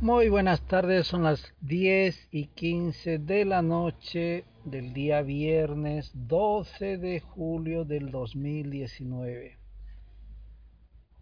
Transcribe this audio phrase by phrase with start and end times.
[0.00, 6.98] Muy buenas tardes, son las 10 y 15 de la noche del día viernes 12
[6.98, 9.58] de julio del 2019.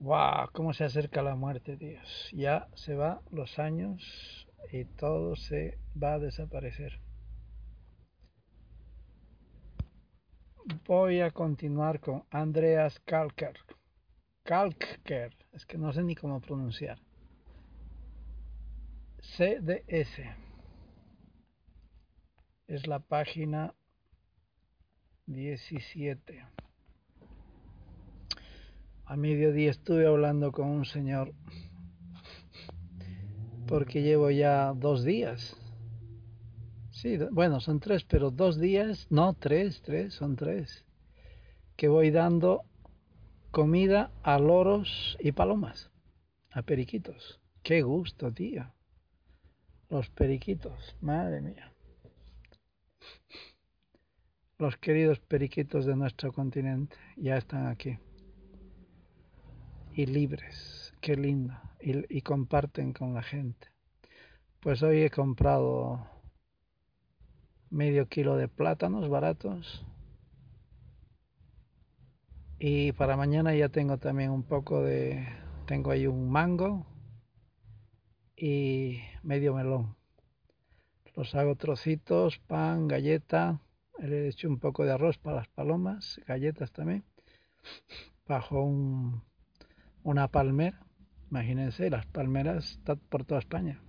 [0.01, 0.51] ¡Wow!
[0.53, 2.29] ¿Cómo se acerca la muerte, Dios?
[2.35, 7.01] Ya se van los años y todo se va a desaparecer.
[10.85, 13.57] Voy a continuar con Andreas Kalker.
[14.43, 17.06] Kalker, es que no sé ni cómo pronunciar.
[19.35, 20.35] CDS.
[22.69, 23.75] Es la página
[25.27, 26.47] 17.
[29.05, 31.35] A mediodía estuve hablando con un señor
[33.67, 35.57] porque llevo ya dos días.
[36.91, 40.87] Sí, bueno, son tres, pero dos días, no, tres, tres, son tres,
[41.77, 42.63] que voy dando
[43.51, 45.91] comida a loros y palomas,
[46.53, 47.41] a periquitos.
[47.63, 48.76] Qué gusto, tío.
[49.89, 51.73] Los periquitos, madre mía.
[54.59, 57.97] Los queridos periquitos de nuestro continente ya están aquí.
[59.93, 61.55] Y libres, qué lindo.
[61.81, 63.69] Y, comparten con la gente.
[64.59, 66.05] Pues hoy he comprado
[67.71, 69.87] medio kilo de plátanos baratos.
[72.59, 75.29] Y para mañana ya tengo también un poco de...
[75.67, 76.87] Tengo ahí un mango
[78.37, 79.97] y medio melón.
[81.15, 83.61] Los hago trocitos, pan, galleta.
[83.99, 87.05] Le he hecho un poco de arroz para las palomas, galletas también.
[88.29, 89.23] Bajo un,
[90.03, 90.79] una palmera.
[91.31, 93.81] Imagínense, las palmeras están por toda España.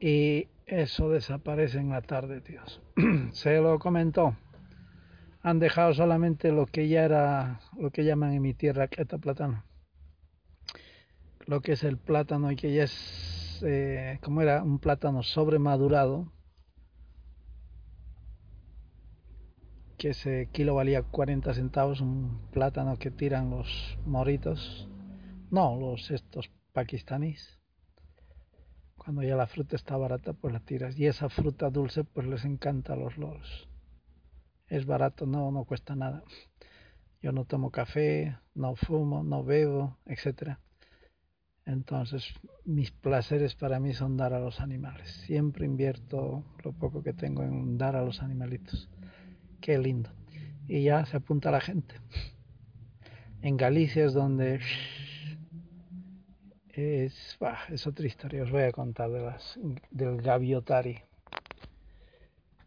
[0.00, 2.82] Y eso desaparece en la tarde, tíos.
[3.32, 4.36] Se lo comentó.
[5.42, 9.65] Han dejado solamente lo que ya era, lo que llaman en mi tierra, queta plátano
[11.46, 16.32] lo que es el plátano y que ya es, eh, como era, un plátano sobremadurado,
[19.96, 24.88] que ese kilo valía 40 centavos, un plátano que tiran los moritos,
[25.50, 27.58] no, los estos pakistaníes.
[28.96, 30.98] Cuando ya la fruta está barata, pues la tiras.
[30.98, 33.68] Y esa fruta dulce, pues les encanta a los loros.
[34.66, 36.24] Es barato, no, no cuesta nada.
[37.22, 40.60] Yo no tomo café, no fumo, no bebo, etcétera
[41.66, 42.24] entonces,
[42.64, 45.10] mis placeres para mí son dar a los animales.
[45.26, 48.88] Siempre invierto lo poco que tengo en dar a los animalitos.
[49.60, 50.10] Qué lindo.
[50.68, 51.96] Y ya se apunta la gente.
[53.42, 54.60] En Galicia es donde
[56.68, 57.36] es,
[57.86, 58.44] otra historia.
[58.44, 59.58] Os voy a contar de las,
[59.90, 61.00] del gaviotari.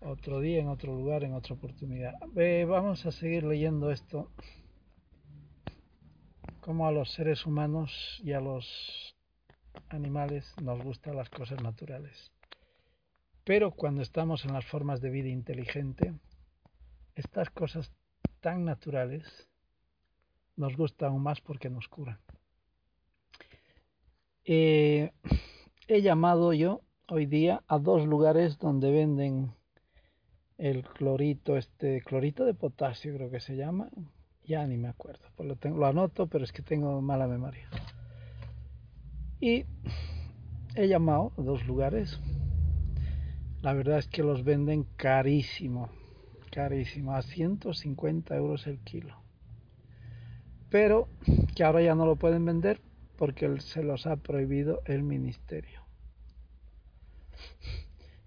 [0.01, 2.15] Otro día, en otro lugar, en otra oportunidad.
[2.67, 4.29] vamos a seguir leyendo esto
[6.69, 9.17] como a los seres humanos y a los
[9.87, 12.31] animales nos gustan las cosas naturales.
[13.43, 16.13] Pero cuando estamos en las formas de vida inteligente,
[17.15, 17.91] estas cosas
[18.39, 19.25] tan naturales
[20.57, 22.19] nos gustan aún más porque nos curan.
[24.45, 25.09] Eh,
[25.87, 29.55] he llamado yo hoy día a dos lugares donde venden
[30.59, 33.89] el clorito, este clorito de potasio creo que se llama,
[34.49, 37.69] ya ni me acuerdo, pues lo, tengo, anoto, pero es que tengo mala memoria.
[39.39, 39.65] Y
[40.73, 42.19] he llamado a dos lugares.
[43.61, 45.89] La verdad es que los venden carísimo,
[46.51, 49.15] carísimo, a 150 euros el kilo.
[50.71, 51.07] Pero
[51.55, 52.81] que ahora ya no lo pueden vender
[53.17, 55.83] porque se los ha prohibido el ministerio.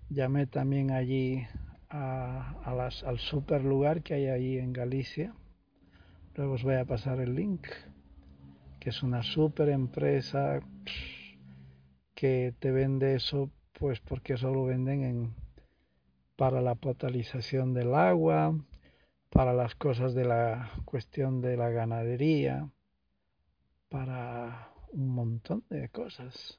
[0.08, 1.48] Llamé también allí
[1.88, 5.34] al super lugar que hay ahí en Galicia
[6.34, 7.66] Luego os voy a pasar el link,
[8.80, 10.60] que es una super empresa
[12.14, 15.34] que te vende eso, pues porque eso lo venden en,
[16.36, 18.58] para la potalización del agua,
[19.28, 22.66] para las cosas de la cuestión de la ganadería,
[23.90, 26.58] para un montón de cosas.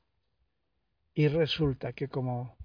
[1.16, 2.56] Y resulta que como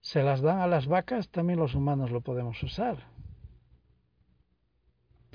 [0.00, 3.15] se las dan a las vacas, también los humanos lo podemos usar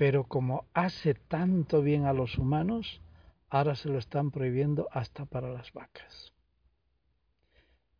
[0.02, 3.00] pero como hace tanto bien a los humanos,
[3.48, 6.32] ahora se lo están prohibiendo hasta para las vacas.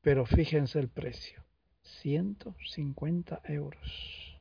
[0.00, 1.44] Pero fíjense el precio,
[1.82, 4.36] 150 euros.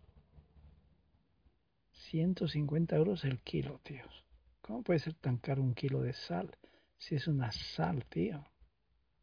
[1.91, 4.25] 150 euros el kilo, tíos.
[4.63, 6.57] ¿Cómo puede ser tan caro un kilo de sal?
[6.97, 8.43] Si es una sal, tío.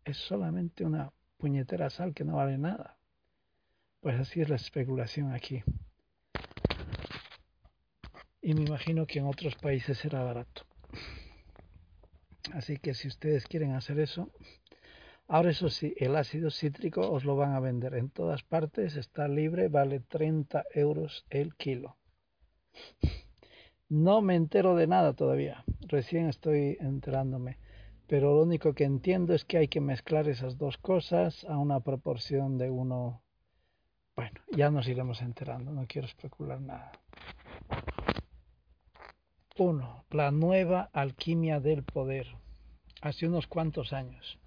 [0.05, 2.99] Es solamente una puñetera sal que no vale nada.
[3.99, 5.65] Pues así es la especulación aquí
[8.41, 10.63] y me imagino que en otros países será barato.
[12.53, 14.31] Así que si ustedes quieren hacer eso,
[15.31, 19.29] Ahora eso sí, el ácido cítrico os lo van a vender en todas partes, está
[19.29, 21.99] libre, vale 30 euros el kilo.
[23.91, 27.59] No me entero de nada todavía, recién estoy enterándome,
[28.07, 31.81] pero lo único que entiendo es que hay que mezclar esas dos cosas a una
[31.81, 33.23] proporción de uno.
[34.17, 36.93] Bueno, ya nos iremos enterando, no quiero especular nada.
[39.59, 40.05] 1.
[40.11, 42.29] La nueva alquimia del poder.
[43.01, 44.39] Hace unos cuantos años.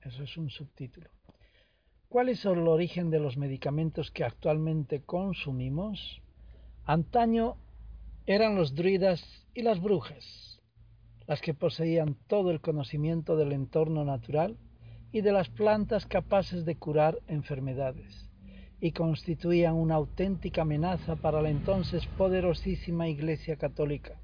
[0.00, 1.10] Eso es un subtítulo.
[2.08, 6.22] ¿Cuál es el origen de los medicamentos que actualmente consumimos?
[6.84, 7.56] Antaño
[8.26, 10.60] eran los druidas y las brujas,
[11.26, 14.56] las que poseían todo el conocimiento del entorno natural
[15.10, 18.27] y de las plantas capaces de curar enfermedades,
[18.80, 24.20] y constituían una auténtica amenaza para la entonces poderosísima Iglesia Católica.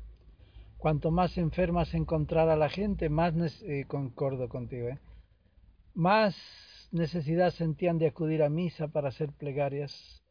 [0.79, 4.99] Cuanto más enferma se encontrara la gente, más eh, concordo contigo, ¿eh?
[5.95, 6.37] Más
[6.93, 10.23] necesidad sentían de acudir a misa para hacer plegarias,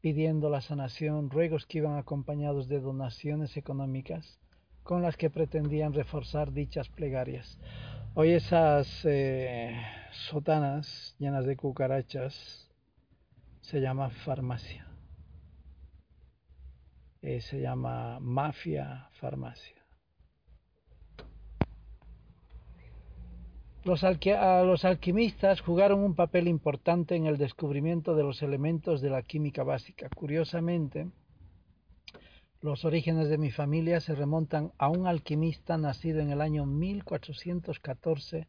[0.00, 4.38] pidiendo la sanación, ruegos que iban acompañados de donaciones económicas
[4.82, 7.58] con las que pretendían reforzar dichas plegarias.
[8.14, 9.74] Hoy esas eh,
[10.28, 12.63] sotanas llenas de cucarachas
[13.64, 14.86] se llama farmacia.
[17.22, 19.82] Eh, se llama mafia farmacia.
[23.84, 24.04] Los,
[24.84, 30.10] alquimistas jugaron un papel importante en el descubrimiento de los elementos de la química básica.
[30.14, 31.08] Curiosamente,
[32.60, 38.48] los orígenes de mi familia se remontan a un alquimista nacido en el año 1414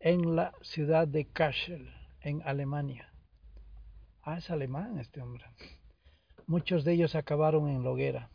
[0.00, 1.90] en la ciudad de Kassel,
[2.20, 3.07] en Alemania.
[4.30, 5.46] Ah, es alemán este hombre.
[6.46, 8.28] Muchos de ellos acabaron en Loguera,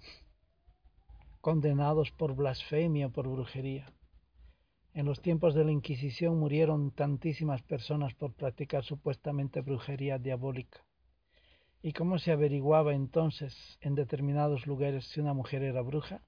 [1.40, 3.86] condenados por blasfemia por brujería.
[4.96, 10.84] En los tiempos de la Inquisición murieron tantísimas personas por practicar supuestamente brujería diabólica.
[11.84, 16.24] ¿Y cómo se averiguaba entonces en determinados lugares si una mujer era bruja?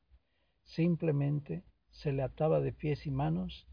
[0.63, 3.65] Simplemente se le ataba de pies y manos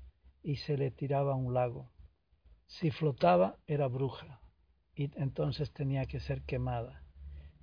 [0.43, 1.91] y se le tiraba a un lago.
[2.67, 4.42] Si flotaba era bruja
[4.95, 7.03] y entonces tenía que ser quemada.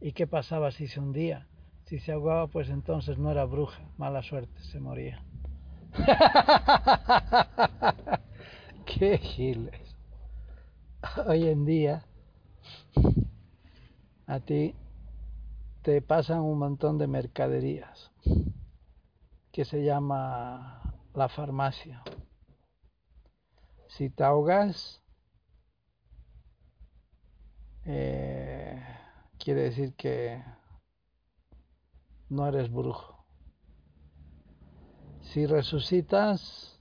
[0.02, 1.48] ¿Y qué pasaba si se hundía?
[1.86, 5.24] Si se ahogaba, pues entonces no era bruja, mala suerte, se moría.
[8.86, 9.96] Qué giles.
[11.26, 12.06] Hoy en día
[14.28, 14.76] a ti
[15.82, 18.12] te pasan un montón de mercaderías
[19.52, 20.82] que se llama
[21.14, 22.04] la farmacia.
[23.88, 25.02] Si te ahogas,
[27.92, 28.80] eh,
[29.40, 30.44] quiere decir que
[32.30, 33.26] no eres brujo.
[35.22, 36.80] Si resucitas,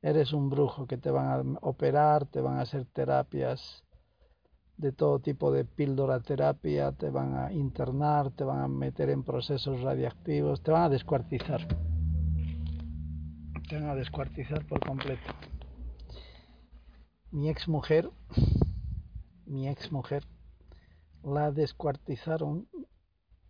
[0.00, 3.84] eres un brujo que te van a operar, te van a hacer terapias
[4.78, 9.22] de todo tipo de píldora terapia, te van a internar, te van a meter en
[9.22, 11.68] procesos radiactivos, te van a descuartizar.
[13.68, 15.34] Te van a descuartizar por completo.
[17.30, 18.10] Mi ex mujer,
[19.50, 20.24] mi ex mujer,
[21.24, 22.68] la descuartizaron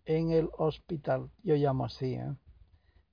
[0.05, 1.29] en el hospital.
[1.43, 2.35] Yo llamo así, ¿eh?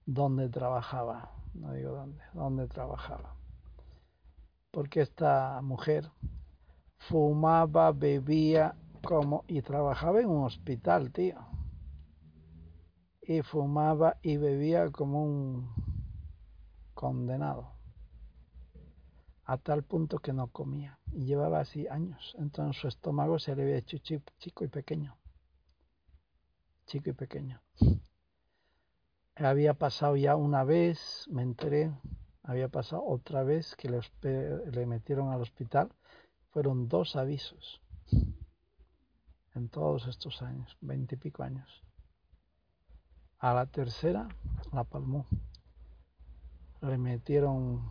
[0.07, 3.37] dónde trabajaba, no digo dónde, dónde trabajaba.
[4.71, 6.11] Porque esta mujer
[6.97, 11.39] fumaba, bebía como y trabajaba en un hospital, tío.
[13.21, 15.71] Y fumaba y bebía como un
[16.95, 17.78] condenado.
[19.49, 20.99] A tal punto que no comía.
[21.13, 22.37] Y llevaba así años.
[22.39, 25.17] Entonces su estómago se le había hecho chico y pequeño.
[26.87, 27.61] Chico y pequeño
[29.47, 31.93] había pasado ya una vez, me enteré,
[32.43, 35.91] había pasado otra vez que le, metieron al hospital.
[36.51, 37.81] Fueron dos avisos
[39.55, 41.85] en todos estos años, veintipico años.
[43.39, 44.29] A la tercera
[44.73, 45.27] la palmó.
[46.81, 47.89] Le metieron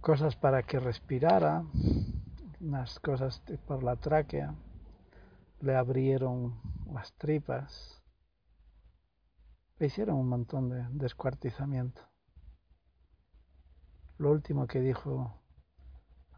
[0.00, 1.64] cosas para que respirara,
[2.60, 4.54] unas cosas por la tráquea,
[5.60, 6.60] le abrieron
[6.92, 7.98] las tripas
[9.78, 12.02] le hicieron un montón de descuartizamiento.
[14.18, 15.40] Lo último que dijo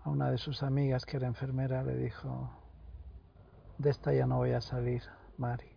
[0.03, 2.51] a una de sus amigas que era enfermera, le dijo,
[3.79, 5.03] de esta ya no voy a salir,
[5.39, 5.75] Mari.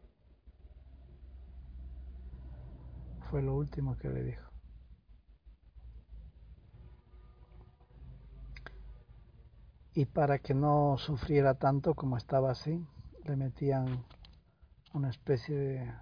[3.29, 4.52] Fue lo último que le dijo.
[9.95, 12.83] Y para que no sufriera tanto como estaba así,
[13.25, 14.03] le metían
[14.93, 15.93] una especie de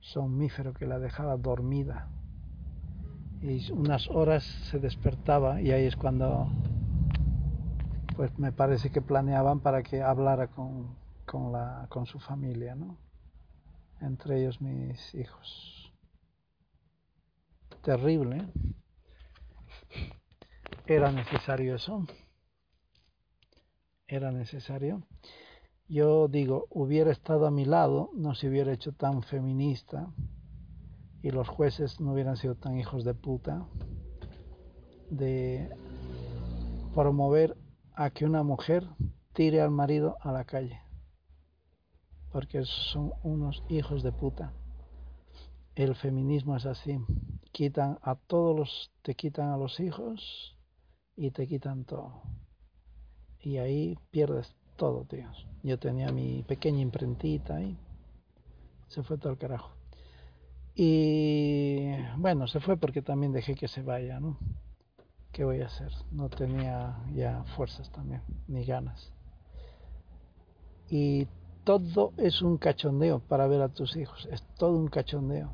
[0.00, 2.08] somnífero que la dejaba dormida
[3.42, 6.48] y unas horas se despertaba y ahí es cuando
[8.16, 12.96] pues me parece que planeaban para que hablara con, con, la, con su familia, ¿no?
[14.00, 15.92] Entre ellos mis hijos.
[17.82, 18.38] Terrible.
[18.38, 20.12] ¿eh?
[20.86, 22.06] Era necesario eso.
[24.08, 25.02] Era necesario.
[25.88, 30.12] Yo digo, hubiera estado a mi lado, no se hubiera hecho tan feminista
[31.22, 33.66] y los jueces no hubieran sido tan hijos de puta
[35.10, 35.70] de
[36.94, 37.56] promover
[37.94, 38.88] a que una mujer
[39.32, 40.80] tire al marido a la calle.
[42.30, 44.52] Porque son unos hijos de puta.
[45.74, 46.98] El feminismo es así.
[47.52, 50.56] Quitan a todos los, te quitan a los hijos
[51.16, 52.22] y te quitan todo.
[53.46, 55.46] Y ahí pierdes todo, tíos.
[55.62, 57.78] Yo tenía mi pequeña imprentita ahí.
[58.88, 59.70] Se fue todo el carajo.
[60.74, 64.36] Y bueno, se fue porque también dejé que se vaya, ¿no?
[65.30, 65.92] ¿Qué voy a hacer?
[66.10, 69.12] No tenía ya fuerzas también, ni ganas.
[70.90, 71.28] Y
[71.62, 75.52] todo es un cachondeo para ver a tus hijos, es todo un cachondeo.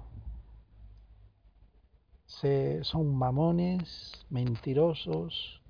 [2.25, 5.62] Se, son mamones, mentirosos,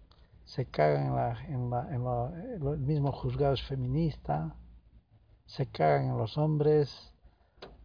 [0.52, 4.54] se cagan en, la, en, la, en, la, en el mismo juzgado es feminista,
[5.46, 7.14] se cagan en los hombres,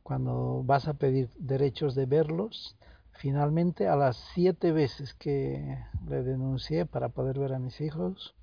[0.04, 2.78] cuando vas a pedir derechos de verlos,
[3.18, 8.36] Finalmente, a las siete veces que le denuncié para poder ver a mis hijos,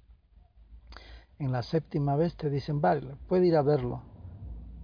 [1.38, 4.02] en la séptima vez te dicen, vale, puede ir a verlo.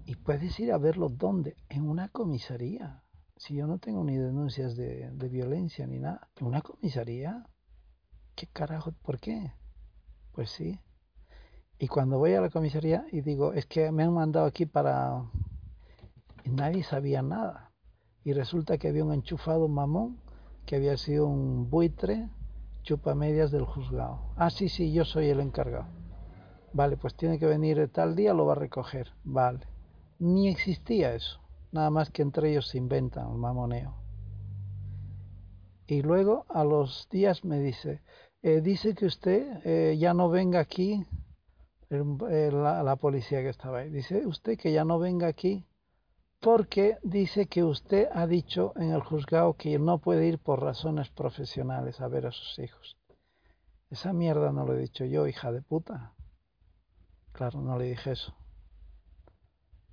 [0.07, 1.57] ¿Y puedes ir a verlo dónde?
[1.69, 3.03] En una comisaría.
[3.37, 6.29] Si yo no tengo ni denuncias de, de violencia ni nada.
[6.37, 7.45] ¿En una comisaría?
[8.41, 8.93] ¿Qué carajo?
[9.03, 9.53] ¿Por qué?
[10.33, 10.81] Pues sí.
[11.79, 15.31] Y cuando voy a la comisaría y digo, es que me han mandado aquí para...
[16.45, 17.71] Y nadie sabía nada
[18.25, 20.23] y resulta que había un enchufado mamón
[20.65, 22.31] que había sido un buitre
[22.83, 24.33] chupa medias del juzgado.
[24.37, 25.89] Ah, sí, sí, yo soy el encargado.
[26.73, 29.13] Vale, pues tiene que venir tal día, lo va a recoger.
[29.23, 29.67] Vale.
[30.19, 31.43] Ni existía eso.
[31.73, 34.01] Nada más que entre ellos se inventan el mamoneo.
[35.87, 38.01] Y luego a los días me dice,
[38.43, 41.05] eh, dice que usted eh, ya no venga aquí,
[41.91, 45.67] la, la policía que estaba ahí, dice usted que ya no venga aquí
[46.41, 51.11] porque dice que usted ha dicho en el juzgado que no puede ir por razones
[51.11, 52.97] profesionales a ver a sus hijos.
[53.91, 56.15] Esa mierda no lo he dicho yo, hija de puta.
[57.33, 58.35] Claro, no le dije eso.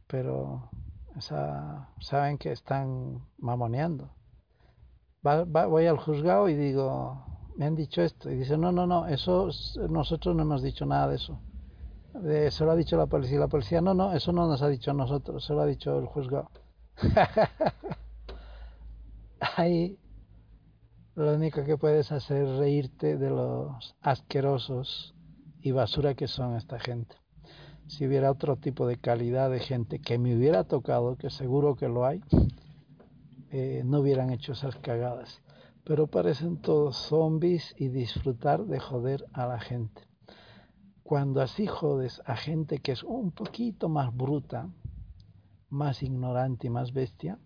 [0.07, 0.69] Pero
[1.17, 4.13] esa, saben que están mamoneando.
[5.21, 7.25] voy al juzgado y digo,
[7.57, 8.31] me han dicho esto.
[8.31, 9.49] Y dice, no, no, no, eso
[9.89, 11.39] nosotros no hemos dicho nada de eso
[12.49, 13.39] se lo ha dicho la policía.
[13.39, 16.05] La policía, no, no, eso no nos ha dicho nosotros, se lo ha dicho el
[16.05, 16.49] juzgado.
[19.55, 19.99] Ahí
[21.15, 25.15] lo único que puedes hacer es reírte de los asquerosos
[25.61, 27.15] y basura que son esta gente.
[27.87, 31.87] Si hubiera otro tipo de calidad de gente que me hubiera tocado, que seguro que
[31.87, 32.21] lo hay,
[33.51, 35.41] eh, no hubieran hecho esas cagadas.
[35.87, 40.05] Pero parecen todos zombies y disfrutar de joder a la gente.
[41.01, 44.69] Cuando así jodes a gente que es un poquito más bruta,
[45.69, 47.39] más ignorante y más bestia,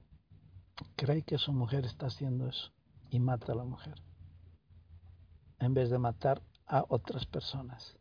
[0.96, 2.72] cree que su mujer está haciendo eso
[3.12, 4.02] y mata a la mujer,
[5.60, 7.96] en vez de matar a otras personas.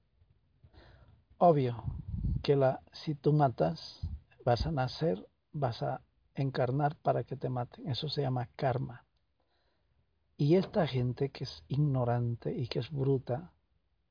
[1.37, 1.85] Obvio
[2.43, 4.01] que la, si tú matas,
[4.43, 6.01] vas a nacer, vas a
[6.35, 7.87] encarnar para que te maten.
[7.91, 9.05] Eso se llama karma.
[10.41, 13.53] Y esta gente que es ignorante y que es bruta,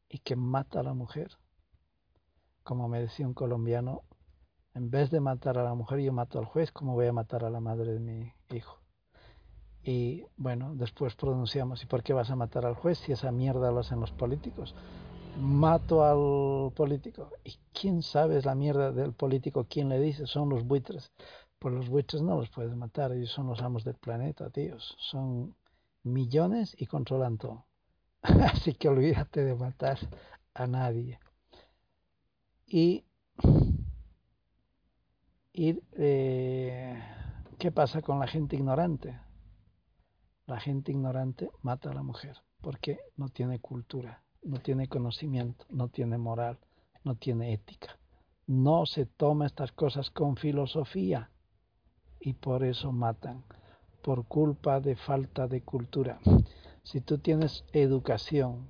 [0.08, 1.32] y que mata a la mujer.
[2.62, 4.04] Como me decía un colombiano,
[4.76, 7.46] en vez de matar a la mujer, yo mato al juez, como voy a matar
[7.46, 8.78] a la madre de mi hijo?
[9.82, 13.72] Y bueno, después pronunciamos, ¿y por qué vas a matar al juez si esa mierda
[13.72, 14.76] lo hacen los políticos?
[15.40, 17.32] Mato al político.
[17.44, 19.66] ¿Y quién sabe es la mierda del político?
[19.68, 20.28] ¿Quién le dice?
[20.28, 21.12] Son los buitres.
[21.58, 24.96] Pues los buitres no los puedes matar, ellos son los amos del planeta, tíos.
[25.00, 25.56] Son
[26.04, 27.66] millones y controlan todo.
[28.22, 29.98] Así que olvídate de matar
[30.54, 31.20] a nadie.
[32.68, 33.06] Y,
[35.54, 37.04] eh,
[37.58, 39.20] ¿qué pasa con la gente ignorante?
[40.46, 45.90] La gente ignorante mata a la mujer porque no tiene cultura, no tiene conocimiento, no
[45.90, 46.60] tiene moral,
[47.04, 47.98] no tiene ética.
[48.46, 51.32] No se toma estas cosas con filosofía
[52.20, 53.44] y por eso matan,
[54.02, 56.20] por culpa de falta de cultura.
[56.84, 58.70] Si tú tienes educación,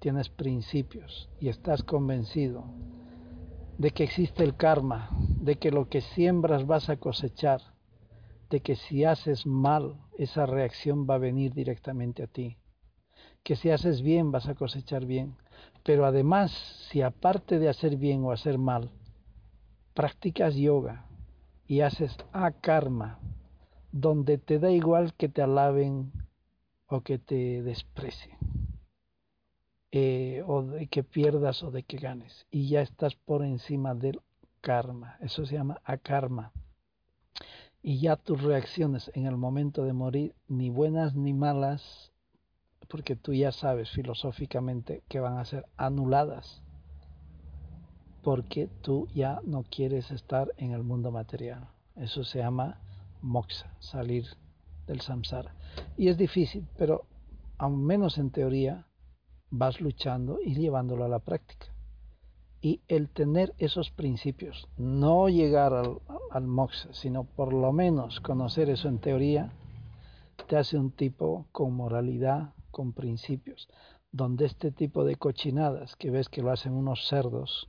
[0.00, 2.64] tienes principios y estás convencido
[3.78, 5.08] de que existe el karma,
[5.40, 7.62] de que lo que siembras vas a cosechar,
[8.50, 12.58] de que si haces mal, esa reacción va a venir directamente a ti.
[13.42, 15.36] Que si haces bien, vas a cosechar bien.
[15.82, 16.50] Pero además,
[16.90, 18.90] si aparte de hacer bien o hacer mal,
[19.94, 21.06] practicas yoga
[21.66, 23.18] y haces a karma,
[23.92, 26.12] donde te da igual que te alaben
[26.86, 28.36] o que te desprecien,
[29.92, 34.20] eh, o de que pierdas o de que ganes, y ya estás por encima del
[34.60, 36.52] karma, eso se llama akarma.
[37.82, 42.12] Y ya tus reacciones en el momento de morir, ni buenas ni malas,
[42.88, 46.62] porque tú ya sabes filosóficamente que van a ser anuladas,
[48.22, 51.68] porque tú ya no quieres estar en el mundo material.
[51.96, 52.78] Eso se llama
[53.22, 54.26] moksha, salir
[54.86, 55.54] del samsara.
[55.96, 57.06] Y es difícil, pero
[57.58, 58.86] al menos en teoría
[59.50, 61.66] vas luchando y llevándolo a la práctica.
[62.62, 66.00] Y el tener esos principios, no llegar al,
[66.30, 69.52] al sino por lo menos conocer eso en teoría,
[70.46, 73.68] te hace un tipo con moralidad, con principios,
[74.12, 77.68] donde este tipo de cochinadas que ves que lo hacen unos cerdos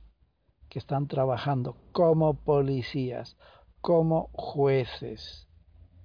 [0.68, 3.36] que están trabajando como policías,
[3.82, 5.48] como jueces,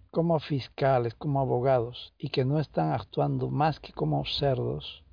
[0.10, 5.03] como fiscales, como abogados, y que no están actuando más que como cerdos,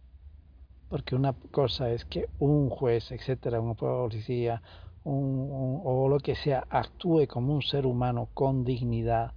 [0.88, 4.62] porque una cosa es que un juez, etcétera, una policía,
[5.04, 9.34] un, o lo que sea, actúe como un ser humano con dignidad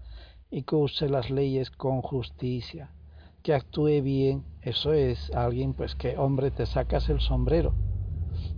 [0.50, 2.92] y que use las leyes con justicia,
[3.44, 7.74] que actúe bien, eso es alguien pues que, hombre, te sacas el sombrero.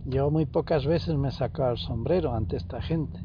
[0.06, 3.20] Yo muy pocas veces me he sacado el sombrero ante esta gente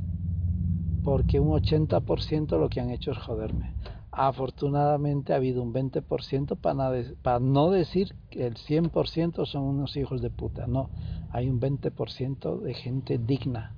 [1.05, 3.75] porque un 80% lo que han hecho es joderme.
[4.11, 6.93] Afortunadamente ha habido un 20% para,
[7.23, 10.67] para no decir que el 100% son unos hijos de puta.
[10.67, 10.89] No,
[11.31, 13.77] hay un 20% de gente digna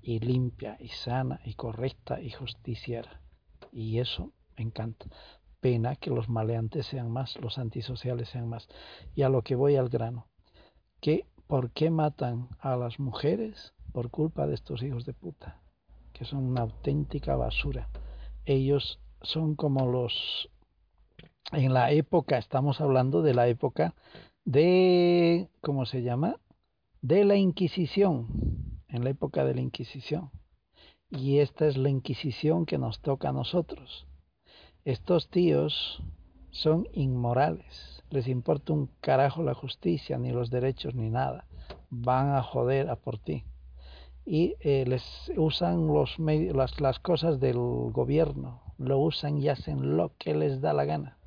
[0.00, 3.20] y limpia y sana y correcta y justiciera.
[3.70, 5.06] Y eso me encanta.
[5.60, 8.68] Pena que los maleantes sean más, los antisociales sean más.
[9.14, 10.28] Y a lo que voy al grano.
[11.00, 13.74] ¿Qué, ¿Por qué matan a las mujeres?
[13.92, 15.61] Por culpa de estos hijos de puta
[16.22, 17.88] que son una auténtica basura.
[18.44, 20.48] Ellos son como los...
[21.50, 23.96] En la época, estamos hablando de la época
[24.44, 25.48] de...
[25.60, 26.38] ¿Cómo se llama?
[27.00, 28.28] De la Inquisición.
[28.86, 30.30] En la época de la Inquisición.
[31.10, 34.06] Y esta es la Inquisición que nos toca a nosotros.
[34.84, 36.04] Estos tíos
[36.52, 38.04] son inmorales.
[38.10, 41.48] Les importa un carajo la justicia, ni los derechos, ni nada.
[41.90, 43.44] Van a joder a por ti
[44.24, 45.02] y eh, les
[45.36, 50.72] usan los las, las cosas del gobierno, lo usan y hacen lo que les da
[50.72, 51.18] la gana.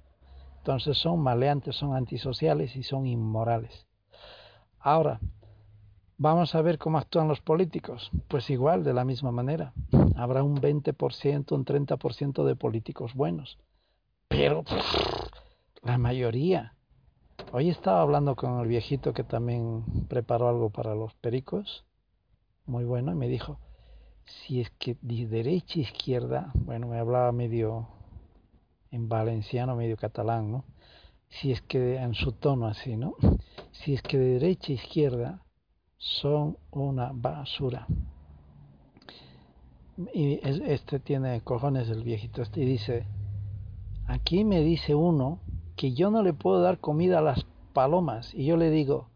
[0.60, 3.86] Entonces son maleantes, son antisociales y son inmorales.
[4.80, 5.20] Ahora,
[6.18, 8.10] vamos a ver cómo actúan los políticos.
[8.28, 9.74] Pues igual, de la misma manera.
[10.16, 13.60] Habrá un 20%, un 30% de políticos buenos.
[14.28, 14.64] Pero
[15.84, 16.74] la mayoría.
[17.52, 21.85] Hoy estaba hablando con el viejito que también preparó algo para los pericos
[22.66, 23.60] muy bueno y me dijo,
[24.26, 27.88] si es que de derecha a izquierda, bueno, me hablaba medio
[28.92, 30.66] en valenciano, medio catalán, ¿no?
[31.28, 33.16] Si es que en su tono así, ¿no?
[33.72, 35.46] Si es que de derecha a izquierda
[35.98, 37.88] son una basura.
[40.14, 43.06] Y este tiene cojones el viejito este y dice,
[44.08, 45.40] aquí me dice uno
[45.76, 49.10] que yo no le puedo dar comida a las palomas y yo le digo,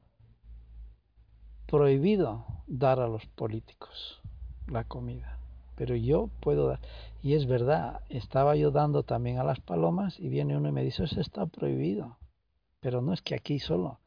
[1.67, 4.21] prohibido dar a los políticos
[4.67, 5.39] la comida,
[5.75, 6.79] pero yo puedo dar.
[7.21, 10.83] Y es verdad, estaba yo dando también a las palomas y viene uno y me
[10.83, 12.17] dice, eso está prohibido.
[12.79, 13.99] Pero no es que aquí solo,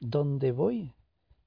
[0.00, 0.92] donde voy,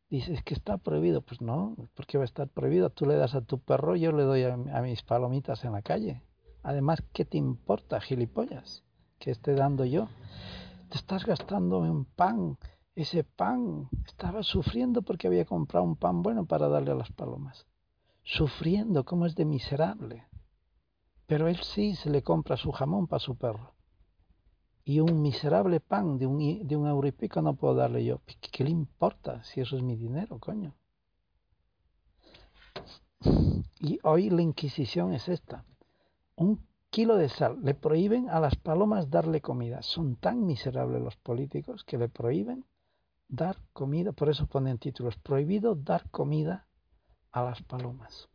[0.09, 1.21] dices que está prohibido.
[1.21, 2.89] Pues no, ¿por qué va a estar prohibido?
[2.89, 5.81] Tú le das a tu perro, yo le doy a, a mis palomitas en la
[5.81, 6.23] calle.
[6.63, 8.83] Además, ¿qué te importa, gilipollas?
[9.19, 10.07] Que esté dando yo.
[10.89, 12.57] Te estás gastando en pan,
[12.95, 17.65] ese pan, estaba sufriendo porque había comprado un pan bueno para darle a las palomas.
[18.23, 20.25] Sufriendo, como es de miserable.
[21.25, 23.73] Pero él sí se le compra su jamón para su perro.
[24.83, 28.21] Y un miserable pan de un, de un euro y pico no puedo darle yo.
[28.25, 30.75] ¿Qué, ¿Qué le importa si eso es mi dinero, coño?
[33.79, 35.63] Y hoy la Inquisición es esta.
[36.35, 37.59] Un kilo de sal.
[37.63, 39.81] Le prohíben a las palomas darle comida.
[39.81, 42.65] Son tan miserables los políticos que le prohíben
[43.31, 46.67] dar comida, por eso ponen títulos, prohibido dar comida
[47.31, 48.29] a las palomas.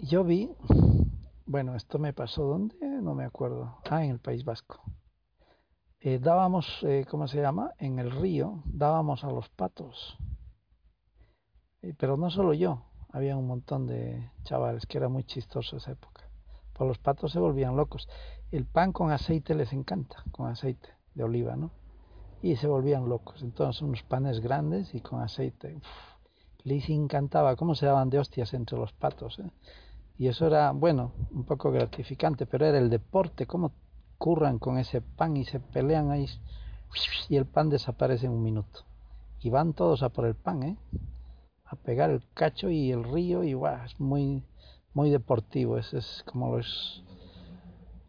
[0.00, 0.50] Yo vi,
[1.46, 4.82] bueno, esto me pasó donde, no me acuerdo, ah, en el País Vasco.
[6.00, 7.72] Eh, dábamos, eh, ¿cómo se llama?
[7.78, 10.18] En el río dábamos a los patos.
[11.80, 15.92] Eh, pero no solo yo, había un montón de chavales que era muy chistoso esa
[15.92, 16.13] época.
[16.74, 18.08] Pues los patos se volvían locos.
[18.50, 21.70] El pan con aceite les encanta, con aceite de oliva, ¿no?
[22.42, 23.42] Y se volvían locos.
[23.42, 25.80] Entonces unos panes grandes y con aceite.
[26.64, 29.38] les encantaba cómo se daban de hostias entre los patos.
[29.38, 29.50] ¿eh?
[30.18, 33.72] Y eso era, bueno, un poco gratificante, pero era el deporte, cómo
[34.18, 36.28] curran con ese pan y se pelean ahí
[37.28, 38.80] y el pan desaparece en un minuto.
[39.40, 40.76] Y van todos a por el pan, ¿eh?
[41.64, 44.42] A pegar el cacho y el río y guau, es muy,
[44.94, 47.04] muy deportivo, es, es como los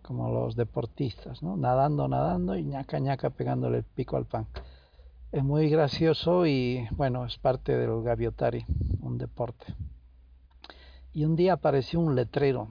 [0.02, 1.58] como los deportistas, ¿no?
[1.58, 4.46] Nadando, nadando y ñaca ñaca pegándole el pico al pan.
[5.32, 8.66] Es muy gracioso y bueno, es parte del gaviotari,
[9.02, 9.66] un deporte.
[11.12, 12.70] Y un día apareció un letrero.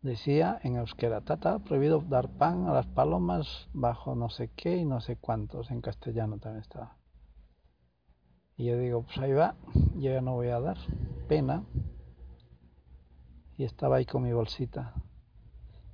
[0.00, 4.84] Decía en euskera, tata, prohibido dar pan a las palomas bajo no sé qué y
[4.84, 5.72] no sé cuántos.
[5.72, 6.96] En castellano también estaba.
[8.56, 9.56] Y yo digo, pues ahí va,
[9.96, 10.78] yo ya no voy a dar.
[11.28, 11.64] Pena,
[13.56, 14.94] y estaba ahí con mi bolsita.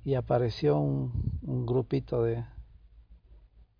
[0.03, 2.43] Y apareció un, grupito de,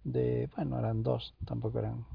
[0.03, 2.05] de, bueno, eran dos, tampoco eran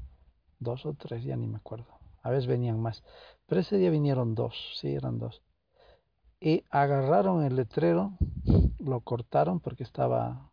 [0.59, 1.99] dos o tres, ya ni me acuerdo.
[2.23, 3.03] A veces venían más.
[3.45, 5.41] Pero ese día vinieron dos, sí, eran dos.
[6.39, 8.17] Y agarraron el letrero,
[8.79, 10.51] lo cortaron porque estaba,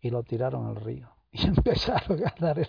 [0.00, 1.10] y lo tiraron al río.
[1.32, 2.68] Y empezaron a dar el.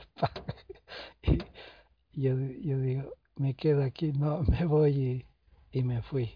[2.18, 5.26] Yo, yo digo, me quedo aquí, no, me voy
[5.72, 6.36] y, y me fui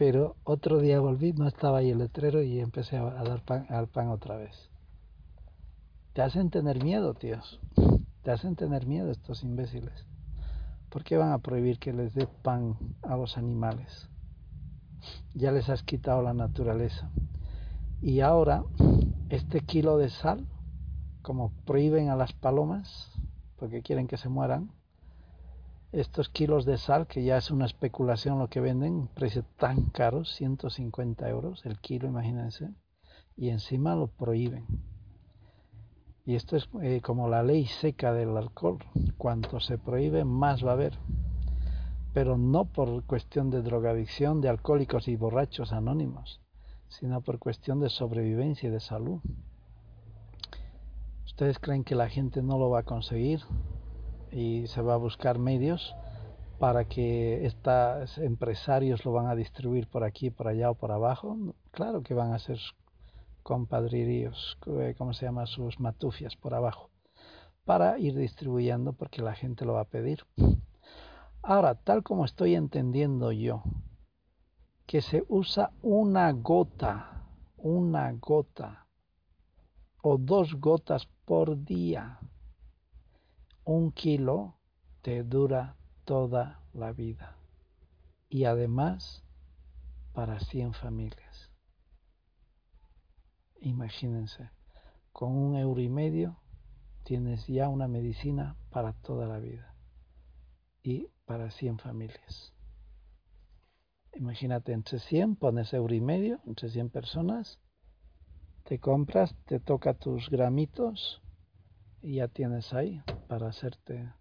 [0.00, 3.86] pero otro día volví, no estaba ahí el letrero y empecé a, dar pan, al
[3.86, 4.70] pan otra vez.
[6.14, 7.60] Te hacen tener miedo, tíos.
[8.22, 10.06] Te hacen tener miedo estos imbéciles.
[10.88, 14.08] ¿Por qué van a prohibir que les dé pan a los animales?
[15.34, 17.10] Ya les has quitado la naturaleza.
[18.00, 18.64] Y ahora,
[19.28, 20.46] este kilo de sal,
[21.20, 23.12] como prohíben a las palomas,
[23.56, 24.70] porque quieren que se mueran,
[25.92, 30.24] estos kilos de sal, que ya es una especulación lo que venden, precio tan caro,
[30.24, 32.70] 150 euros el kilo, imagínense,
[33.36, 34.66] y encima lo prohíben.
[36.24, 38.78] Y esto es eh, como la ley seca del alcohol,
[39.18, 40.96] cuanto se prohíbe más va a haber,
[42.12, 46.40] pero no por cuestión de drogadicción de alcohólicos y borrachos anónimos,
[46.88, 49.20] sino por cuestión de sobrevivencia y de salud.
[51.24, 53.40] ¿Ustedes creen que la gente no lo va a conseguir?
[54.32, 55.94] Y se va a buscar medios
[56.58, 61.36] para que estos empresarios lo van a distribuir por aquí, por allá o por abajo.
[61.70, 62.58] Claro que van a ser
[63.42, 65.46] compadriríos, eh, ¿cómo se llama?
[65.46, 66.90] Sus matufias por abajo,
[67.64, 70.24] para ir distribuyendo porque la gente lo va a pedir.
[71.42, 73.62] Ahora, tal como estoy entendiendo yo,
[74.86, 77.24] que se usa una gota,
[77.56, 78.86] una gota
[80.02, 82.18] o dos gotas por día
[83.70, 84.56] un kilo
[85.00, 87.36] te dura toda la vida
[88.28, 89.22] y además
[90.12, 91.52] para 100 familias.
[93.60, 94.50] Imagínense,
[95.12, 96.40] con un euro y medio
[97.04, 99.72] tienes ya una medicina para toda la vida
[100.82, 102.52] y para 100 familias.
[104.14, 107.60] Imagínate, entre 100 pones euro y medio, entre 100 personas,
[108.64, 111.22] te compras, te toca tus gramitos
[112.02, 114.12] y ya tienes ahí para hacerte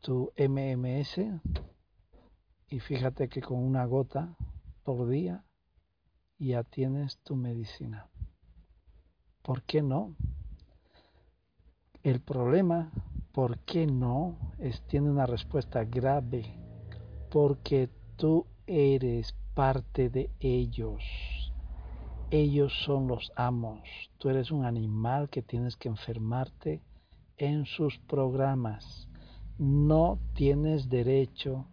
[0.00, 1.18] tu MMS
[2.68, 4.36] y fíjate que con una gota
[4.82, 5.44] por día
[6.38, 8.08] ya tienes tu medicina.
[9.42, 10.16] ¿Por qué no?
[12.02, 12.90] El problema,
[13.32, 14.36] ¿por qué no?
[14.58, 16.44] Es, tiene una respuesta grave.
[17.30, 21.02] Porque tú eres parte de ellos.
[22.30, 23.80] Ellos son los amos.
[24.18, 26.82] Tú eres un animal que tienes que enfermarte
[27.36, 29.08] en sus programas.
[29.58, 31.66] No tienes derecho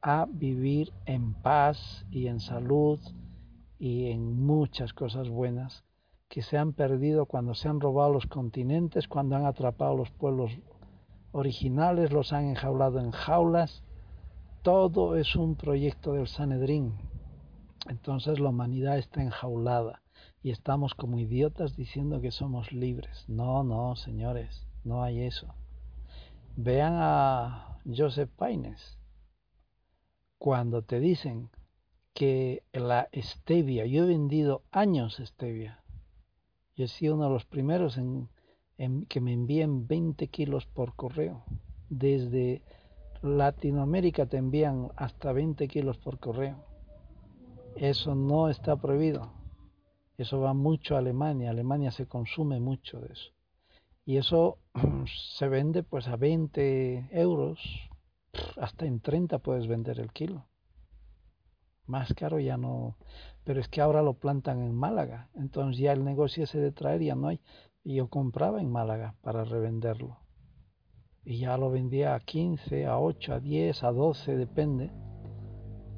[0.00, 2.98] a vivir en paz y en salud
[3.78, 5.84] y en muchas cosas buenas
[6.30, 10.52] que se han perdido cuando se han robado los continentes, cuando han atrapado los pueblos
[11.32, 13.82] originales, los han enjaulado en jaulas.
[14.62, 16.94] Todo es un proyecto del Sanedrín,
[17.88, 20.02] entonces la humanidad está enjaulada
[20.42, 23.24] y estamos como idiotas diciendo que somos libres.
[23.28, 25.54] No, no, señores, no hay eso.
[26.56, 28.98] Vean a Joseph Paines.
[30.38, 31.50] Cuando te dicen
[32.14, 35.82] que la stevia, yo he vendido años stevia.
[36.76, 38.28] Yo he sido uno de los primeros en,
[38.78, 41.44] en que me envíen 20 kilos por correo.
[41.88, 42.62] Desde
[43.22, 46.69] Latinoamérica te envían hasta 20 kilos por correo
[47.80, 49.32] eso no está prohibido.
[50.18, 51.50] Eso va mucho a Alemania.
[51.50, 53.32] Alemania se consume mucho de eso.
[54.04, 54.58] Y eso
[55.38, 57.58] se vende pues a 20 euros
[58.58, 60.46] hasta en 30 puedes vender el kilo.
[61.86, 62.98] Más caro ya no,
[63.44, 67.02] pero es que ahora lo plantan en Málaga, entonces ya el negocio ese de traer
[67.02, 67.40] ya no hay.
[67.82, 70.18] Y yo compraba en Málaga para revenderlo.
[71.24, 74.90] Y ya lo vendía a 15, a 8, a 10, a 12, depende.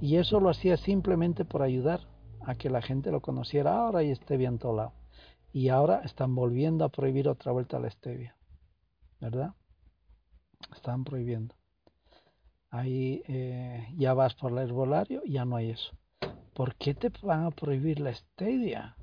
[0.02, 2.00] Y eso lo hacía simplemente por ayudar
[2.40, 4.94] a que la gente lo conociera ahora y esté bien todo lado.
[5.52, 8.36] Y ahora están volviendo a prohibir otra vuelta la stevia.
[9.20, 9.54] ¿Verdad?
[10.74, 11.54] Están prohibiendo.
[12.68, 15.96] Ahí eh, ya vas por el herbolario ya no hay eso.
[16.52, 18.96] ¿Por qué te van a prohibir la stevia?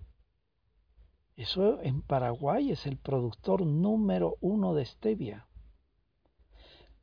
[1.38, 5.48] Eso en Paraguay es el productor número uno de stevia.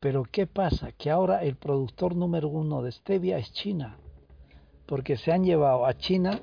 [0.06, 0.92] Pero ¿qué pasa?
[0.92, 3.96] Que ahora el productor número uno de stevia es China.
[4.86, 6.40] Porque se han llevado a China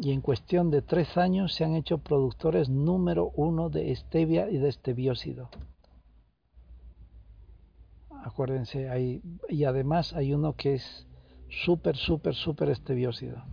[0.00, 4.58] y en cuestión de tres años se han hecho productores número uno de stevia y
[4.58, 5.50] de estebiósido.
[8.24, 11.06] Acuérdense, hay, y además hay uno que es
[11.48, 13.44] súper, súper, súper estebiósido,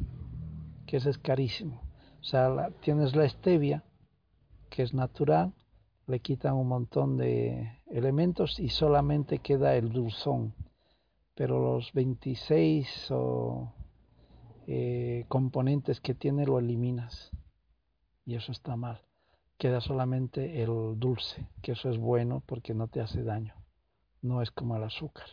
[0.88, 1.84] que ese es carísimo.
[2.22, 3.84] O sea, tienes la stevia,
[4.72, 5.54] que es natural,
[6.08, 10.54] le quitan un montón de elementos y solamente queda el dulzón.
[11.36, 13.12] Pero los 26
[14.68, 17.32] eh, componentes que tiene lo eliminas.
[18.26, 19.02] Y eso está mal.
[19.58, 23.56] Queda solamente el dulce, que eso es bueno porque no te hace daño.
[24.22, 25.28] No es como el azúcar.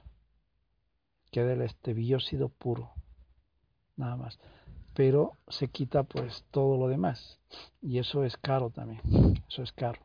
[1.31, 2.93] Queda el estebiósido puro.
[3.97, 4.39] Nada más
[4.97, 7.39] pero se quita pues todo lo demás
[7.83, 9.01] y eso es caro también
[9.47, 10.01] eso es caro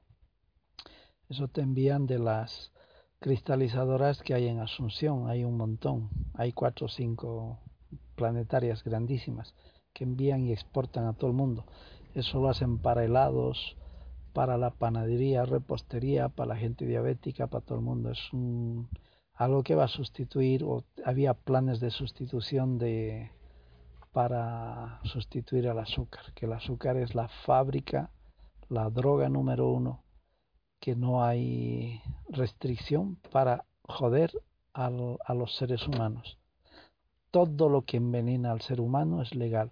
[1.32, 2.74] eso te envían de las
[3.20, 5.30] cristalizadoras que hay en Asunción.
[5.30, 6.10] Hay un montón.
[6.34, 7.60] Hay cuatro o cinco
[8.16, 9.56] planetarias grandísimas
[9.94, 11.66] que envían y exportan a todo el mundo.
[12.14, 13.78] Eso lo hacen para helados
[14.34, 18.12] para la panadería repostería para la gente diabética para todo el mundo.
[18.12, 18.20] Es
[19.34, 23.32] algo que va a sustituir o había planes de sustitución de
[24.12, 28.12] para sustituir al azúcar, que el azúcar es la fábrica,
[28.68, 30.04] la droga número uno,
[30.82, 34.32] que no hay restricción para joder
[34.74, 36.40] a los seres humanos.
[37.30, 39.72] Todo lo que envenena al ser humano es legal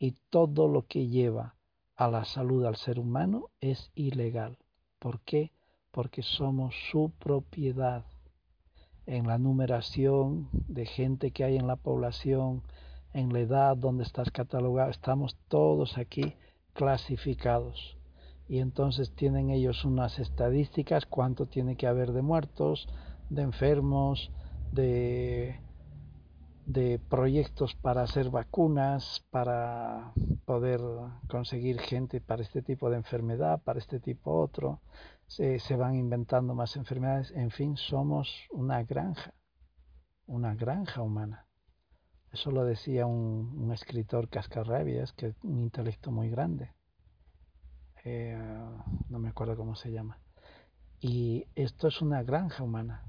[0.00, 1.54] y todo lo que lleva
[1.96, 4.58] a la salud al ser humano es ilegal.
[4.98, 5.52] ¿Por qué?
[5.92, 8.04] Porque somos su propiedad.
[9.06, 12.62] En la numeración de gente que hay en la población,
[13.12, 16.34] en la edad donde estás catalogado, estamos todos aquí
[16.72, 17.97] clasificados.
[18.48, 22.88] Y entonces tienen ellos unas estadísticas, cuánto tiene que haber de muertos,
[23.28, 24.30] de enfermos,
[24.72, 25.60] de,
[26.64, 30.12] de proyectos para hacer vacunas, para
[30.46, 30.80] poder
[31.28, 34.80] conseguir gente para este tipo de enfermedad, para este tipo otro.
[35.26, 37.30] Se, se van inventando más enfermedades.
[37.32, 39.34] En fin, somos una granja,
[40.26, 41.48] una granja humana.
[42.32, 46.72] Eso lo decía un, escritor cascarrabias, que es un intelecto muy grande.
[48.10, 48.38] Eh,
[49.10, 50.18] no me acuerdo cómo se llama.
[50.98, 53.02] Y esto es una granja humana.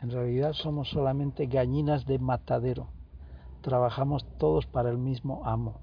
[0.00, 2.90] En realidad somos solamente gallinas de matadero.
[3.60, 5.80] Trabajamos todos para el mismo amo.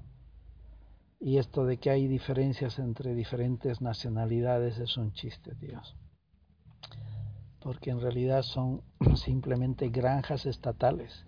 [1.18, 5.96] Y esto de que hay diferencias entre diferentes nacionalidades es un chiste, Dios.
[7.60, 8.82] Porque en realidad son
[9.14, 11.24] simplemente granjas estatales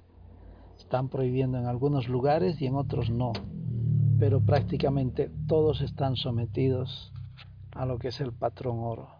[0.79, 3.33] están prohibiendo en algunos lugares y en otros no,
[4.19, 7.12] pero prácticamente todos están sometidos
[7.73, 9.11] a lo que es el patrón oro.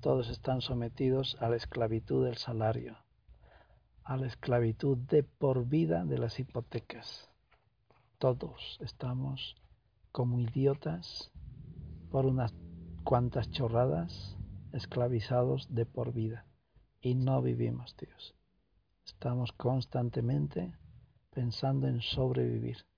[0.00, 2.96] Todos están sometidos a la esclavitud del salario,
[4.04, 7.28] a la esclavitud de por vida de las hipotecas.
[8.18, 9.56] Todos estamos
[10.12, 11.30] como idiotas
[12.10, 12.54] por unas
[13.04, 14.36] cuantas chorradas
[14.72, 16.46] esclavizados de por vida
[17.00, 18.34] y no vivimos, Dios.
[19.04, 20.76] Estamos constantemente
[21.30, 22.89] pensando en sobrevivir.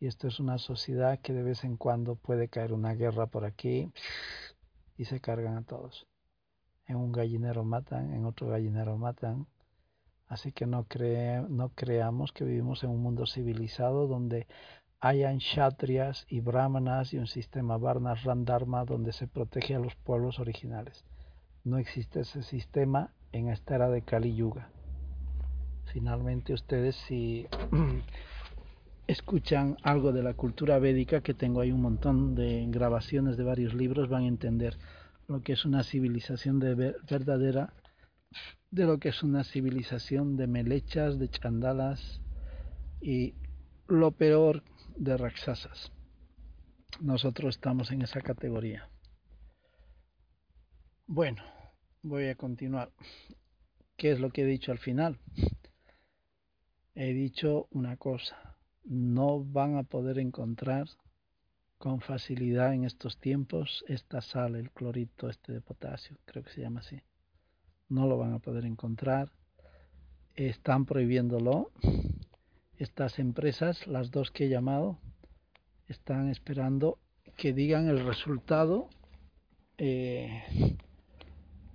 [0.00, 3.44] Y esto es una sociedad que de vez en cuando puede caer una guerra por
[3.44, 3.90] aquí
[4.96, 6.06] y se cargan a todos.
[6.86, 9.46] En un gallinero matan, en otro gallinero matan.
[10.26, 10.86] Así que no,
[11.48, 14.46] no creamos que vivimos en un mundo civilizado donde
[15.00, 20.38] hayan kshatriyas y brahmanas y un sistema varna randharma donde se protege a los pueblos
[20.38, 21.04] originales.
[21.62, 24.70] No existe ese sistema en esta era de Kali Yuga
[25.94, 27.46] finalmente ustedes si
[29.06, 33.74] escuchan algo de la cultura védica, que tengo ahí un montón de grabaciones de varios
[33.74, 34.76] libros, van a entender
[35.28, 37.72] lo que es una civilización de verdadera,
[38.70, 42.20] de lo que es una civilización de melechas, de chandalas
[43.00, 43.34] y
[43.86, 44.62] lo peor
[44.96, 45.92] de raksasas.
[47.00, 48.88] Nosotros estamos en esa categoría.
[51.06, 51.42] Bueno,
[52.02, 52.90] voy a continuar.
[53.96, 55.18] ¿Qué es lo que he dicho al final?
[56.94, 58.53] He dicho una cosa,
[58.84, 60.88] no van a poder encontrar
[61.78, 66.60] con facilidad en estos tiempos esta sal, el clorito este de potasio, creo que se
[66.60, 67.02] llama así.
[67.88, 69.30] No lo van a poder encontrar.
[70.34, 71.70] Están prohibiéndolo.
[72.76, 74.98] Estas empresas, las dos que he llamado,
[75.86, 76.98] están esperando
[77.36, 78.88] que digan el resultado
[79.78, 80.42] eh,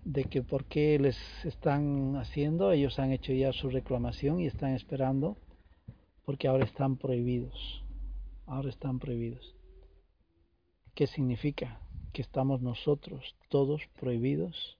[0.04, 2.72] de que por qué les están haciendo.
[2.72, 5.38] Ellos han hecho ya su reclamación y están esperando
[6.30, 7.84] porque ahora están prohibidos.
[8.46, 9.56] Ahora están prohibidos.
[10.94, 11.82] ¿Qué significa?
[12.14, 14.78] Que estamos nosotros todos prohibidos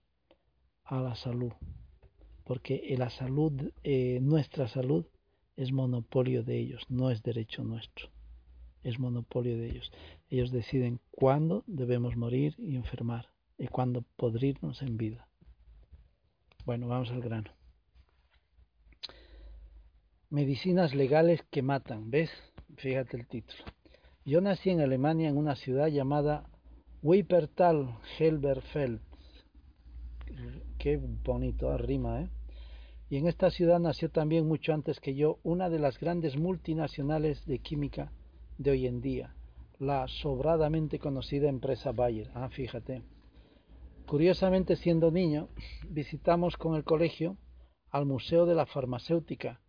[0.84, 1.50] a la salud,
[2.44, 5.06] porque la salud, eh, nuestra salud,
[5.56, 8.10] es monopolio de ellos, no es derecho nuestro,
[8.84, 9.90] es monopolio de ellos.
[10.28, 13.26] Ellos deciden cuándo debemos morir y enfermar
[13.58, 15.26] y cuándo podrirnos en vida.
[16.64, 17.59] Bueno, vamos al grano.
[20.32, 22.30] Medicinas legales que matan, ¿ves?
[22.76, 23.64] Fíjate el título.
[24.24, 26.44] Yo nací en Alemania en una ciudad llamada
[27.02, 29.00] Wippertal Helberfeld.
[30.78, 32.30] Qué bonito, ah, rima, ¿eh?
[33.08, 37.44] Y en esta ciudad nació también mucho antes que yo una de las grandes multinacionales
[37.44, 38.12] de química
[38.56, 39.34] de hoy en día,
[39.80, 42.30] la sobradamente conocida empresa Bayer.
[42.34, 43.02] Ah, fíjate.
[44.06, 45.48] Curiosamente, siendo niño,
[45.88, 47.36] visitamos con el colegio
[47.90, 49.60] al Museo de la Farmacéutica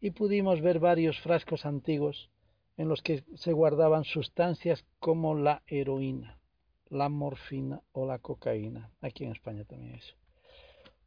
[0.00, 2.30] y pudimos ver varios frascos antiguos
[2.76, 6.38] en los que se guardaban sustancias como la heroína,
[6.88, 8.90] la morfina o la cocaína.
[9.00, 10.14] Aquí en España también eso.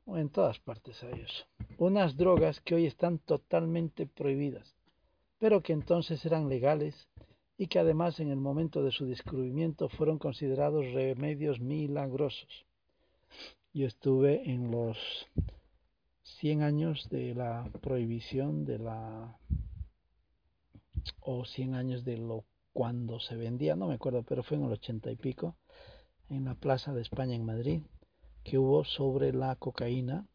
[0.07, 1.45] En todas partes hay eso.
[1.77, 4.75] Unas drogas que hoy están totalmente prohibidas,
[5.39, 7.07] pero que entonces eran legales
[7.57, 12.65] y que además en el momento de su descubrimiento fueron considerados remedios milagrosos.
[13.73, 14.97] Yo estuve en los
[16.39, 19.37] 100 años de la prohibición de la
[21.19, 24.71] o 100 años de lo cuando se vendía, no me acuerdo, pero fue en el
[24.71, 25.55] 80 y pico,
[26.29, 27.81] en la Plaza de España en Madrid,
[28.43, 30.25] que hubo sobre la cocaína.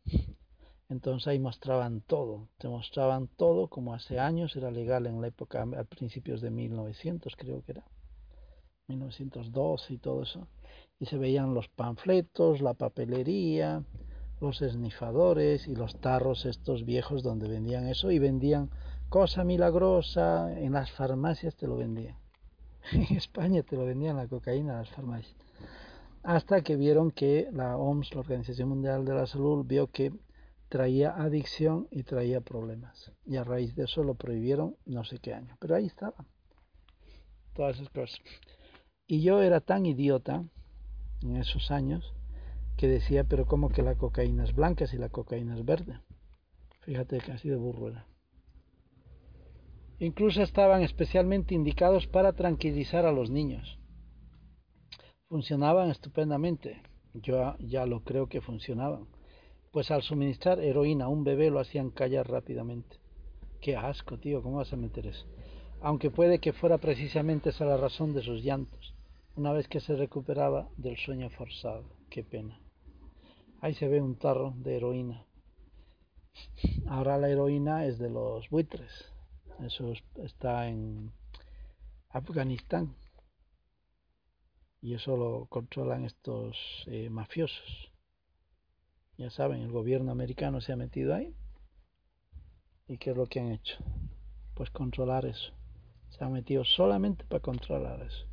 [0.89, 5.63] Entonces ahí mostraban todo, te mostraban todo como hace años era legal en la época,
[5.63, 7.85] a principios de 1900 creo que era,
[8.87, 10.47] 1902 y todo eso.
[11.01, 13.83] Y se veían los panfletos, la papelería,
[14.41, 18.71] los esnifadores y los tarros estos viejos donde vendían eso y vendían
[19.09, 22.17] cosa milagrosa, en las farmacias te lo vendían.
[22.93, 25.37] En España te lo vendían la cocaína en las farmacias.
[26.23, 30.13] Hasta que vieron que la OMS, la Organización Mundial de la Salud, vio que
[30.69, 33.13] traía adicción y traía problemas.
[33.25, 35.57] Y a raíz de eso lo prohibieron no sé qué año.
[35.61, 36.27] Pero ahí estaban.
[37.55, 38.21] Todas esas cosas.
[39.07, 40.45] Y yo era tan idiota
[41.23, 42.16] en esos años
[42.77, 46.01] que decía, pero ¿cómo que la cocaína es blanca si la cocaína es verde?
[46.83, 48.07] Fíjate que así de burro era.
[49.99, 53.79] Incluso estaban especialmente indicados para tranquilizar a los niños.
[55.29, 56.83] Funcionaban estupendamente.
[57.15, 59.09] Yo ya lo creo que funcionaban.
[59.73, 62.99] Pues al suministrar heroína a un bebé lo hacían callar rápidamente.
[63.61, 65.27] Qué asco, tío, ¿cómo vas a meter eso?
[65.81, 68.95] Aunque puede que fuera precisamente esa la razón de sus llantos,
[69.35, 71.85] una vez que se recuperaba del sueño forzado.
[72.11, 72.61] Qué pena.
[73.61, 75.25] Ahí se ve un tarro de heroína.
[76.87, 78.91] Ahora la heroína es de los buitres,
[79.65, 81.13] eso está en
[82.11, 82.95] Afganistán.
[84.83, 87.91] Y eso lo controlan estos eh, mafiosos.
[89.17, 91.35] Ya saben, el gobierno americano se ha metido ahí.
[92.87, 93.79] ¿Y qué es lo que han hecho?
[94.55, 95.53] Pues controlar eso.
[96.11, 98.27] Se han metido solamente para controlar eso.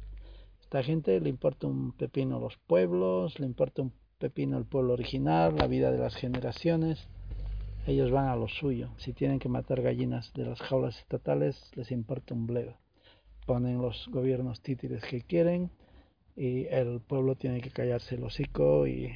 [0.61, 5.53] Esta gente le importa un pepino los pueblos, le importa un pepino el pueblo original,
[5.57, 7.09] la vida de las generaciones
[7.85, 8.91] ellos van a lo suyo.
[8.95, 12.77] Si tienen que matar gallinas de las jaulas estatales, les importa un bledo.
[13.45, 15.71] Ponen los gobiernos títeres que quieren
[16.37, 19.11] y el pueblo tiene que callarse el hocico y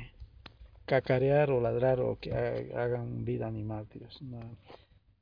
[0.85, 3.87] cacarear o ladrar o que hagan vida animal,
[4.19, 4.39] No,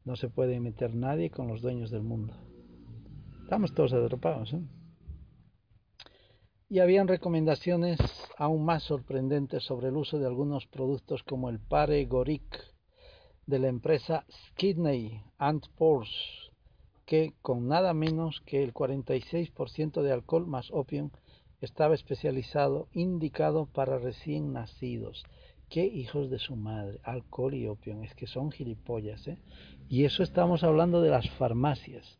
[0.03, 2.33] no se puede meter nadie con los dueños del mundo.
[3.43, 4.51] Estamos todos atrapados.
[4.53, 4.61] ¿eh?
[6.67, 7.99] Y habían recomendaciones
[8.37, 12.75] aún más sorprendentes sobre el uso de algunos productos como el pare goric
[13.45, 16.51] de la empresa Skidney and Porsche,
[17.05, 21.11] que con nada menos que el 46% de alcohol más opium
[21.61, 25.23] estaba especializado, indicado para recién nacidos.
[25.69, 29.37] Qué hijos de su madre, alcohol y opium, es que son gilipollas, ¿eh?
[29.87, 32.19] Y eso estamos hablando de las farmacias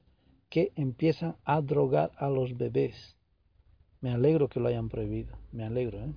[0.49, 3.14] que empiezan a drogar a los bebés.
[4.01, 6.13] Me alegro que lo hayan prohibido, me alegro, ¿eh?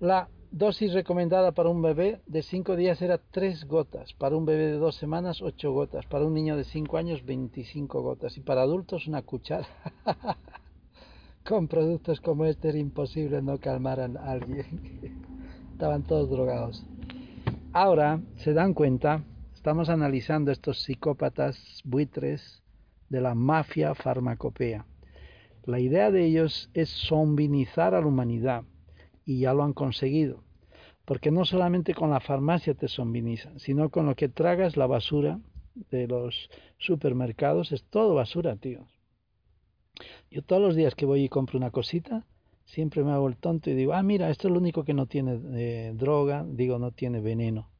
[0.00, 4.66] La Dosis recomendada para un bebé de 5 días era 3 gotas, para un bebé
[4.66, 8.62] de 2 semanas 8 gotas, para un niño de 5 años 25 gotas y para
[8.62, 9.66] adultos una cuchara.
[11.44, 15.18] Con productos como este era imposible no calmar a alguien.
[15.72, 16.86] Estaban todos drogados.
[17.72, 19.24] Ahora se dan cuenta,
[19.54, 22.62] estamos analizando estos psicópatas buitres
[23.08, 24.86] de la mafia farmacopea.
[25.66, 28.64] La idea de ellos es zombinizar a la humanidad
[29.24, 30.44] y ya lo han conseguido.
[31.04, 35.40] Porque no solamente con la farmacia te zombinizan, sino con lo que tragas la basura
[35.90, 38.86] de los supermercados, es todo basura, tío.
[40.30, 42.26] Yo todos los días que voy y compro una cosita,
[42.64, 45.06] siempre me hago el tonto y digo, ah, mira, esto es lo único que no
[45.06, 47.70] tiene eh, droga, digo, no tiene veneno.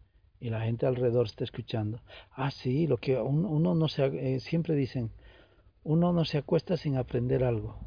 [0.41, 2.03] Y la gente alrededor está escuchando.
[2.31, 5.11] Ah, sí, lo que uno, no se, eh, siempre dicen,
[5.85, 7.79] uno no se acuesta sin aprender algo.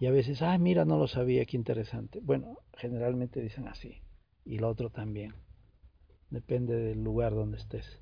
[0.00, 2.20] Y a veces, ah, mira, no lo sabía, qué interesante.
[2.22, 4.02] Bueno, generalmente dicen así.
[4.44, 5.34] Y lo otro también.
[6.30, 8.00] Depende del lugar donde estés.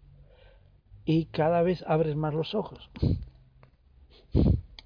[1.05, 2.91] Y cada vez abres más los ojos.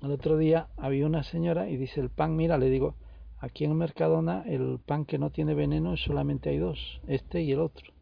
[0.03, 2.97] El otro día había una señora y dice el pan, mira, le digo,
[3.39, 7.61] aquí en Mercadona el pan que no tiene veneno solamente hay dos, este y el
[7.61, 7.93] otro.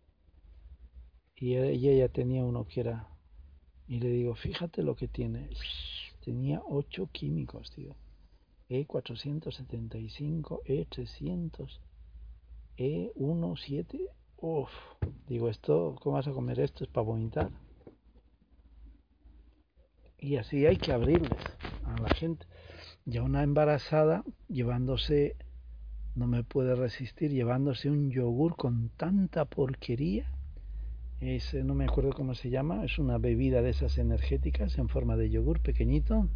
[1.35, 3.09] Y ella tenía uno que era,
[3.87, 5.49] y le digo, fíjate lo que tiene.
[6.29, 7.97] Tenía ocho químicos, tío.
[8.69, 11.81] E475, E300,
[12.77, 14.11] E17.
[14.37, 14.69] Uf,
[15.27, 16.85] digo, esto, ¿cómo vas a comer esto?
[16.85, 17.51] Es para vomitar.
[20.19, 21.33] Y así hay que abrirles
[21.87, 22.45] a la gente.
[23.07, 25.35] Ya una embarazada llevándose,
[26.15, 30.31] no me puede resistir, llevándose un yogur con tanta porquería.
[31.21, 35.17] Ese no me acuerdo cómo se llama, es una bebida de esas energéticas en forma
[35.17, 36.29] de yogur pequeñito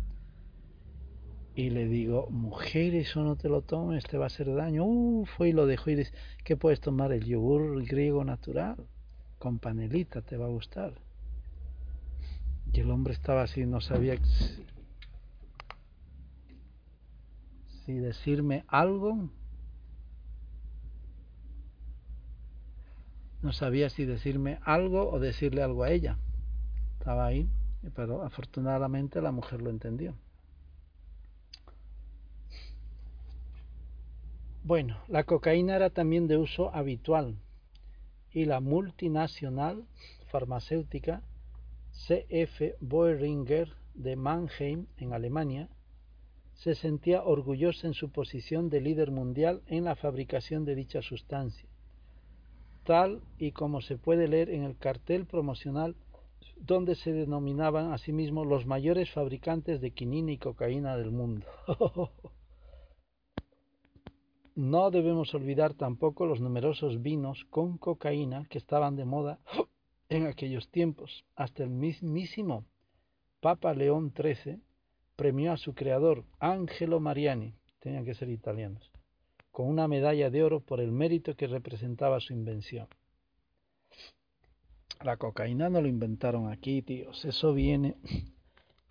[1.55, 4.85] y le digo, mujer, eso no te lo tomes, te va a hacer daño.
[4.85, 6.12] Uf, y lo dejo y dice,
[6.45, 7.12] ¿qué puedes tomar?
[7.12, 8.76] El yogur griego natural,
[9.39, 10.95] con panelita, te va a gustar.
[12.72, 14.16] Y el hombre estaba así, no sabía
[17.85, 19.28] si decirme algo.
[23.43, 26.16] No sabía si decirme algo o decirle algo a ella.
[26.99, 27.49] Estaba ahí,
[27.95, 30.14] pero afortunadamente la mujer lo entendió.
[34.64, 37.36] Bueno, la cocaína era también de uso habitual
[38.30, 39.84] y la multinacional
[40.30, 41.22] farmacéutica
[41.90, 45.68] CF Boehringer de Mannheim, en Alemania,
[46.55, 51.68] se sentía orgullosa en su posición de líder mundial en la fabricación de dicha sustancia,
[52.85, 55.97] tal y como se puede leer en el cartel promocional
[56.61, 61.47] donde se denominaban a sí mismos los mayores fabricantes de quinina y cocaína del mundo.
[64.55, 69.39] No debemos olvidar tampoco los numerosos vinos con cocaína que estaban de moda
[70.11, 71.24] en aquellos tiempos.
[71.35, 72.66] Hasta el mismísimo
[73.41, 74.61] Papa León XIII
[75.16, 78.91] premió a su creador, Angelo Mariani, tenían que ser italianos,
[79.53, 82.88] con una medalla de oro por el mérito que representaba su invención.
[85.05, 87.24] La cocaína no lo inventaron aquí, tíos.
[87.24, 87.96] Eso viene,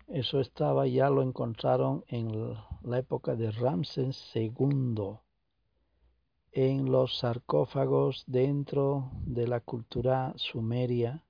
[0.08, 5.18] eso estaba, ya lo encontraron en la época de Ramses II
[6.52, 11.24] en los sarcófagos dentro de la cultura sumeria,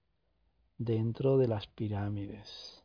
[0.79, 2.83] dentro de las pirámides.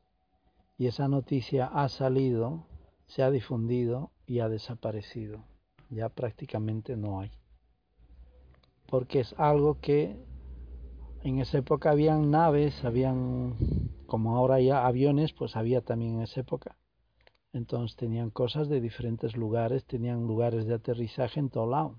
[0.78, 2.68] Y esa noticia ha salido,
[3.08, 5.44] se ha difundido y ha desaparecido.
[5.90, 7.32] Ya prácticamente no hay.
[8.88, 10.18] Porque es algo que
[11.24, 13.56] en esa época habían naves, habían,
[14.06, 16.78] como ahora hay aviones, pues había también en esa época.
[17.54, 21.98] Entonces tenían cosas de diferentes lugares, tenían lugares de aterrizaje en todo lado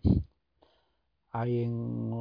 [1.30, 2.12] hay en,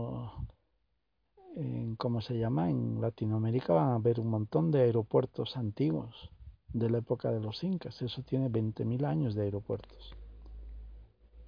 [1.56, 2.70] en, ¿cómo se llama?
[2.70, 6.30] En Latinoamérica van a haber un montón de aeropuertos antiguos
[6.74, 8.02] de la época de los incas.
[8.02, 10.14] Eso tiene 20.000 años de aeropuertos.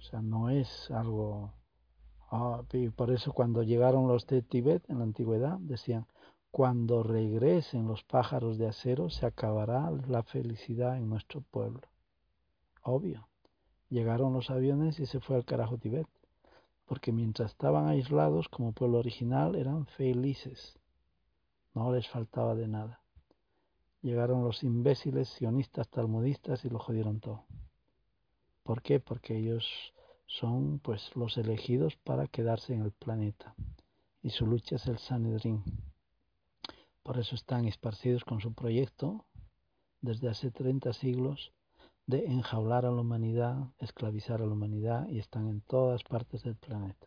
[0.00, 1.52] O sea, no es algo...
[2.30, 6.06] Ah, y por eso cuando llegaron los de Tibet en la antigüedad decían,
[6.50, 11.82] cuando regresen los pájaros de acero se acabará la felicidad en nuestro pueblo.
[12.82, 13.28] Obvio.
[13.88, 16.06] Llegaron los aviones y se fue al carajo Tibet
[16.90, 20.76] porque mientras estaban aislados como pueblo original eran felices,
[21.72, 23.00] no les faltaba de nada.
[24.02, 27.44] Llegaron los imbéciles sionistas talmudistas y lo jodieron todo.
[28.62, 29.00] ¿Por qué?
[29.00, 29.66] Porque ellos
[30.26, 33.54] son pues los elegidos para quedarse en el planeta
[34.22, 35.64] y su lucha es el Sanedrín.
[37.02, 39.24] Por eso están esparcidos con su proyecto
[40.00, 41.52] desde hace 30 siglos
[42.06, 46.56] de enjaular a la humanidad, esclavizar a la humanidad y están en todas partes del
[46.56, 47.06] planeta.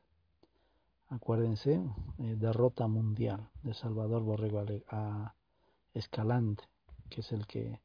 [1.10, 1.74] acuérdense,
[2.18, 5.36] eh, derrota mundial de Salvador Borrego a
[5.94, 6.64] Escalante,
[7.10, 7.82] que es el que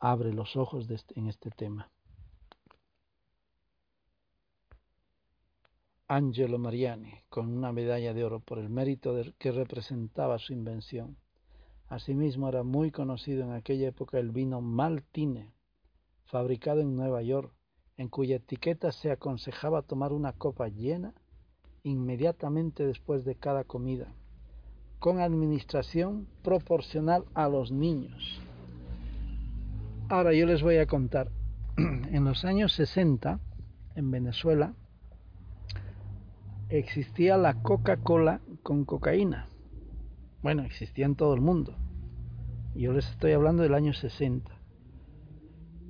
[0.00, 1.88] abre los ojos este, en este tema.
[6.14, 11.16] Angelo Mariani, con una medalla de oro por el mérito que representaba su invención.
[11.88, 15.54] Asimismo era muy conocido en aquella época el vino Maltine,
[16.26, 17.54] fabricado en Nueva York,
[17.96, 21.14] en cuya etiqueta se aconsejaba tomar una copa llena
[21.82, 24.12] inmediatamente después de cada comida,
[24.98, 28.42] con administración proporcional a los niños.
[30.10, 31.30] Ahora yo les voy a contar,
[31.78, 33.40] en los años 60,
[33.94, 34.74] en Venezuela,
[36.78, 39.48] existía la Coca-Cola con cocaína.
[40.42, 41.76] Bueno, existía en todo el mundo.
[42.74, 44.50] Yo les estoy hablando del año 60.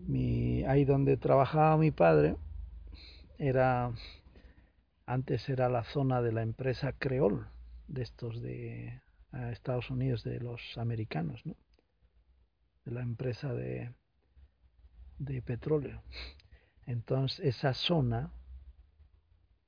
[0.07, 2.37] Mi, ahí donde trabajaba mi padre
[3.39, 3.93] era
[5.07, 7.49] antes era la zona de la empresa Creol
[7.87, 9.01] de estos de
[9.53, 11.57] Estados Unidos de los americanos, ¿no?
[12.85, 13.93] De la empresa de
[15.19, 16.03] de petróleo.
[16.87, 18.33] Entonces, esa zona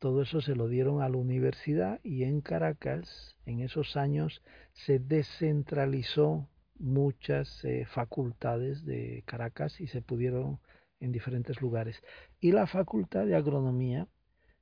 [0.05, 4.43] todo eso se lo dieron a la universidad y en Caracas en esos años
[4.75, 6.47] se descentralizó
[6.79, 10.61] muchas eh, facultades de Caracas y se pudieron
[11.01, 12.03] en diferentes lugares.
[12.39, 14.07] Y la facultad de agronomía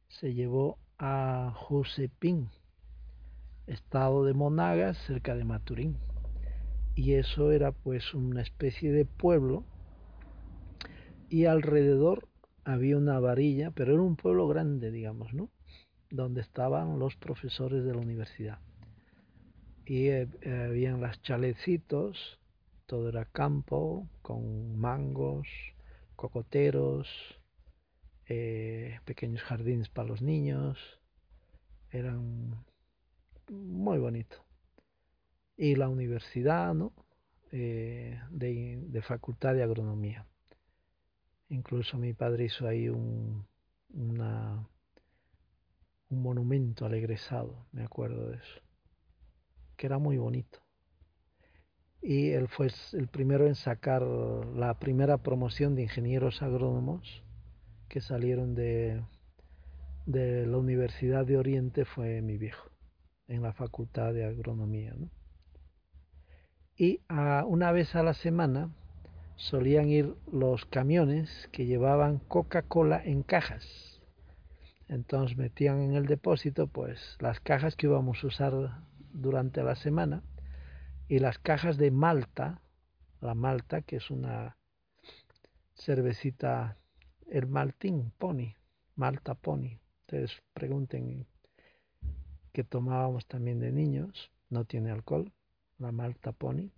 [0.06, 2.48] se llevó a Josepín,
[3.66, 5.98] estado de Monagas, cerca de Maturín.
[6.94, 9.64] Y eso era pues una especie de pueblo
[11.28, 12.28] y alrededor
[12.64, 15.50] había una varilla, pero era un pueblo grande, digamos, ¿no?
[16.10, 18.58] Donde estaban los profesores de la universidad.
[19.84, 20.28] Y eh,
[20.68, 22.38] habían las chalecitos,
[22.86, 25.48] todo era campo, con mangos,
[26.14, 27.08] cocoteros,
[28.28, 30.78] eh, pequeños jardines para los niños.
[31.90, 32.64] Eran
[33.50, 34.44] muy bonito.
[35.56, 36.92] Y la universidad, ¿no?
[37.50, 40.26] Eh, de, de facultad de agronomía.
[41.52, 43.46] Incluso mi padre hizo ahí un,
[43.92, 44.66] un
[46.08, 48.60] monumento al egresado, me acuerdo de eso,
[49.76, 50.60] que era muy bonito.
[52.00, 57.22] Y él fue el primero en sacar la primera promoción de ingenieros agrónomos
[57.86, 59.04] que salieron de,
[60.06, 62.70] de la Universidad de Oriente, fue mi viejo,
[63.28, 64.96] en la Facultad de Agronomía.
[66.78, 68.70] Y a, una vez a la semana
[69.36, 74.00] solían ir los camiones que llevaban Coca-Cola en cajas.
[74.88, 80.22] Entonces metían en el depósito pues las cajas que íbamos a usar durante la semana
[81.08, 82.60] y las cajas de Malta,
[83.20, 84.56] la Malta que es una
[85.74, 86.76] cervecita,
[87.28, 88.54] el Maltín Pony,
[88.96, 89.78] Malta Pony.
[90.02, 91.26] Ustedes pregunten
[92.52, 95.32] que tomábamos también de niños, no tiene alcohol,
[95.78, 96.70] la Malta Pony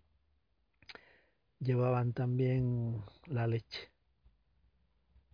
[1.65, 3.91] llevaban también la leche.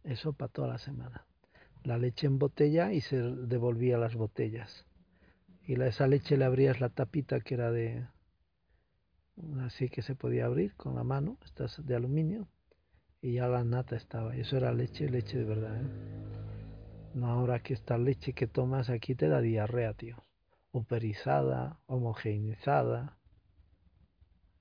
[0.05, 1.27] Eso para toda la semana.
[1.85, 4.87] La leche en botella y se devolvía las botellas.
[5.67, 8.07] Y esa leche le abrías la tapita que era de
[9.63, 12.49] así que se podía abrir con la mano, estas de aluminio,
[13.23, 14.37] y ya la nata estaba.
[14.37, 15.81] Eso era leche, leche de verdad.
[15.81, 15.89] ¿eh?
[17.15, 20.25] No ahora que esta leche que tomas aquí te da diarrea, tío.
[20.73, 23.19] Operizada, homogeneizada.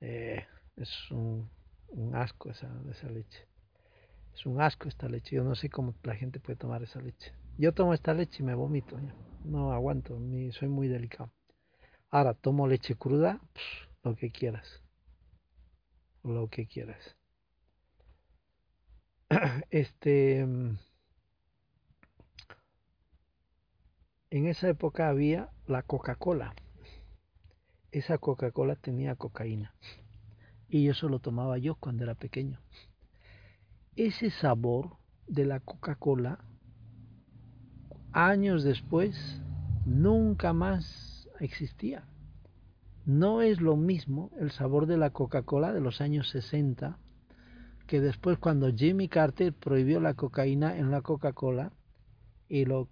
[0.02, 0.46] Eh,
[0.76, 1.50] es un
[1.92, 3.48] un asco esa, esa leche.
[4.34, 5.36] Es un asco esta leche.
[5.36, 7.34] Yo no sé cómo la gente puede tomar esa leche.
[7.58, 8.98] Yo tomo esta leche y me vomito.
[9.44, 10.18] No aguanto,
[10.52, 11.32] soy muy delicado.
[12.10, 13.40] Ahora, tomo leche cruda,
[14.04, 14.82] lo que quieras.
[16.24, 17.16] Lo que quieras.
[19.70, 20.40] Este.
[24.32, 26.54] En esa época había la Coca-Cola.
[27.92, 29.74] Esa Coca-Cola tenía cocaína
[30.70, 32.60] y eso lo tomaba yo cuando era pequeño.
[33.96, 34.98] Ese sabor
[35.28, 36.40] de la Coca-Cola,
[38.12, 39.42] años después,
[39.86, 42.06] nunca más existía.
[43.06, 47.00] No es lo mismo el sabor de la Coca-Cola de los años 60
[47.88, 51.74] que después cuando Jimmy Carter prohibió la cocaína en la Coca-Cola
[52.48, 52.86] y lo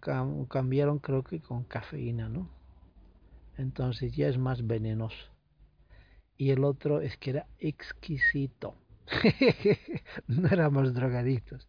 [0.49, 2.49] cambiaron creo que con cafeína, ¿no?
[3.57, 5.36] Entonces ya es más venenoso
[6.37, 8.75] y el otro es que era exquisito.
[10.27, 11.67] no éramos drogadictos.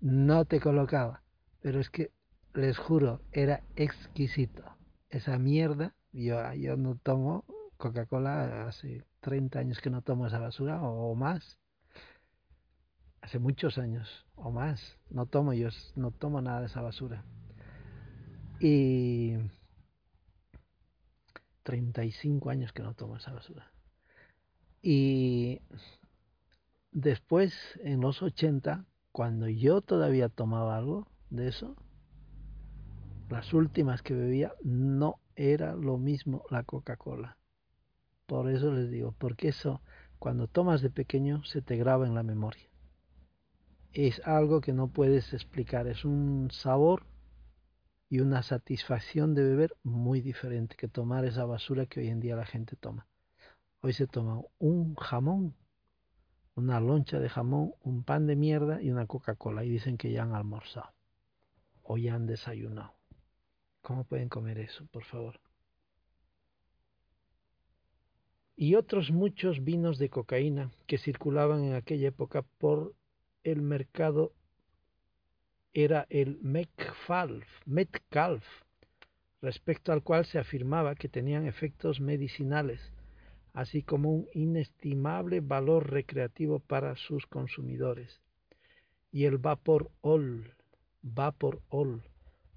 [0.00, 1.22] No te colocaba.
[1.60, 2.10] Pero es que,
[2.54, 4.64] les juro, era exquisito.
[5.10, 7.44] Esa mierda, yo, yo no tomo
[7.76, 11.58] Coca-Cola hace 30 años que no tomo esa basura o más.
[13.20, 14.98] Hace muchos años o más.
[15.10, 17.24] No tomo yo, no tomo nada de esa basura.
[18.60, 19.36] Y
[21.62, 23.73] 35 años que no tomo esa basura.
[24.86, 25.62] Y
[26.92, 31.74] después, en los 80, cuando yo todavía tomaba algo de eso,
[33.30, 37.38] las últimas que bebía no era lo mismo la Coca-Cola.
[38.26, 39.80] Por eso les digo, porque eso
[40.18, 42.68] cuando tomas de pequeño se te graba en la memoria.
[43.94, 47.06] Es algo que no puedes explicar, es un sabor
[48.10, 52.36] y una satisfacción de beber muy diferente que tomar esa basura que hoy en día
[52.36, 53.06] la gente toma.
[53.86, 55.54] Hoy se toma un jamón,
[56.54, 60.22] una loncha de jamón, un pan de mierda y una Coca-Cola y dicen que ya
[60.22, 60.94] han almorzado
[61.82, 62.94] o ya han desayunado.
[63.82, 65.38] ¿Cómo pueden comer eso, por favor?
[68.56, 72.94] Y otros muchos vinos de cocaína que circulaban en aquella época por
[73.42, 74.32] el mercado
[75.74, 78.46] era el Metcalf, Metcalf,
[79.42, 82.93] respecto al cual se afirmaba que tenían efectos medicinales,
[83.54, 88.20] así como un inestimable valor recreativo para sus consumidores.
[89.12, 90.52] Y el Vapor All,
[91.02, 92.02] Vapor All,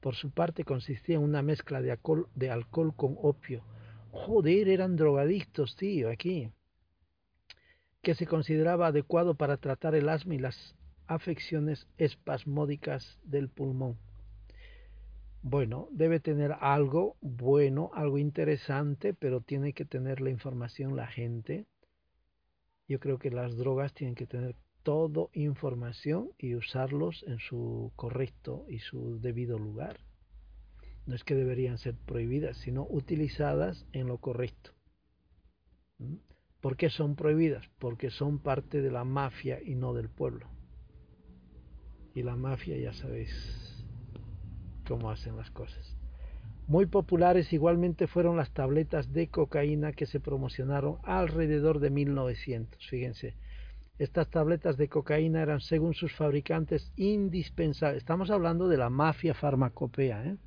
[0.02, 3.64] por su parte consistía en una mezcla de alcohol, de alcohol con opio.
[4.12, 6.52] Joder, eran drogadictos, tío, aquí.
[8.02, 10.76] Que se consideraba adecuado para tratar el asma y las
[11.06, 13.98] afecciones espasmódicas del pulmón.
[15.50, 21.68] Bueno, debe tener algo bueno, algo interesante, pero tiene que tener la información la gente.
[22.90, 28.66] Yo creo que las drogas tienen que tener todo información y usarlos en su correcto
[28.68, 30.02] y su debido lugar.
[31.06, 34.72] No es que deberían ser prohibidas, sino utilizadas en lo correcto.
[36.00, 36.16] ¿Mm?
[36.60, 37.66] ¿Por qué son prohibidas?
[37.80, 40.50] Porque son parte de la mafia y no del pueblo.
[42.14, 43.77] Y la mafia ya sabéis
[44.88, 45.96] cómo hacen las cosas.
[46.68, 52.86] Muy populares igualmente fueron las tabletas de cocaína que se promocionaron alrededor de 1900.
[52.88, 53.36] Fíjense,
[54.00, 58.00] estas tabletas de cocaína eran, según sus fabricantes, indispensables.
[58.00, 60.38] Estamos hablando de la mafia farmacopea, ¿eh?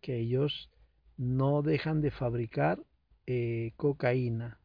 [0.00, 0.70] que ellos
[1.16, 2.80] no dejan de fabricar
[3.26, 4.58] eh, cocaína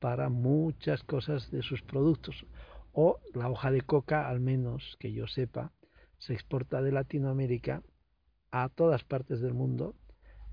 [0.00, 2.46] para muchas cosas de sus productos.
[2.92, 5.72] O la hoja de coca, al menos que yo sepa,
[6.24, 7.82] se exporta de Latinoamérica
[8.50, 9.94] a todas partes del mundo,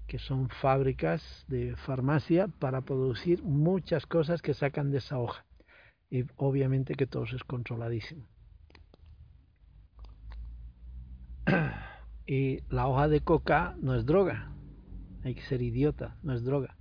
[0.06, 5.46] que son fábricas de farmacia para producir muchas cosas que sacan de esa hoja
[6.10, 8.28] y obviamente que todo es controladísimo.
[12.28, 14.54] Y la hoja de coca no es droga,
[15.24, 16.78] hay que ser idiota, no es droga.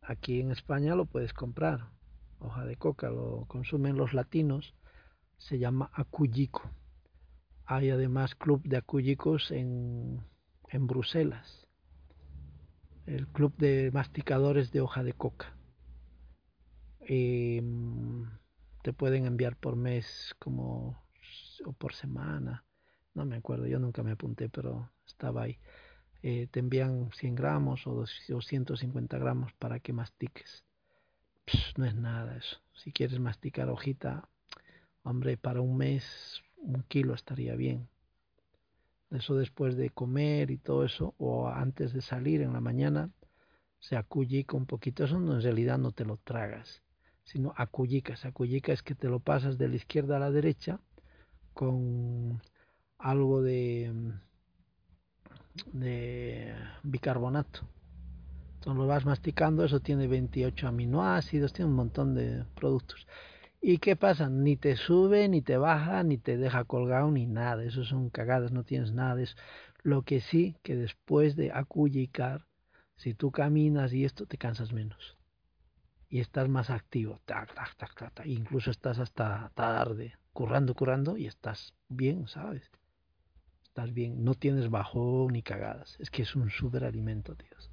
[0.00, 1.90] Aquí en España lo puedes comprar,
[2.40, 4.74] hoja de coca, lo consumen los latinos,
[5.36, 6.62] se llama acuyico.
[7.74, 10.20] Hay además club de acuyicos en,
[10.68, 11.66] en Bruselas,
[13.06, 15.56] el club de masticadores de hoja de coca.
[17.08, 18.24] Y mm,
[18.82, 21.02] te pueden enviar por mes como
[21.64, 22.66] o por semana.
[23.14, 25.58] No me acuerdo yo nunca me apunté pero estaba ahí.
[26.22, 30.66] Eh, te envían 100 gramos o 250 gramos para que mastiques.
[31.78, 32.58] No es nada eso.
[32.74, 34.28] Si quieres masticar hojita
[35.04, 37.88] hombre para un mes un kilo estaría bien
[39.10, 43.10] eso después de comer y todo eso o antes de salir en la mañana
[43.78, 46.82] se acullica un poquito eso no, en realidad no te lo tragas
[47.24, 48.24] sino acuyicas.
[48.24, 50.80] Acuyicas es que te lo pasas de la izquierda a la derecha
[51.54, 52.40] con
[52.98, 53.92] algo de,
[55.72, 57.60] de bicarbonato.
[58.54, 63.06] Entonces lo vas masticando, eso tiene 28 aminoácidos, tiene un montón de productos.
[63.62, 64.28] ¿Y qué pasa?
[64.28, 67.64] Ni te sube, ni te baja, ni te deja colgado, ni nada.
[67.64, 69.36] Eso son cagadas, no tienes nada eso.
[69.82, 72.46] Lo que sí, que después de acuyicar,
[72.96, 75.16] si tú caminas y esto, te cansas menos
[76.12, 77.22] y estás más activo.
[77.24, 82.70] Tac, tac, tac, tac, Incluso estás hasta tarde, currando, currando y estás bien, ¿sabes?
[83.64, 85.96] Estás bien, no tienes bajón ni cagadas.
[86.00, 87.70] Es que es un superalimento, tíos.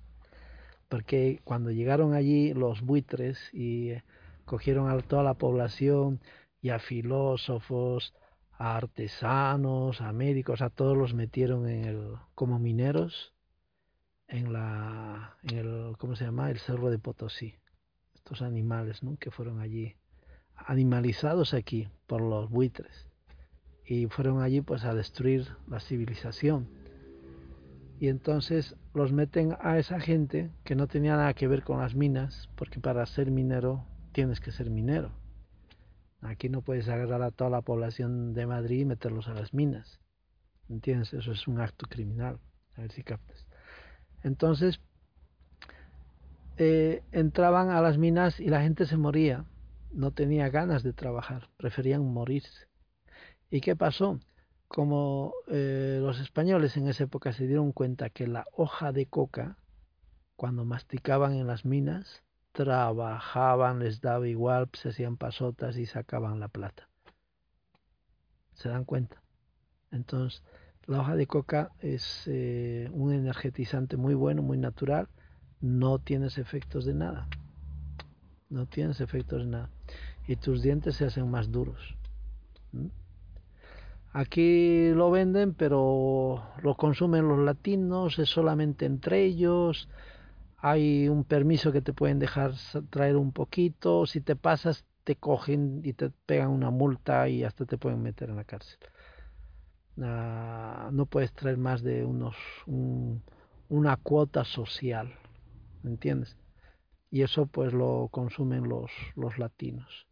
[0.87, 3.91] Porque cuando llegaron allí los buitres y
[4.49, 6.19] cogieron a toda la población
[6.59, 8.15] y a filósofos,
[8.57, 13.35] a artesanos, a médicos, a todos los metieron en el como mineros
[14.27, 16.49] en la en el ¿cómo se llama?
[16.49, 17.55] el Cerro de Potosí
[18.15, 19.17] estos animales ¿no?
[19.17, 19.95] que fueron allí
[20.55, 23.07] animalizados aquí por los buitres
[23.85, 26.67] y fueron allí pues a destruir la civilización
[27.99, 31.93] y entonces los meten a esa gente que no tenía nada que ver con las
[31.93, 33.85] minas porque para ser minero
[34.19, 35.11] tienes que ser minero
[36.21, 39.99] aquí no puedes agarrar a toda la población de Madrid y meterlos a las minas
[40.67, 41.13] ¿entiendes?
[41.13, 42.39] eso es un acto criminal
[42.75, 43.45] a ver si captas
[44.23, 44.81] entonces
[46.61, 49.45] eh, entraban a las minas y la gente se moría.
[49.93, 52.67] No tenía ganas de trabajar, preferían morirse.
[53.49, 54.19] ¿Y qué pasó?
[54.67, 59.57] Como eh, los españoles en esa época se dieron cuenta que la hoja de coca,
[60.35, 66.47] cuando masticaban en las minas, trabajaban, les daba igual, se hacían pasotas y sacaban la
[66.47, 66.89] plata.
[68.53, 69.21] ¿Se dan cuenta?
[69.91, 70.43] Entonces,
[70.85, 75.07] la hoja de coca es eh, un energetizante muy bueno, muy natural.
[75.61, 77.27] No tienes efectos de nada.
[78.49, 79.69] No tienes efectos de nada.
[80.27, 81.95] Y tus dientes se hacen más duros.
[84.11, 89.87] Aquí lo venden, pero lo consumen los latinos, es solamente entre ellos.
[90.61, 92.53] Hay un permiso que te pueden dejar
[92.89, 94.05] traer un poquito.
[94.05, 98.29] Si te pasas, te cogen y te pegan una multa y hasta te pueden meter
[98.29, 98.79] en la cárcel.
[100.01, 102.35] Ah, no puedes traer más de unos
[102.67, 105.13] una cuota social,
[105.83, 106.35] ¿entiendes?
[107.11, 110.07] Y eso pues lo consumen los, los latinos.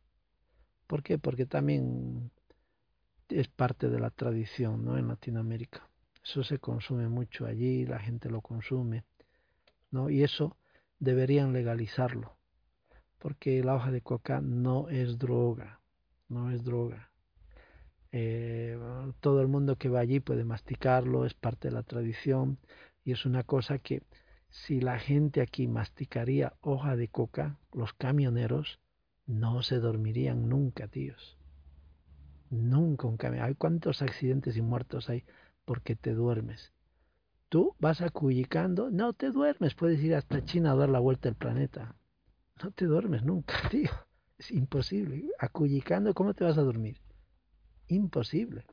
[0.88, 1.18] ¿Por qué?
[1.18, 2.32] Porque también
[3.30, 4.98] es parte de la tradición, ¿no?
[4.98, 5.90] En Latinoamérica.
[6.24, 9.04] Eso se consume mucho allí, la gente lo consume,
[9.92, 10.10] ¿no?
[10.10, 10.58] Y eso
[11.00, 12.38] deberían legalizarlo,
[13.20, 15.82] porque la hoja de coca no es droga,
[16.28, 17.12] no es droga.
[18.12, 18.78] Eh,
[19.20, 22.58] todo el mundo que va allí puede masticarlo, es parte de la tradición
[23.04, 24.04] y es una cosa que
[24.50, 28.80] si la gente aquí masticaría hoja de coca, los camioneros
[29.26, 31.38] no se dormirían nunca, tíos.
[32.50, 33.44] Nunca un camión.
[33.44, 35.26] Hay cuántos accidentes y muertos hay
[35.66, 36.72] porque te duermes.
[37.50, 41.36] Tú vas acullicando, no te duermes, puedes ir hasta China a dar la vuelta al
[41.36, 41.96] planeta.
[42.62, 43.90] No te duermes nunca, tío.
[44.38, 45.30] Es imposible.
[45.40, 47.02] Acullicando, ¿cómo te vas a dormir?
[47.88, 48.66] Imposible.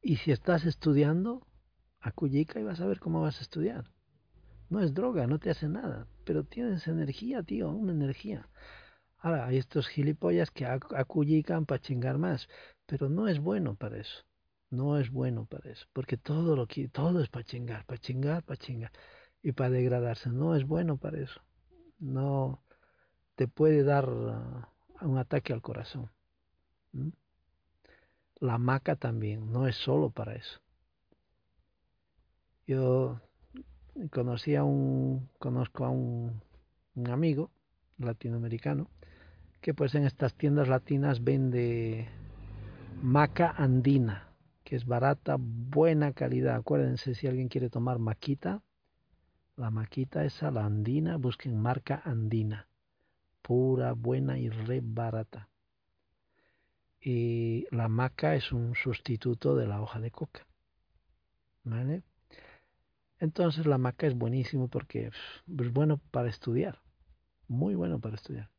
[0.00, 1.46] Y si estás estudiando,
[2.00, 3.90] acullica y vas a ver cómo vas a estudiar.
[4.70, 8.48] No es droga, no te hace nada, pero tienes energía, tío, una energía.
[9.18, 12.48] Ahora, hay estos gilipollas que acullican para chingar más,
[12.86, 14.24] pero no es bueno para eso.
[14.74, 18.42] No es bueno para eso, porque todo lo que todo es para chingar, para chingar,
[18.42, 18.92] para chingar
[19.42, 20.30] y para degradarse.
[20.30, 21.40] No es bueno para eso.
[21.98, 22.62] No
[23.36, 26.10] te puede dar uh, un ataque al corazón.
[28.40, 30.60] La maca también, no es solo para eso.
[32.66, 33.20] Yo
[34.10, 36.42] conocí a un, conozco a un,
[36.94, 37.50] un amigo
[37.98, 38.90] latinoamericano
[39.60, 42.08] que pues en estas tiendas latinas vende
[43.02, 44.28] maca andina,
[44.64, 46.56] que es barata, buena calidad.
[46.56, 48.62] Acuérdense si alguien quiere tomar maquita,
[49.56, 52.66] la maquita esa, la andina, busquen marca andina,
[53.42, 55.48] pura, buena y re barata
[57.04, 60.46] y la maca es un sustituto de la hoja de coca.
[61.62, 62.02] ¿Vale?
[63.18, 66.80] Entonces la maca es buenísimo porque es bueno para estudiar,
[67.46, 68.50] muy bueno para estudiar.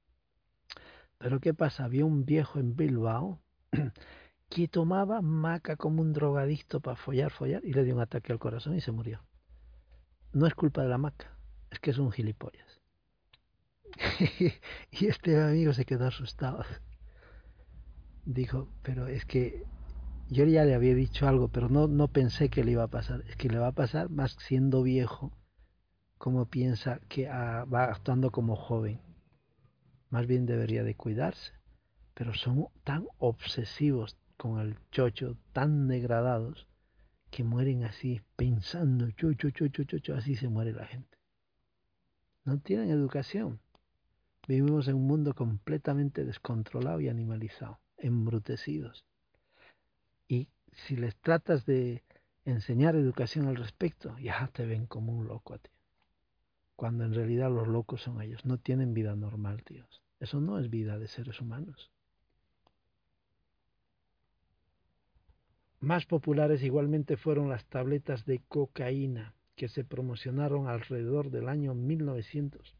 [1.18, 1.86] Pero ¿qué pasa?
[1.86, 3.40] Había un viejo en Bilbao
[4.50, 8.40] que tomaba maca como un drogadicto para follar, follar y le dio un ataque al
[8.40, 9.24] corazón y se murió.
[10.34, 11.38] No es culpa de la maca,
[11.72, 12.82] es que es un gilipollas.
[14.92, 16.64] y este amigo se quedó asustado
[18.26, 19.64] dijo, pero es que
[20.30, 23.24] yo ya le había dicho algo, pero no, no pensé que le iba a pasar.
[23.30, 25.32] Es que le va a pasar más siendo viejo,
[26.18, 29.00] como piensa que ah, va actuando como joven.
[30.10, 31.54] Más bien debería de cuidarse.
[32.16, 36.68] Pero son tan obsesivos con el chocho, tan degradados,
[37.32, 41.18] que mueren así, pensando, chocho, chocho, chocho, así se muere la gente.
[42.44, 43.60] No tienen educación.
[44.48, 49.06] Vivimos en un mundo completamente descontrolado y animalizado embrutecidos.
[50.28, 52.04] Y si les tratas de
[52.46, 55.72] enseñar educación al respecto, ya te ven como un loco a ti.
[56.76, 60.02] Cuando en realidad los locos son ellos, no tienen vida normal, tíos.
[60.20, 61.92] Eso no es vida de seres humanos.
[65.80, 72.76] Más populares igualmente fueron las tabletas de cocaína que se promocionaron alrededor del año 1900.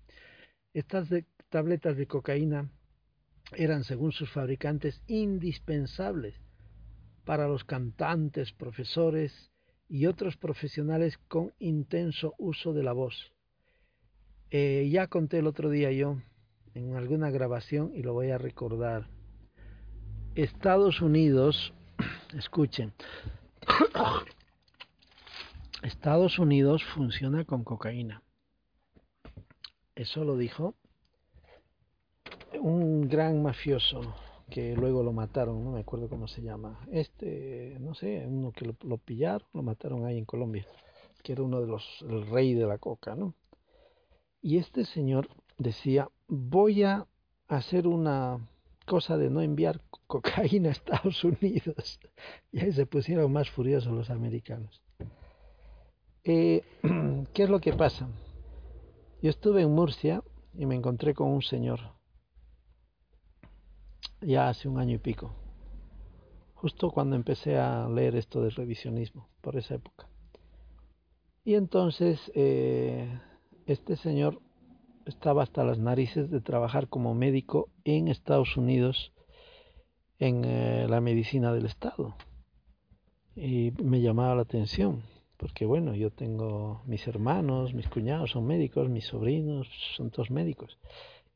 [0.74, 1.08] Estas
[1.50, 2.70] tabletas de cocaína
[3.54, 6.36] eran, según sus fabricantes, indispensables
[7.24, 9.52] para los cantantes, profesores
[9.88, 13.32] y otros profesionales con intenso uso de la voz.
[14.52, 16.18] Eh, ya conté el otro día yo
[16.74, 19.08] en alguna grabación y lo voy a recordar.
[20.36, 21.74] Estados Unidos,
[22.36, 22.94] escuchen,
[25.84, 28.24] Estados Unidos funciona con cocaína.
[29.96, 30.76] Eso lo dijo
[32.60, 34.02] un gran mafioso
[34.50, 36.80] que luego lo mataron, no me acuerdo cómo se llama.
[36.92, 40.66] Este, no sé, uno que lo, pillaron, lo mataron ahí en Colombia,
[41.24, 43.34] que era uno de los, el rey de la coca, ¿no?
[44.42, 47.08] Y este señor decía, voy a
[47.48, 48.40] hacer una
[48.86, 52.00] cosa de no enviar cocaína a Estados Unidos.
[52.52, 54.82] Y ahí se pusieron más furiosos los americanos.
[56.24, 56.64] Eh,
[57.34, 58.08] ¿Qué es lo que pasa?
[59.22, 60.24] Yo estuve en Murcia
[60.54, 61.96] y me encontré con un señor
[64.22, 65.36] ya hace un año y pico,
[66.54, 70.10] justo cuando empecé a leer esto del revisionismo, por esa época.
[71.44, 73.20] Y entonces eh,
[73.68, 74.42] este señor
[75.06, 79.14] estaba hasta las narices de trabajar como médico en Estados Unidos
[80.20, 82.16] en eh, la medicina del Estado.
[83.36, 85.04] Y me llamaba la atención,
[85.38, 90.78] porque bueno, yo tengo mis hermanos, mis cuñados son médicos, mis sobrinos son todos médicos.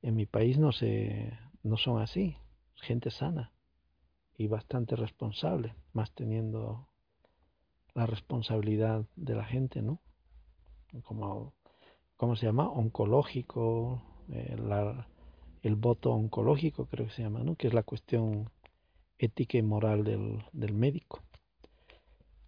[0.01, 2.37] En mi país no, se, no son así,
[2.75, 3.51] gente sana
[4.37, 6.87] y bastante responsable, más teniendo
[7.93, 9.99] la responsabilidad de la gente, ¿no?
[11.03, 11.53] Como
[12.19, 12.67] ¿cómo se llama?
[12.69, 14.57] Oncológico, eh,
[15.63, 17.55] el voto oncológico creo que se llama, ¿no?
[17.55, 18.49] Que es la cuestión
[19.17, 21.21] ética y moral del, del médico.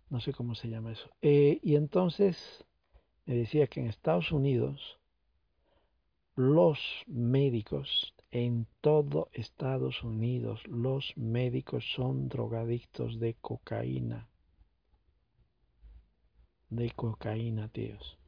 [0.09, 1.09] No sé cómo se llama eso.
[1.22, 2.65] Eh, y entonces
[3.26, 4.99] me decía que en Estados Unidos
[6.36, 14.28] los médicos, en todo Estados Unidos, los médicos son drogadictos de cocaína.
[16.69, 18.20] De cocaína, tíos.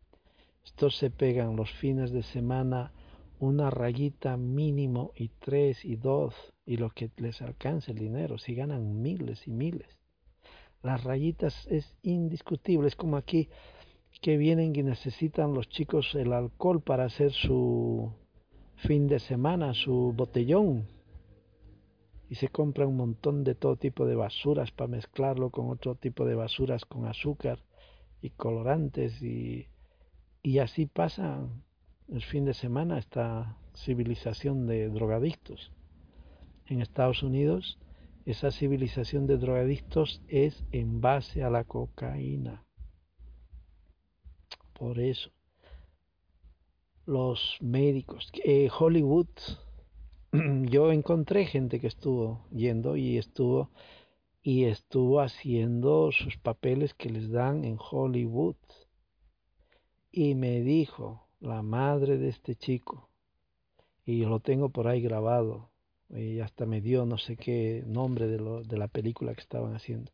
[0.63, 2.91] Estos se pegan los fines de semana
[3.39, 6.33] una rayita mínimo y tres y dos
[6.65, 9.87] y lo que les alcance el dinero, si ganan miles y miles.
[10.81, 13.49] Las rayitas es indiscutible, es como aquí
[14.21, 18.13] que vienen y necesitan los chicos el alcohol para hacer su
[18.75, 20.87] fin de semana, su botellón.
[22.29, 26.25] Y se compra un montón de todo tipo de basuras para mezclarlo con otro tipo
[26.25, 27.59] de basuras con azúcar
[28.21, 29.67] y colorantes y
[30.43, 31.47] y así pasa
[32.09, 35.71] el fin de semana esta civilización de drogadictos.
[36.67, 37.79] En Estados Unidos,
[38.25, 42.65] esa civilización de drogadictos es en base a la cocaína.
[44.73, 45.31] Por eso,
[47.05, 49.29] los médicos, eh, Hollywood,
[50.69, 53.71] yo encontré gente que estuvo yendo y estuvo
[54.45, 58.57] y estuvo haciendo sus papeles que les dan en Hollywood
[60.15, 63.09] y me dijo la madre de este chico,
[64.05, 65.71] y lo tengo por ahí grabado,
[66.09, 69.73] y hasta me dio no sé qué nombre de, lo, de la película que estaban
[69.73, 70.11] haciendo.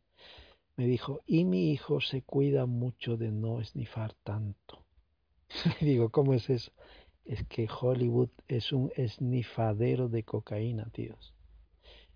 [0.78, 4.86] Me dijo, y mi hijo se cuida mucho de no esnifar tanto.
[5.82, 6.72] digo, ¿cómo es eso?
[7.26, 11.34] Es que Hollywood es un esnifadero de cocaína, tíos.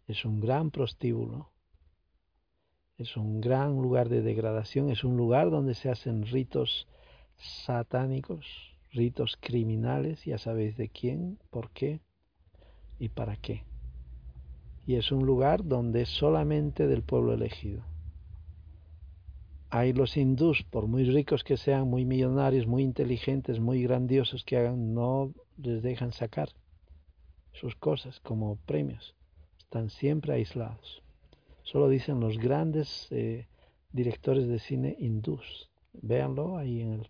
[0.08, 1.50] Es un gran prostíbulo.
[2.98, 4.90] Es un gran lugar de degradación.
[4.90, 6.88] Es un lugar donde se hacen ritos
[7.38, 8.46] satánicos,
[8.92, 12.02] ritos criminales, ya sabéis de quién, por qué
[13.00, 13.64] y para qué.
[14.86, 17.84] Y es un lugar donde es solamente del pueblo elegido.
[19.70, 24.58] Hay los hindús, por muy ricos que sean, muy millonarios, muy inteligentes, muy grandiosos que
[24.58, 26.50] hagan, no les dejan sacar
[27.54, 29.16] sus cosas como premios.
[29.58, 31.02] Están siempre aislados.
[31.64, 33.48] Solo dicen los grandes eh,
[33.92, 35.72] directores de cine hindús.
[35.94, 37.10] Véanlo ahí en el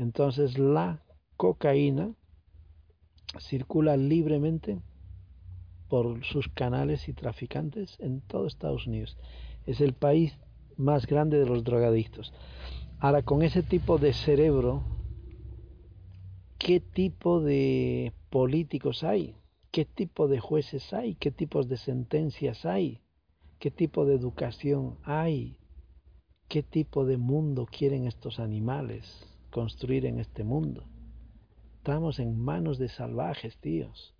[0.00, 1.02] entonces la
[1.36, 2.14] cocaína
[3.38, 4.80] circula libremente
[5.88, 9.18] por sus canales y traficantes en todo Estados Unidos.
[9.66, 10.38] Es el país
[10.78, 12.32] más grande de los drogadictos.
[12.98, 14.82] Ahora, con ese tipo de cerebro,
[16.56, 19.34] ¿qué tipo de políticos hay?
[19.70, 21.14] ¿Qué tipo de jueces hay?
[21.16, 23.02] ¿Qué tipos de sentencias hay?
[23.58, 25.58] ¿Qué tipo de educación hay?
[26.48, 29.29] ¿Qué tipo de mundo quieren estos animales?
[29.50, 30.84] Construir en este mundo.
[31.76, 34.14] Estamos en manos de salvajes, tíos.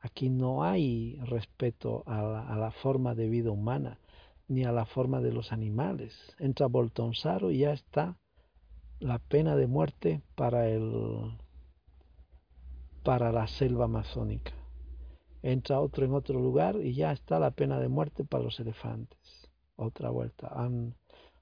[0.00, 3.98] Aquí no hay respeto a la, forma de vida humana,
[4.48, 6.14] ni a la forma de los animales.
[6.38, 8.16] Entra Boltonsaro y ya está
[8.98, 11.38] la pena de muerte para el
[13.04, 14.52] para la selva amazónica.
[15.42, 19.50] Entra otro en otro lugar y ya está la pena de muerte para los elefantes.
[19.76, 20.52] Otra vuelta.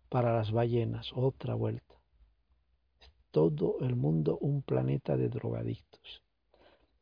[0.09, 1.13] para las ballenas.
[1.15, 1.90] Otra vuelta
[3.31, 6.23] todo el mundo un planeta de drogadictos.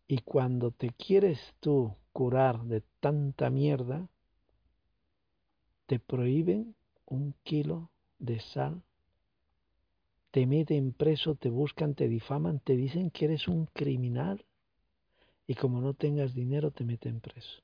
[0.06, 4.08] Y cuando te quieres tú curar de tanta mierda,
[5.86, 6.74] te prohíben
[7.06, 8.82] un kilo de sal,
[10.30, 14.44] te meten preso, te buscan, te difaman, te dicen que eres un criminal
[15.46, 17.62] y como no tengas dinero te meten preso.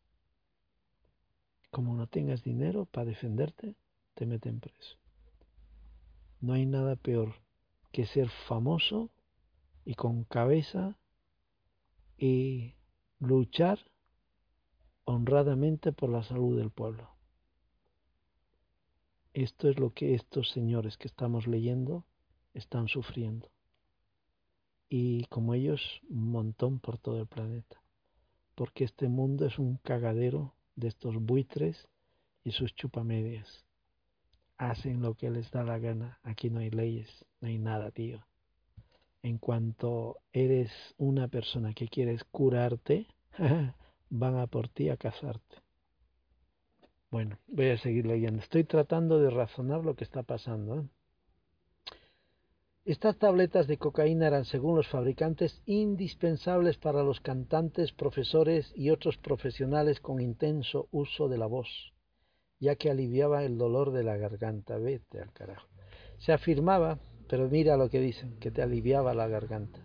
[1.70, 3.74] Como no tengas dinero para defenderte,
[4.14, 4.96] te meten preso.
[6.40, 7.43] No hay nada peor
[7.94, 9.12] que ser famoso
[9.84, 10.98] y con cabeza
[12.18, 12.74] y
[13.20, 13.78] luchar
[15.04, 17.08] honradamente por la salud del pueblo.
[19.32, 22.04] Esto es lo que estos señores que estamos leyendo
[22.52, 23.48] están sufriendo.
[24.88, 27.80] Y como ellos, un montón por todo el planeta.
[28.56, 31.88] Porque este mundo es un cagadero de estos buitres
[32.42, 33.64] y sus chupamedias.
[34.70, 36.18] Hacen lo que les da la gana.
[36.22, 37.08] Aquí no hay leyes,
[37.40, 38.24] no hay nada, tío.
[39.22, 43.06] En cuanto eres una persona que quieres curarte,
[44.10, 45.56] van a por ti a casarte.
[47.10, 48.40] Bueno, voy a seguir leyendo.
[48.40, 50.80] Estoy tratando de razonar lo que está pasando.
[50.80, 50.88] ¿eh?
[52.86, 59.16] Estas tabletas de cocaína eran, según los fabricantes, indispensables para los cantantes, profesores y otros
[59.18, 61.93] profesionales con intenso uso de la voz,
[62.64, 64.78] ya que aliviaba el dolor de la garganta.
[64.78, 65.68] Vete al carajo.
[66.18, 66.98] Se afirmaba,
[67.28, 69.80] pero mira lo que dicen, que te aliviaba la garganta.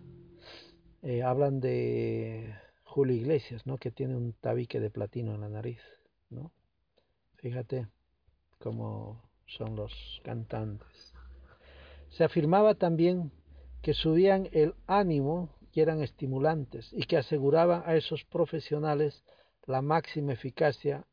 [1.02, 3.78] Eh, hablan de Julio Iglesias, ¿no?
[3.78, 5.82] Que tiene un tabique de platino en la nariz,
[6.30, 6.52] ¿no?
[7.36, 7.88] Fíjate
[8.60, 11.14] cómo son los cantantes.
[12.12, 13.32] Se afirmaba también
[13.82, 19.24] que subían el ánimo y eran estimulantes y que aseguraban a esos profesionales
[19.66, 21.06] la máxima eficacia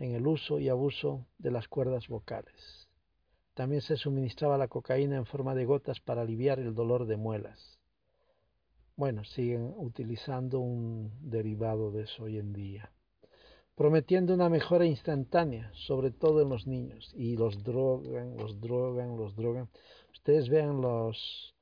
[0.00, 2.88] en el uso y abuso de las cuerdas vocales.
[3.54, 7.80] También se suministraba la cocaína en forma de gotas para aliviar el dolor de muelas
[9.00, 12.92] bueno, siguen utilizando un derivado de eso hoy en día,
[13.74, 19.34] prometiendo una mejora instantánea, sobre todo en los niños, y los drogan, los drogan, los
[19.34, 19.70] drogan.
[20.12, 21.54] Ustedes vean los,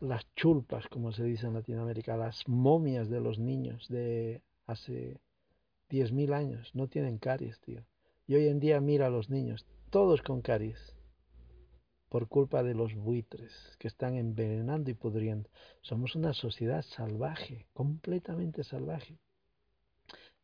[0.00, 5.20] las chulpas, como se dice en Latinoamérica, las momias de los niños de hace
[5.90, 7.84] 10.000 años, no tienen caries, tío.
[8.26, 10.96] Y hoy en día mira a los niños, todos con caries
[12.08, 15.50] por culpa de los buitres que están envenenando y pudriendo.
[15.82, 19.18] Somos una sociedad salvaje, completamente salvaje.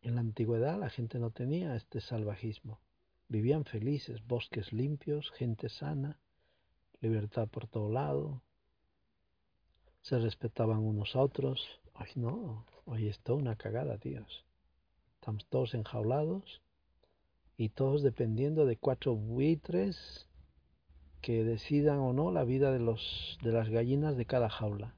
[0.03, 2.81] En la antigüedad la gente no tenía este salvajismo.
[3.29, 6.19] Vivían felices, bosques limpios, gente sana,
[7.01, 8.43] libertad por todo lado.
[10.03, 11.81] Se respetaban unos a otros.
[11.95, 14.45] Ay, no, hoy es toda una cagada, tíos.
[15.23, 16.63] Estamos todos enjaulados
[17.57, 20.27] y todos dependiendo de cuatro buitres
[21.21, 24.97] que decidan o no la vida de, los, de las gallinas de cada jaula.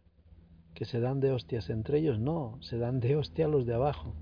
[0.72, 4.14] Que se dan de hostias entre ellos, no, se dan de hostia los de abajo.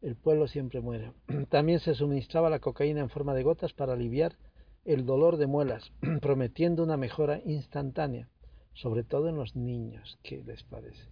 [0.00, 1.12] El pueblo siempre muere.
[1.50, 4.38] También se suministraba la cocaína en forma de gotas para aliviar
[4.86, 8.30] el dolor de muelas, prometiendo una mejora instantánea,
[8.72, 11.04] sobre todo en los niños, ¿qué les parece?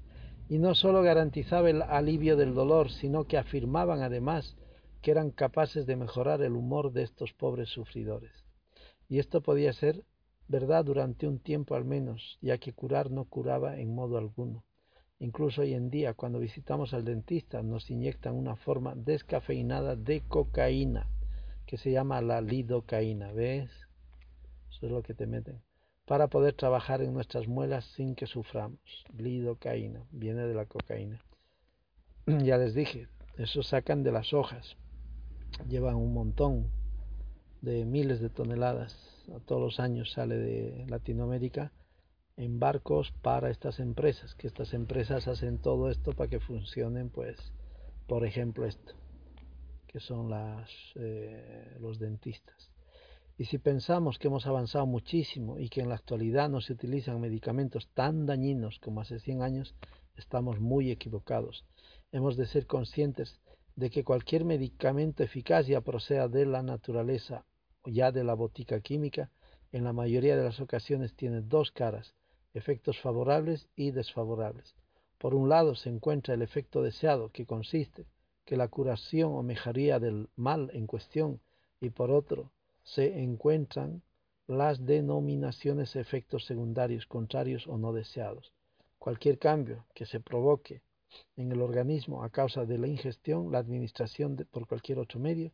[0.48, 4.56] Y no solo garantizaba el alivio del dolor, sino que afirmaban además
[5.00, 8.32] que eran capaces de mejorar el humor de estos pobres sufridores.
[9.08, 10.04] Y esto podía ser
[10.48, 14.64] verdad durante un tiempo al menos, ya que curar no curaba en modo alguno.
[15.18, 21.08] Incluso hoy en día, cuando visitamos al dentista, nos inyectan una forma descafeinada de cocaína,
[21.66, 23.70] que se llama la lidocaína, ¿ves?
[24.70, 25.63] Eso es lo que te meten.
[26.06, 28.78] Para poder trabajar en nuestras muelas sin que suframos.
[29.16, 31.22] Lidocaína, viene de la cocaína.
[32.26, 34.76] ya les dije, eso sacan de las hojas
[35.68, 36.70] llevan un montón
[37.62, 38.96] de miles de toneladas.
[39.34, 41.72] A todos los años sale de Latinoamérica
[42.36, 47.38] en barcos para estas empresas, que estas empresas hacen todo esto para que funcionen, pues,
[48.06, 48.92] por ejemplo, esto,
[49.86, 52.70] que son las, eh, los dentistas.
[53.36, 57.20] Y si pensamos que hemos avanzado muchísimo y que en la actualidad no se utilizan
[57.20, 59.74] medicamentos tan dañinos como hace 100 años,
[60.16, 61.64] estamos muy equivocados.
[62.12, 63.40] Hemos de ser conscientes
[63.74, 67.44] de que cualquier medicamento eficaz ya proceda de la naturaleza
[67.82, 69.30] o ya de la botica química,
[69.72, 72.14] en la mayoría de las ocasiones tiene dos caras,
[72.52, 74.76] efectos favorables y desfavorables.
[75.18, 78.06] Por un lado se encuentra el efecto deseado, que consiste
[78.44, 81.40] que la curación o mejoría del mal en cuestión,
[81.80, 82.52] y por otro
[82.84, 84.02] se encuentran
[84.46, 88.52] las denominaciones efectos secundarios contrarios o no deseados.
[88.98, 90.82] Cualquier cambio que se provoque
[91.36, 95.52] en el organismo a causa de la ingestión, la administración por cualquier otro medio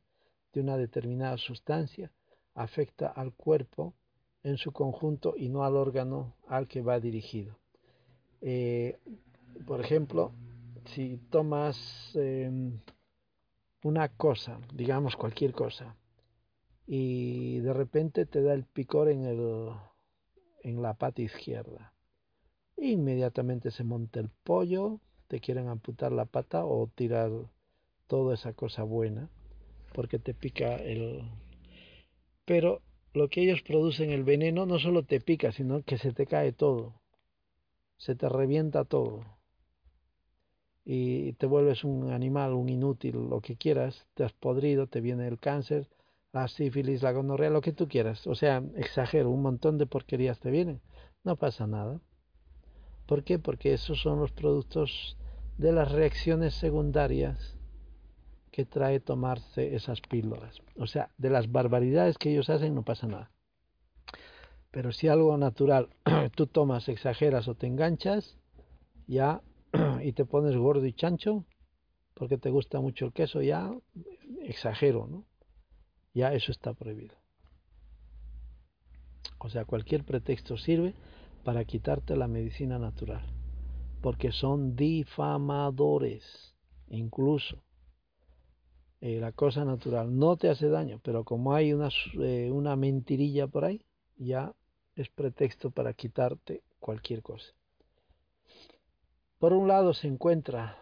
[0.52, 2.10] de una determinada sustancia
[2.54, 3.94] afecta al cuerpo
[4.42, 7.58] en su conjunto y no al órgano al que va dirigido.
[8.40, 8.98] Eh,
[9.66, 10.32] por ejemplo,
[10.86, 11.76] si tomas
[12.14, 12.80] em,
[13.82, 15.96] una cosa, digamos cualquier cosa,
[16.92, 19.70] y de repente te da el picor en, el,
[20.64, 21.92] en la pata izquierda,
[22.76, 27.30] inmediatamente se monta el pollo, te quieren amputar la pata o tirar
[28.08, 29.30] toda esa cosa buena
[29.92, 31.22] porque te pica el...
[32.44, 32.82] Pero
[33.14, 36.50] lo que ellos producen, el veneno, no solo te pica, sino que se te cae
[36.50, 37.00] todo.
[37.98, 39.24] se te revienta todo
[40.84, 45.28] y te vuelves un animal, un inútil, lo que quieras, te has podrido, te viene
[45.28, 45.86] el cáncer,
[46.32, 48.26] la sífilis, la gonorrea, lo que tú quieras.
[48.26, 50.80] O sea, exagero, un montón de porquerías te vienen.
[51.24, 52.00] No pasa nada.
[53.06, 53.38] ¿Por qué?
[53.38, 55.16] Porque esos son los productos
[55.58, 57.56] de las reacciones secundarias
[58.52, 60.60] que trae tomarse esas píldoras.
[60.76, 63.30] O sea, de las barbaridades que ellos hacen no pasa nada.
[64.70, 65.88] Pero si algo natural
[66.36, 68.38] tú tomas, exageras o te enganchas,
[69.06, 69.42] ya
[70.02, 71.44] y te pones gordo y chancho,
[72.14, 73.72] porque te gusta mucho el queso, ya
[74.42, 75.24] exagero, ¿no?
[76.14, 77.16] Ya eso está prohibido.
[79.38, 80.94] O sea, cualquier pretexto sirve
[81.44, 83.24] para quitarte la medicina natural,
[84.02, 86.54] porque son difamadores,
[86.88, 87.62] incluso.
[89.00, 91.88] Eh, la cosa natural no te hace daño, pero como hay una,
[92.20, 93.82] eh, una mentirilla por ahí,
[94.18, 94.54] ya
[94.94, 97.54] es pretexto para quitarte cualquier cosa.
[99.38, 100.76] Por un lado se encuentra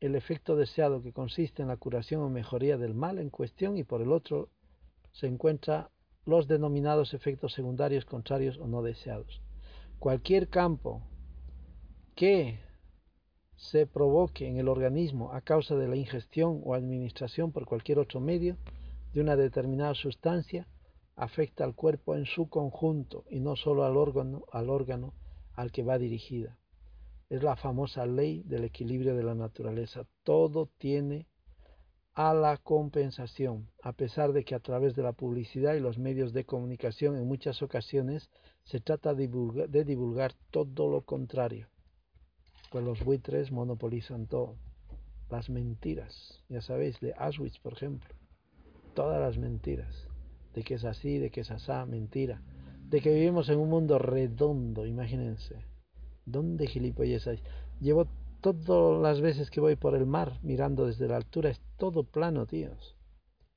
[0.00, 3.84] el efecto deseado que consiste en la curación o mejoría del mal en cuestión y
[3.84, 4.50] por el otro
[5.12, 5.90] se encuentra
[6.24, 9.42] los denominados efectos secundarios contrarios o no deseados.
[9.98, 11.02] Cualquier campo
[12.14, 12.60] que
[13.56, 18.20] se provoque en el organismo a causa de la ingestión o administración por cualquier otro
[18.20, 18.56] medio
[19.12, 20.66] de una determinada sustancia
[21.14, 25.14] afecta al cuerpo en su conjunto y no solo al órgano al, órgano
[25.54, 26.58] al que va dirigida.
[27.28, 30.06] Es la famosa ley del equilibrio de la naturaleza.
[30.22, 31.28] Todo tiene
[32.14, 36.32] a la compensación, a pesar de que a través de la publicidad y los medios
[36.32, 38.28] de comunicación en muchas ocasiones
[38.64, 41.68] se trata de divulgar, todo lo contrario.
[42.70, 44.56] Pues los buitres monopolizan todo.
[45.30, 48.14] Las mentiras, ya sabéis, de Auschwitz, por ejemplo.
[48.94, 50.08] Todas las mentiras.
[50.54, 52.42] De que es así, de que es asá, mentira.
[52.88, 55.56] De que vivimos en un mundo redondo, imagínense
[56.24, 57.40] ¿Dónde gilipollas hay?
[57.80, 58.06] Llevo
[58.42, 62.44] todas las veces que voy por el mar mirando desde la altura, es todo plano,
[62.46, 62.96] tíos.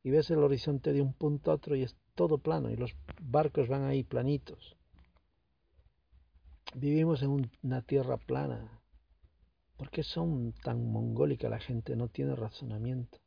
[0.03, 2.95] Y ves el horizonte de un punto a otro y es todo plano y los
[3.19, 4.77] barcos van ahí planitos.
[6.75, 8.79] Vivimos en una tierra plana.
[9.75, 11.95] ¿Por qué son tan mongólica la gente?
[11.95, 13.17] No tiene razonamiento.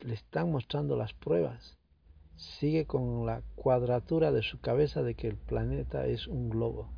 [0.00, 1.76] Le están mostrando las pruebas.
[2.36, 6.88] Sigue con la cuadratura de su cabeza de que el planeta es un globo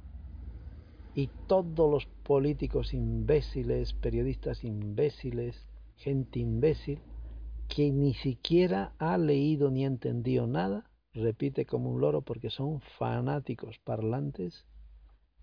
[1.15, 5.55] y todos los políticos imbéciles, periodistas imbéciles,
[5.97, 6.99] gente imbécil,
[7.69, 13.79] que ni siquiera ha leído ni entendido nada, repite como un loro porque son fanáticos
[13.85, 14.65] parlantes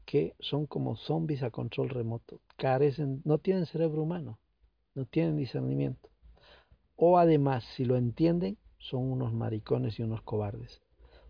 [0.04, 4.40] que son como zombies a control remoto, carecen, no tienen cerebro humano,
[4.96, 6.10] no tienen discernimiento.
[6.96, 10.82] O además, si lo entienden, son unos maricones y unos cobardes,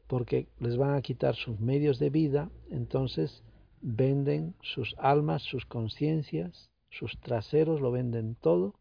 [0.08, 3.44] porque les van a quitar sus medios de vida, entonces
[3.82, 8.76] venden sus almas, sus conciencias, sus traseros, lo venden todo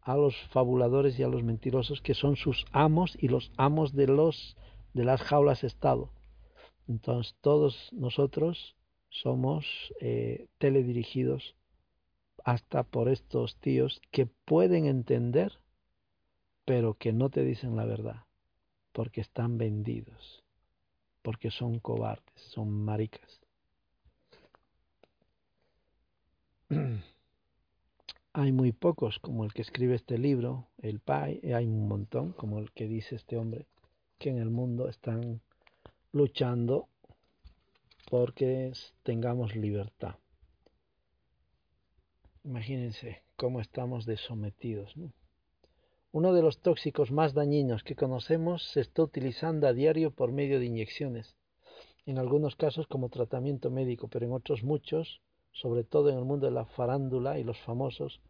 [0.00, 4.06] a los fabuladores y a los mentirosos que son sus amos y los amos de
[4.06, 4.56] los
[4.94, 6.10] de las jaulas estado.
[6.88, 8.76] Entonces todos nosotros
[9.08, 9.66] somos
[10.00, 11.56] eh, teledirigidos
[12.44, 15.52] hasta por estos tíos que pueden entender
[16.64, 18.24] pero que no te dicen la verdad
[18.92, 20.44] porque están vendidos
[21.26, 23.40] porque son cobardes, son maricas.
[28.32, 32.58] hay muy pocos como el que escribe este libro, el Pai, hay un montón como
[32.58, 33.66] el que dice este hombre,
[34.18, 35.40] que en el mundo están
[36.12, 36.88] luchando
[38.10, 38.72] porque
[39.02, 40.16] tengamos libertad.
[42.44, 44.94] Imagínense cómo estamos desometidos.
[46.12, 50.58] Uno de los tóxicos más dañinos que conocemos se está utilizando a diario por medio
[50.58, 51.36] de inyecciones,
[52.06, 55.20] en algunos casos como tratamiento médico, pero en otros muchos
[55.60, 58.20] sobre todo en el mundo de la farándula y los famosos,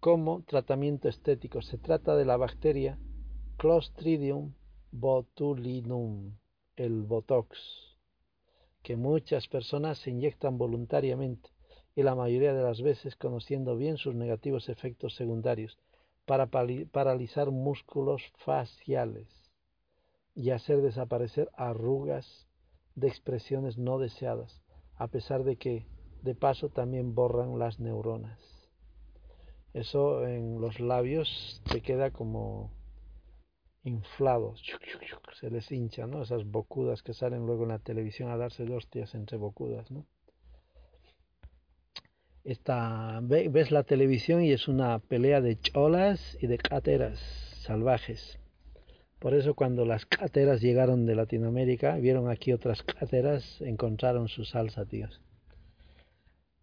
[0.00, 1.62] como tratamiento estético.
[1.62, 2.98] Se trata de la bacteria
[3.56, 4.54] Clostridium
[4.90, 6.36] botulinum,
[6.76, 7.58] el Botox,
[8.82, 11.50] que muchas personas se inyectan voluntariamente
[11.96, 15.78] y la mayoría de las veces conociendo bien sus negativos efectos secundarios
[16.26, 19.28] para paralizar músculos faciales
[20.34, 22.46] y hacer desaparecer arrugas
[22.94, 24.62] de expresiones no deseadas,
[24.96, 25.86] a pesar de que
[26.24, 28.40] de paso también borran las neuronas.
[29.74, 32.70] Eso en los labios te queda como
[33.82, 34.54] inflado,
[35.38, 36.22] se les hincha, ¿no?
[36.22, 40.06] Esas bocudas que salen luego en la televisión a darse hostias entre bocudas, ¿no?
[42.44, 47.18] Esta, ves la televisión y es una pelea de cholas y de cáteras
[47.62, 48.38] salvajes.
[49.18, 54.84] Por eso cuando las cáteras llegaron de Latinoamérica, vieron aquí otras cáteras, encontraron su salsa,
[54.84, 55.20] tíos.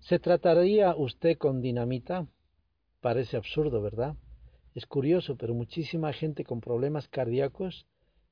[0.02, 2.28] ¿Se trataría usted con dinamita?
[3.02, 4.16] Parece absurdo, ¿verdad?
[4.74, 7.86] Es curioso, pero muchísima gente con problemas cardíacos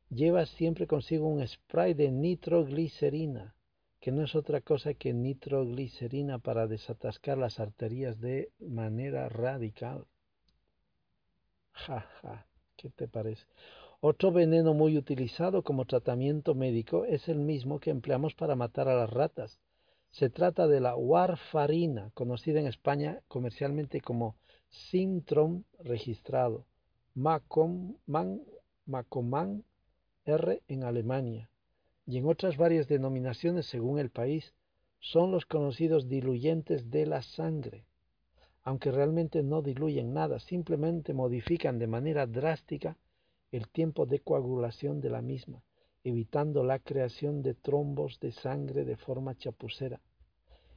[0.10, 3.56] lleva siempre consigo un spray de nitroglicerina,
[4.00, 10.08] que no es otra cosa que nitroglicerina para desatascar las arterias de manera radical.
[11.72, 12.48] Ja, ja,
[12.78, 13.46] ¿qué te parece?
[14.02, 18.96] Otro veneno muy utilizado como tratamiento médico es el mismo que empleamos para matar a
[18.96, 19.60] las ratas.
[20.12, 24.36] Se trata de la warfarina, conocida en España comercialmente como
[24.70, 26.66] Sintrom registrado,
[27.14, 28.44] Macoman,
[30.26, 31.50] R en Alemania,
[32.06, 34.54] y en otras varias denominaciones según el país,
[35.00, 37.86] son los conocidos diluyentes de la sangre,
[38.64, 42.98] aunque realmente no diluyen nada, simplemente modifican de manera drástica
[43.52, 45.64] el tiempo de coagulación de la misma,
[46.10, 50.02] evitando la creación de trombos de sangre de forma chapucera.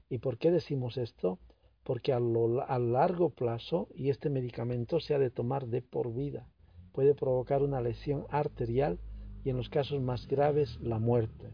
[0.09, 1.39] ¿Y por qué decimos esto?
[1.85, 6.49] Porque a, largo plazo, y este medicamento se ha de tomar de por vida,
[6.93, 9.01] puede provocar una lesión arterial
[9.45, 11.51] y en los casos más graves la muerte.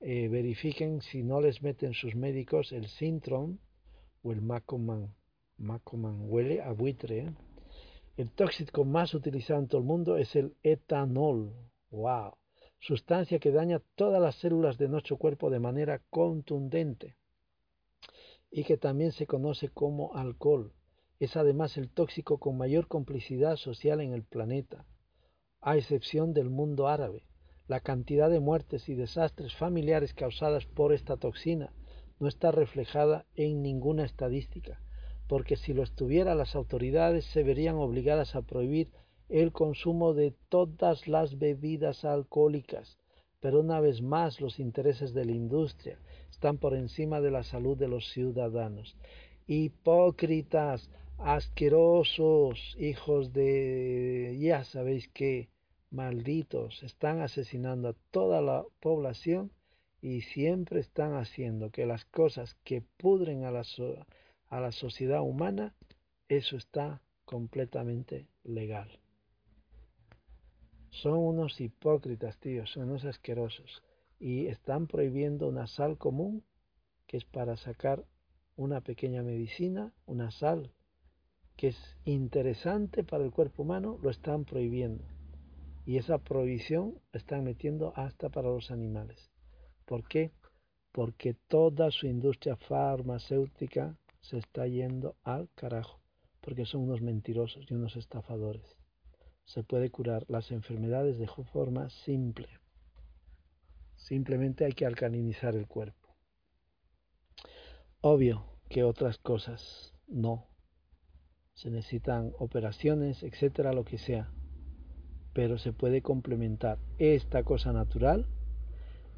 [0.00, 3.58] Eh, verifiquen si no les meten sus médicos el Sintrom
[4.22, 5.14] o el Macoman.
[5.58, 7.18] Macoman huele a buitre.
[7.18, 7.34] ¿eh?
[8.16, 11.52] El tóxico más utilizado en todo el mundo es el etanol.
[11.90, 12.34] ¡Wow!
[12.78, 17.16] Sustancia que daña todas las células de nuestro cuerpo de manera contundente
[18.50, 20.72] y que también se conoce como alcohol.
[21.18, 24.84] Es además el tóxico con mayor complicidad social en el planeta
[25.60, 27.26] a excepción del mundo árabe.
[27.66, 31.72] La cantidad de muertes y desastres familiares causadas por esta toxina
[32.20, 34.80] no está reflejada en ninguna estadística,
[35.26, 38.92] porque si lo estuviera las autoridades se verían obligadas a prohibir
[39.28, 42.98] el consumo de todas las bebidas alcohólicas.
[43.40, 45.98] Pero una vez más los intereses de la industria
[46.30, 48.96] están por encima de la salud de los ciudadanos.
[49.46, 54.36] Hipócritas, asquerosos, hijos de...
[54.40, 55.48] ya sabéis qué
[55.90, 59.50] malditos, están asesinando a toda la población
[60.02, 63.62] y siempre están haciendo que las cosas que pudren a la,
[64.48, 65.74] a la sociedad humana,
[66.28, 68.98] eso está completamente legal.
[70.90, 73.82] Son unos hipócritas, tíos, son unos asquerosos.
[74.18, 76.44] Y están prohibiendo una sal común,
[77.06, 78.04] que es para sacar
[78.56, 80.72] una pequeña medicina, una sal
[81.56, 85.04] que es interesante para el cuerpo humano, lo están prohibiendo.
[85.86, 89.30] Y esa prohibición están metiendo hasta para los animales.
[89.86, 90.32] ¿Por qué?
[90.92, 96.00] Porque toda su industria farmacéutica se está yendo al carajo.
[96.40, 98.76] Porque son unos mentirosos y unos estafadores.
[99.46, 102.48] Se puede curar las enfermedades de forma simple.
[103.96, 106.14] Simplemente hay que alcalinizar el cuerpo.
[108.00, 110.46] Obvio que otras cosas no.
[111.54, 114.30] Se necesitan operaciones, etcétera, lo que sea
[115.36, 118.24] pero se puede complementar esta cosa natural,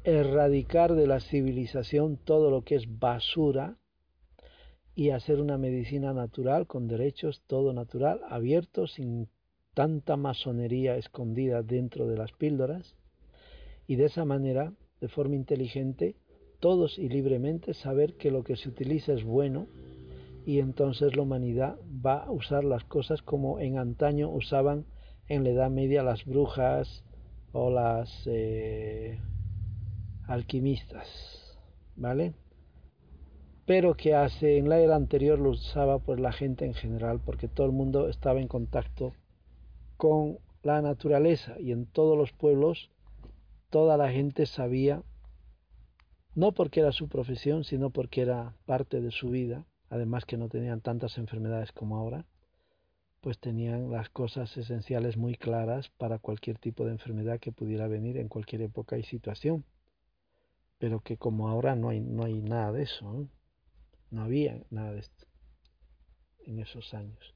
[0.03, 3.77] erradicar de la civilización todo lo que es basura
[4.95, 9.29] y hacer una medicina natural con derechos, todo natural, abierto, sin
[9.79, 12.97] tanta masonería escondida dentro de las píldoras,
[13.87, 16.17] y de esa manera, de forma inteligente,
[16.59, 19.67] todos y libremente saber que lo que se utiliza es bueno
[20.45, 24.83] y entonces la humanidad va a usar las cosas como en antaño usaban
[25.29, 27.05] en la Edad Media las brujas
[27.53, 29.17] o las eh,
[30.27, 31.07] alquimistas,
[31.95, 32.33] ¿vale?
[33.65, 37.47] Pero que hace en la era anterior lo usaba pues la gente en general, porque
[37.47, 39.13] todo el mundo estaba en contacto
[39.99, 42.89] con la naturaleza y en todos los pueblos
[43.69, 45.03] toda la gente sabía,
[46.35, 50.47] no porque era su profesión, sino porque era parte de su vida, además que no
[50.47, 52.25] tenían tantas enfermedades como ahora,
[53.19, 58.15] pues tenían las cosas esenciales muy claras para cualquier tipo de enfermedad que pudiera venir
[58.15, 59.65] en cualquier época y situación.
[60.77, 63.27] Pero que como ahora no hay, no hay nada de eso,
[64.11, 65.27] no había nada de esto
[66.45, 67.35] en esos años.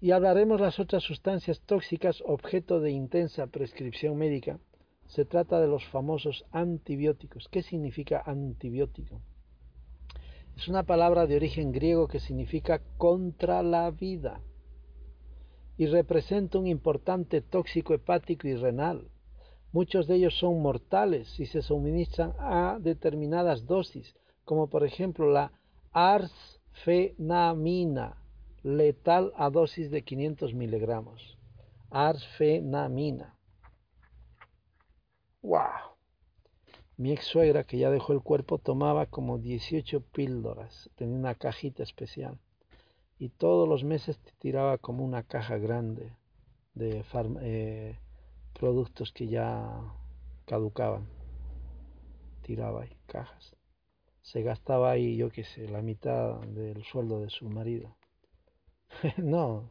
[0.00, 4.58] Y hablaremos las otras sustancias tóxicas objeto de intensa prescripción médica.
[5.06, 7.48] Se trata de los famosos antibióticos.
[7.50, 9.22] ¿Qué significa antibiótico?
[10.56, 14.42] Es una palabra de origen griego que significa contra la vida
[15.78, 19.08] y representa un importante tóxico hepático y renal.
[19.72, 24.14] Muchos de ellos son mortales si se suministran a determinadas dosis,
[24.44, 25.52] como por ejemplo la
[25.92, 28.16] arsfenamina,
[28.66, 31.38] letal a dosis de 500 miligramos.
[31.88, 33.38] Arsfenamina.
[35.40, 35.94] ¡Wow!
[36.96, 41.84] Mi ex suegra, que ya dejó el cuerpo, tomaba como 18 píldoras, tenía una cajita
[41.84, 42.40] especial.
[43.18, 46.16] Y todos los meses te tiraba como una caja grande
[46.74, 47.04] de
[47.42, 48.00] eh,
[48.58, 49.80] productos que ya
[50.44, 51.06] caducaban.
[52.42, 53.54] Tiraba ahí cajas.
[54.22, 57.96] Se gastaba ahí, yo qué sé, la mitad del sueldo de su marido.
[59.18, 59.68] no,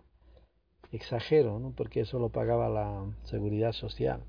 [0.92, 1.72] exagero, ¿no?
[1.72, 4.24] porque eso lo pagaba la seguridad social.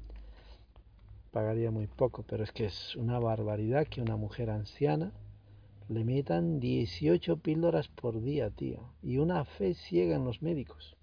[1.32, 5.12] Pagaría muy poco, pero es que es una barbaridad que una mujer anciana
[5.88, 8.92] le metan 18 píldoras por día, tío.
[9.02, 10.96] Y una fe ciega en los médicos.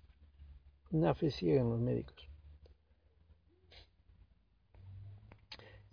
[0.91, 2.32] Una fe ciega en los médicos.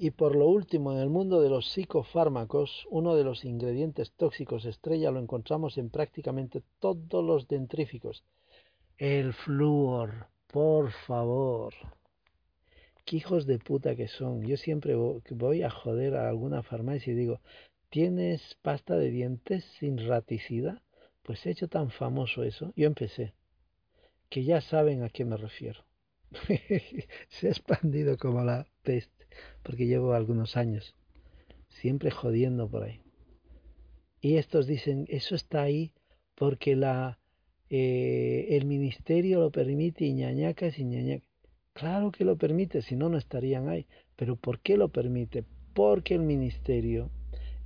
[0.03, 4.65] Y por lo último, en el mundo de los psicofármacos, uno de los ingredientes tóxicos
[4.65, 8.25] estrella lo encontramos en prácticamente todos los dentríficos.
[8.97, 11.75] El flúor, por favor.
[13.05, 14.41] Qué hijos de puta que son.
[14.47, 17.43] Yo siempre voy a joder a alguna farmacia y digo,
[17.91, 20.83] ¿tienes pasta de dientes sin raticida?
[21.23, 22.73] Pues he hecho tan famoso eso.
[22.75, 23.35] Yo empecé.
[24.31, 25.85] Que ya saben a qué me refiero.
[27.29, 29.20] Se ha expandido como la peste
[29.62, 30.97] porque llevo algunos años
[31.70, 33.01] siempre jodiendo por ahí.
[34.20, 35.93] Y estos dicen, eso está ahí
[36.35, 37.19] porque la,
[37.70, 41.28] eh, el ministerio lo permite y ñañacas y ñañacas.
[41.73, 43.86] Claro que lo permite, si no, no estarían ahí.
[44.16, 45.44] Pero ¿por qué lo permite?
[45.73, 47.11] Porque el ministerio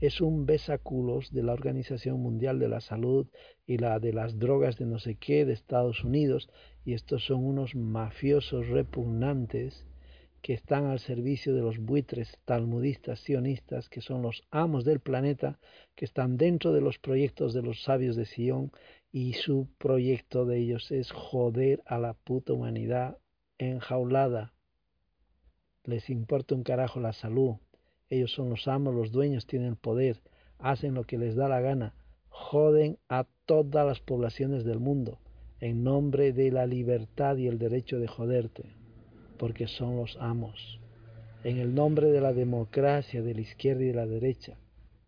[0.01, 3.27] es un besaculos de la Organización Mundial de la Salud
[3.67, 6.51] y la de las drogas de no sé qué de Estados Unidos.
[6.85, 9.87] Y estos son unos mafiosos repugnantes
[10.45, 15.59] que están al servicio de los buitres talmudistas sionistas, que son los amos del planeta,
[15.95, 18.71] que están dentro de los proyectos de los sabios de Sion,
[19.11, 23.17] y su proyecto de ellos es joder a la puta humanidad
[23.57, 24.53] enjaulada.
[25.83, 27.55] Les importa un carajo la salud.
[28.11, 30.21] Ellos son los amos, los dueños, tienen el poder,
[30.59, 31.95] hacen lo que les da la gana,
[32.29, 35.21] joden a todas las poblaciones del mundo
[35.61, 38.84] en nombre de la libertad y el derecho de joderte
[39.39, 40.81] porque son los amos.
[41.43, 44.59] En el nombre de la democracia de la izquierda y de la derecha,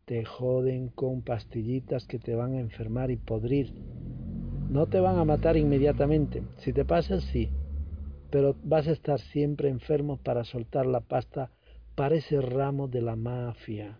[0.04, 3.72] te joden con pastillitas que te van a enfermar y podrir.
[4.70, 6.42] No te van a matar inmediatamente.
[6.58, 7.48] Si te pasa, sí.
[8.30, 11.50] Pero vas a estar siempre enfermo para soltar la pasta
[11.96, 13.98] para ese ramo de la mafia,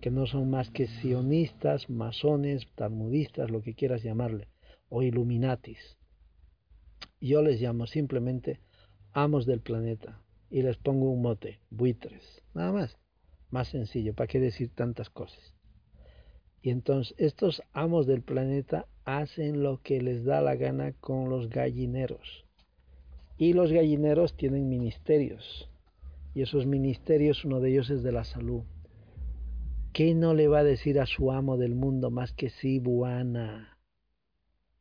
[0.00, 4.48] que no son más que sionistas, masones, talmudistas, lo que quieras llamarle,
[4.88, 5.78] o iluminatis.
[7.20, 8.58] Yo les llamo simplemente
[9.12, 10.20] amos del planeta
[10.50, 12.96] y les pongo un mote, buitres, nada más.
[13.50, 15.54] Más sencillo, ¿para qué decir tantas cosas?
[16.62, 21.48] Y entonces estos amos del planeta hacen lo que les da la gana con los
[21.48, 22.44] gallineros.
[23.38, 25.68] Y los gallineros tienen ministerios.
[26.34, 28.62] Y esos ministerios, uno de ellos es de la salud.
[29.92, 33.78] ¿Qué no le va a decir a su amo del mundo más que sí, buana?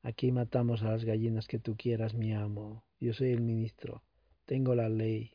[0.03, 2.83] Aquí matamos a las gallinas que tú quieras, mi amo.
[2.99, 4.03] Yo soy el ministro
[4.49, 5.33] tengo la ley,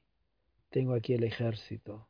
[0.71, 2.09] tengo aquí el ejército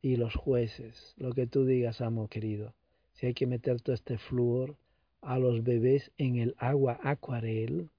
[0.00, 2.76] y los jueces, lo que tú digas, amo querido.
[3.14, 4.76] Si hay que meter todo este flúor
[5.20, 7.90] a los bebés en el agua acuarel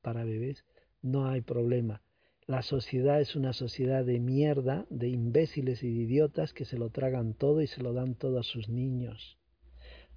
[0.00, 0.64] para bebés,
[1.02, 2.00] no hay problema.
[2.46, 6.88] La sociedad es una sociedad de mierda, de imbéciles y de idiotas que se lo
[6.88, 9.36] tragan todo y se lo dan todo a sus niños.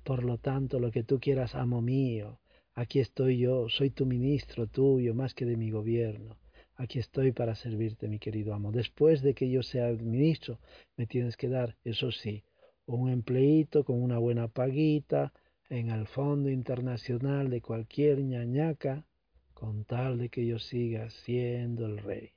[0.05, 2.39] Por lo tanto, lo que tú quieras, amo mío,
[2.73, 6.37] aquí estoy yo, soy tu ministro tuyo más que de mi gobierno.
[6.75, 8.71] Aquí estoy para servirte, mi querido amo.
[8.71, 10.59] Después de que yo sea ministro,
[10.97, 12.43] me tienes que dar, eso sí,
[12.85, 15.33] un empleito con una buena paguita
[15.69, 19.05] en el Fondo Internacional de cualquier ñañaca,
[19.53, 22.31] con tal de que yo siga siendo el rey.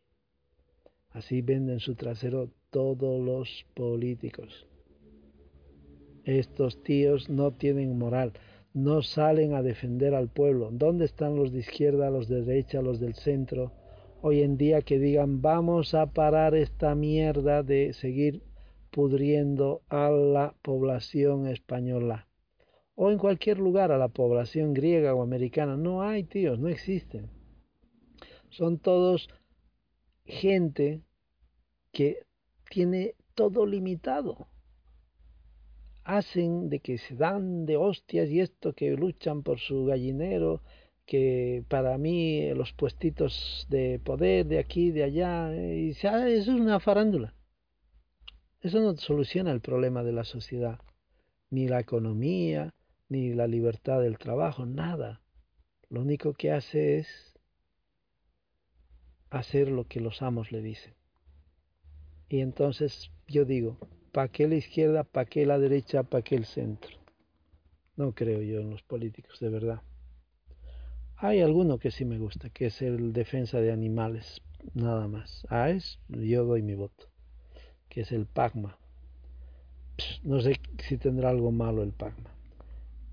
[1.10, 4.66] Así venden su trasero todos los políticos.
[6.24, 8.32] Estos tíos no tienen moral,
[8.74, 10.70] no salen a defender al pueblo.
[10.72, 13.72] ¿Dónde están los de izquierda, los de derecha, los del centro?
[14.28, 18.42] Hoy en día que digan vamos a parar esta mierda de seguir
[18.90, 22.26] pudriendo a la población española
[22.96, 25.76] o en cualquier lugar a la población griega o americana.
[25.76, 27.30] No hay, tíos, no existen.
[28.48, 29.28] Son todos
[30.24, 31.02] gente
[31.92, 32.26] que
[32.68, 34.48] tiene todo limitado.
[36.02, 40.62] Hacen de que se dan de hostias y esto que luchan por su gallinero
[41.06, 46.80] que para mí los puestitos de poder de aquí, de allá, y eso es una
[46.80, 47.34] farándula.
[48.60, 50.80] Eso no soluciona el problema de la sociedad,
[51.50, 52.74] ni la economía,
[53.08, 55.22] ni la libertad del trabajo, nada.
[55.88, 57.38] Lo único que hace es
[59.30, 60.94] hacer lo que los amos le dicen.
[62.28, 63.78] Y entonces yo digo,
[64.10, 66.96] ¿para qué la izquierda, para qué la derecha, para qué el centro?
[67.94, 69.82] No creo yo en los políticos, de verdad.
[71.18, 74.42] Hay alguno que sí me gusta, que es el defensa de animales,
[74.74, 75.46] nada más.
[75.48, 77.06] A es, yo doy mi voto,
[77.88, 78.76] que es el PAGMA.
[80.24, 82.30] no sé si tendrá algo malo el PAGMA,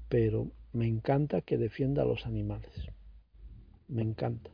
[0.09, 2.73] pero me encanta que defienda a los animales.
[3.87, 4.51] Me encanta.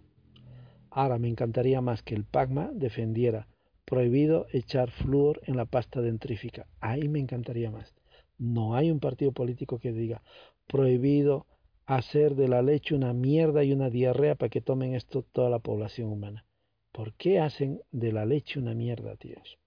[0.92, 3.48] Ahora me encantaría más que el PAGMA defendiera
[3.84, 6.68] prohibido echar flúor en la pasta dentrífica.
[6.82, 7.96] Ahí me encantaría más.
[8.38, 10.22] No hay un partido político que diga
[10.68, 11.48] prohibido
[11.96, 15.58] hacer de la leche una mierda y una diarrea para que tomen esto toda la
[15.58, 16.46] población humana.
[16.92, 19.58] ¿Por qué hacen de la leche una mierda, tíos?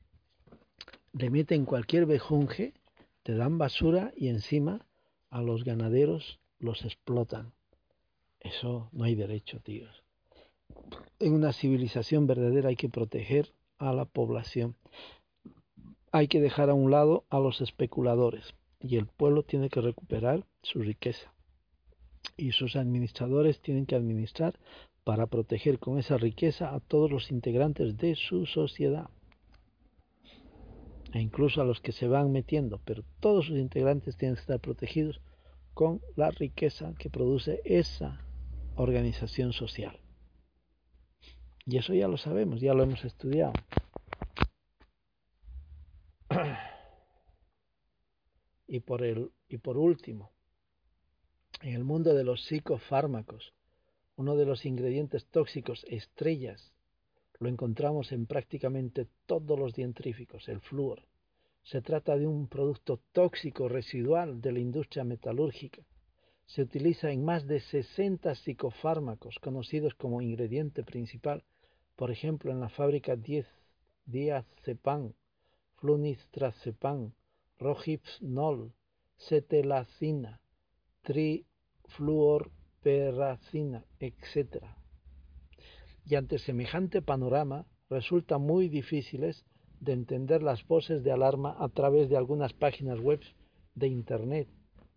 [1.12, 2.74] Le meten cualquier bejunje,
[3.24, 4.86] te dan basura y encima
[5.30, 7.52] a los ganaderos los explotan.
[8.38, 10.04] Eso no hay derecho, tíos.
[11.18, 14.76] En una civilización verdadera hay que proteger a la población.
[16.12, 20.44] Hay que dejar a un lado a los especuladores y el pueblo tiene que recuperar
[20.62, 21.31] su riqueza.
[22.36, 24.58] Y sus administradores tienen que administrar
[25.04, 29.10] para proteger con esa riqueza a todos los integrantes de su sociedad.
[31.12, 34.60] E incluso a los que se van metiendo, pero todos sus integrantes tienen que estar
[34.60, 35.20] protegidos
[35.74, 38.20] con la riqueza que produce esa
[38.76, 39.98] organización social.
[41.66, 43.52] Y eso ya lo sabemos, ya lo hemos estudiado.
[48.68, 50.32] Y por, el, y por último,
[51.62, 53.54] en el mundo de los psicofármacos,
[54.16, 56.72] uno de los ingredientes tóxicos estrellas
[57.38, 61.02] lo encontramos en prácticamente todos los dientríficos, el flúor.
[61.64, 65.82] Se trata de un producto tóxico residual de la industria metalúrgica.
[66.46, 71.44] Se utiliza en más de 60 psicofármacos conocidos como ingrediente principal,
[71.96, 73.46] por ejemplo en la fábrica 10
[74.06, 75.12] diazepam,
[75.76, 77.12] flunistrazepam,
[77.58, 78.72] rohypnol,
[79.16, 80.40] cetelacina,
[81.92, 84.64] trifluorperacina, etc.
[86.04, 89.44] Y ante semejante panorama resulta muy difíciles
[89.80, 93.20] de entender las voces de alarma a través de algunas páginas web
[93.74, 94.48] de Internet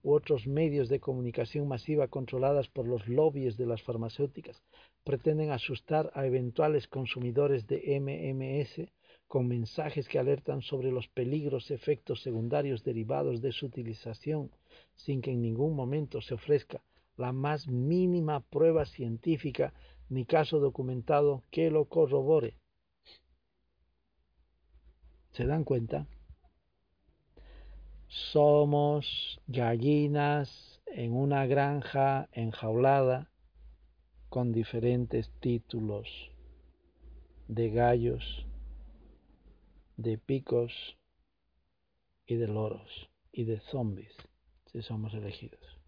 [0.03, 4.61] u otros medios de comunicación masiva controladas por los lobbies de las farmacéuticas
[5.03, 8.87] pretenden asustar a eventuales consumidores de MMS
[9.27, 14.51] con mensajes que alertan sobre los peligros efectos secundarios derivados de su utilización
[14.95, 16.81] sin que en ningún momento se ofrezca
[17.17, 19.73] la más mínima prueba científica
[20.09, 22.57] ni caso documentado que lo corrobore.
[25.31, 26.07] ¿Se dan cuenta?
[28.07, 33.29] Somos gallinas en una granja enjaulada
[34.29, 36.07] con diferentes títulos
[37.47, 38.45] de gallos,
[39.97, 40.97] de picos
[42.25, 44.15] y de loros y de zombies
[44.71, 45.79] si somos elegidos.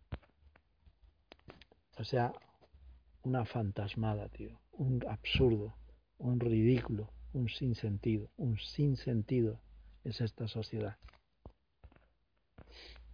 [1.98, 2.32] O sea,
[3.24, 5.76] una fantasmada, tío, un absurdo,
[6.18, 9.60] un ridículo, un sinsentido, un sinsentido
[10.04, 10.98] es esta sociedad.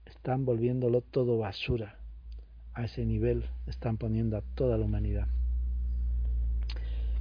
[0.05, 1.99] Están volviéndolo todo basura.
[2.73, 5.27] A ese nivel están poniendo a toda la humanidad.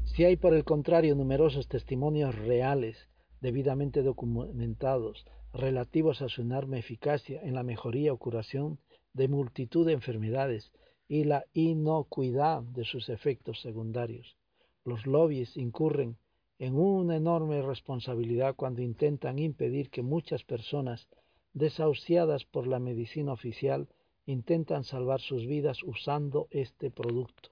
[0.04, 3.08] Si hay, por el contrario, numerosos testimonios reales,
[3.42, 8.78] debidamente documentados, relativos a su enorme eficacia en la mejoría o curación
[9.12, 10.72] de multitud de enfermedades
[11.08, 14.36] y la inocuidad de sus efectos secundarios.
[14.84, 16.16] Los lobbies incurren
[16.58, 21.08] en una enorme responsabilidad cuando intentan impedir que muchas personas,
[21.52, 23.88] desahuciadas por la medicina oficial,
[24.24, 27.51] intentan salvar sus vidas usando este producto.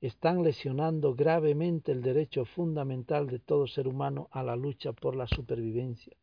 [0.00, 5.26] Están lesionando gravemente el derecho fundamental de todo ser humano a la lucha por la
[5.26, 6.14] supervivencia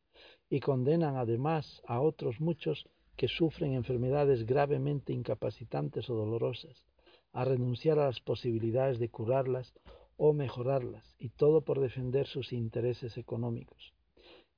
[0.48, 6.86] y condenan además a otros muchos que sufren enfermedades gravemente incapacitantes o dolorosas
[7.32, 9.74] a renunciar a las posibilidades de curarlas
[10.18, 13.94] o mejorarlas, y todo por defender sus intereses económicos.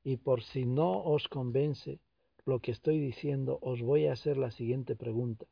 [0.03, 1.99] Y por si no os convence
[2.45, 5.45] lo que estoy diciendo, os voy a hacer la siguiente pregunta.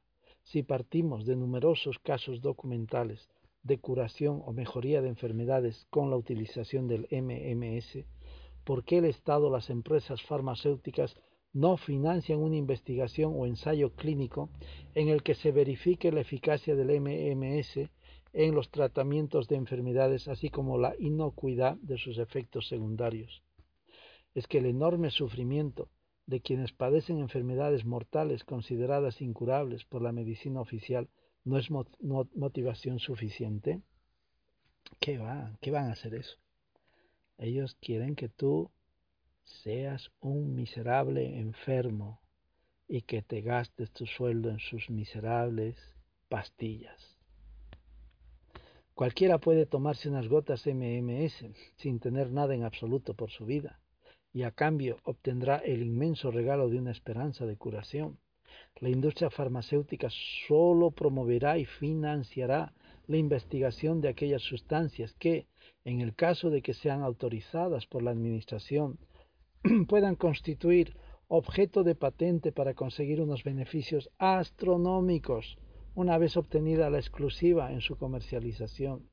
[0.43, 3.29] Si partimos de numerosos casos documentales
[3.63, 8.05] de curación o mejoría de enfermedades con la utilización del MMS,
[8.63, 11.15] por qué el Estado o las empresas farmacéuticas
[11.53, 14.49] no financian una investigación o ensayo clínico
[14.95, 17.89] en el que se verifique la eficacia del MMS
[18.33, 23.43] en los tratamientos de enfermedades, así como la inocuidad de sus efectos secundarios.
[24.33, 25.89] Es que el enorme sufrimiento
[26.25, 31.07] de quienes padecen enfermedades mortales consideradas incurables por la medicina oficial
[31.43, 33.81] no es motivación suficiente.
[34.99, 35.57] ¿Qué, va?
[35.61, 36.37] ¿Qué van a hacer eso?
[37.37, 38.71] Ellos quieren que tú
[39.43, 42.21] seas un miserable enfermo
[42.87, 45.75] y que te gastes tu sueldo en sus miserables
[46.29, 47.17] pastillas.
[48.93, 51.45] Cualquiera puede tomarse unas gotas MMS
[51.77, 53.79] sin tener nada en absoluto por su vida,
[54.31, 58.19] y a cambio obtendrá el inmenso regalo de una esperanza de curación.
[58.79, 60.09] La industria farmacéutica
[60.47, 62.73] solo promoverá y financiará
[63.07, 65.47] la investigación de aquellas sustancias que,
[65.85, 68.99] en el caso de que sean autorizadas por la Administración,
[69.87, 70.95] puedan constituir
[71.27, 75.57] objeto de patente para conseguir unos beneficios astronómicos
[75.95, 79.09] una vez obtenida la exclusiva en su comercialización.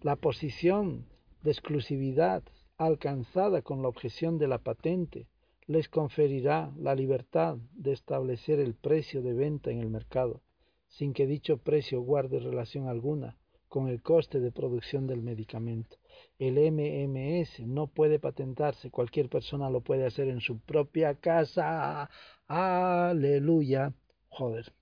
[0.00, 1.06] La posición
[1.42, 2.42] de exclusividad
[2.76, 5.26] alcanzada con la objeción de la patente
[5.66, 10.42] les conferirá la libertad de establecer el precio de venta en el mercado,
[10.88, 13.36] sin que dicho precio guarde relación alguna
[13.68, 15.96] con el coste de producción del medicamento.
[16.38, 22.10] El MMS no puede patentarse, cualquier persona lo puede hacer en su propia casa.
[22.46, 23.94] Aleluya.
[24.28, 24.74] Joder,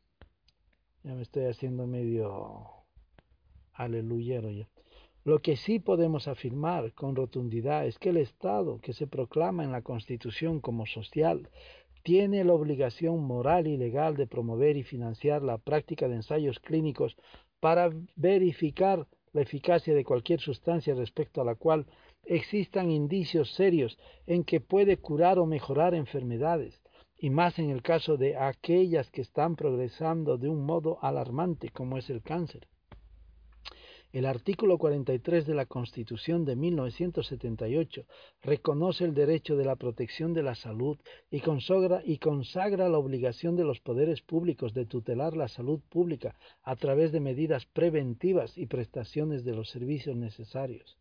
[1.05, 2.67] ya me estoy haciendo medio
[3.75, 4.69] aleluyero ya.
[5.23, 9.71] Lo que sí podemos afirmar con rotundidad es que el Estado, que se proclama en
[9.71, 11.51] la Constitución como social,
[12.03, 17.19] tiene la obligación moral y legal de promover y financiar la práctica de ensayos clínicos
[17.61, 21.85] para verificar la eficacia de cualquier sustancia respecto a la cual
[22.25, 26.81] existan indicios serios en que puede curar o mejorar enfermedades,
[27.19, 31.99] y más en el caso de aquellas que están progresando de un modo alarmante como
[31.99, 32.67] es el cáncer.
[34.13, 38.07] El artículo 43 de la Constitución de 1978
[38.43, 40.99] reconoce el derecho de la protección de la salud
[41.31, 46.35] y consagra, y consagra la obligación de los poderes públicos de tutelar la salud pública
[46.65, 50.99] a través de medidas preventivas y prestaciones de los servicios necesarios.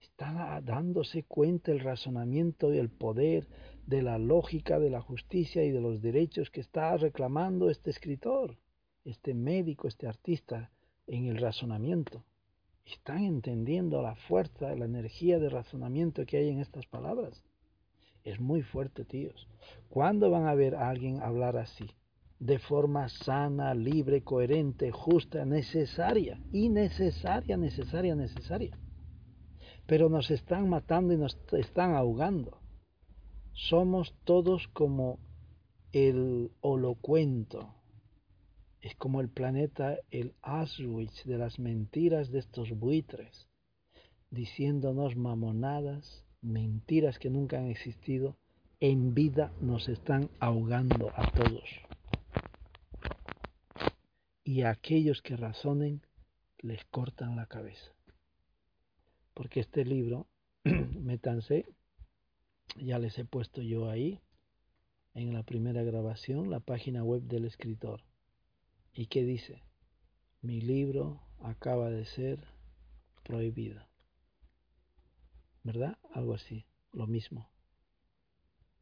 [0.00, 3.48] Está dándose cuenta el razonamiento y el poder
[3.84, 8.56] de la lógica de la justicia y de los derechos que está reclamando este escritor,
[9.04, 10.70] este médico, este artista
[11.12, 12.24] en el razonamiento.
[12.86, 17.44] ¿Están entendiendo la fuerza, la energía de razonamiento que hay en estas palabras?
[18.24, 19.46] Es muy fuerte, tíos.
[19.90, 21.84] ¿Cuándo van a ver a alguien hablar así?
[22.38, 28.78] De forma sana, libre, coherente, justa, necesaria, innecesaria, necesaria, necesaria.
[29.86, 32.58] Pero nos están matando y nos están ahogando.
[33.52, 35.18] Somos todos como
[35.92, 37.74] el holocuento,
[38.82, 43.46] es como el planeta, el Auschwitz de las mentiras de estos buitres,
[44.30, 48.36] diciéndonos mamonadas, mentiras que nunca han existido,
[48.80, 51.68] en vida nos están ahogando a todos.
[54.42, 56.02] Y a aquellos que razonen
[56.58, 57.94] les cortan la cabeza.
[59.32, 60.26] Porque este libro,
[60.64, 61.66] métanse,
[62.76, 64.20] ya les he puesto yo ahí,
[65.14, 68.02] en la primera grabación, la página web del escritor
[68.94, 69.62] ¿Y qué dice?
[70.42, 72.44] Mi libro acaba de ser
[73.24, 73.80] prohibido.
[75.62, 75.96] ¿Verdad?
[76.12, 77.48] Algo así, lo mismo.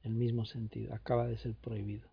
[0.02, 2.10] El mismo sentido, acaba de ser prohibido.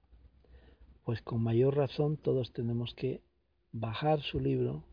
[1.05, 3.23] Pues con mayor razón todos tenemos que
[3.71, 4.83] bajar su libro.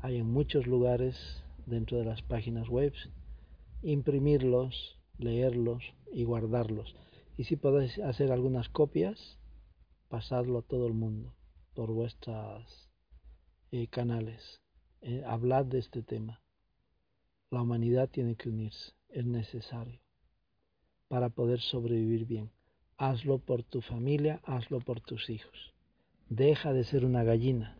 [0.00, 1.16] Hay en muchos lugares
[1.64, 2.92] dentro de las páginas web,
[3.80, 6.94] imprimirlos, leerlos y guardarlos.
[7.38, 9.38] Y si podéis hacer algunas copias,
[10.10, 11.32] pasadlo a todo el mundo
[11.74, 12.90] por vuestros
[13.70, 14.60] eh, canales.
[15.00, 16.40] Eh, hablad de este tema.
[17.50, 20.00] La humanidad tiene que unirse, es necesario
[21.12, 22.50] para poder sobrevivir bien.
[22.96, 25.74] Hazlo por tu familia, hazlo por tus hijos.
[26.30, 27.76] Deja de ser una gallina.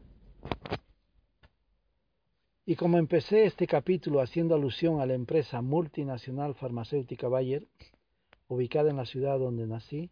[2.66, 7.66] Y como empecé este capítulo haciendo alusión a la empresa multinacional farmacéutica Bayer,
[8.48, 10.10] ubicada en la ciudad donde nací,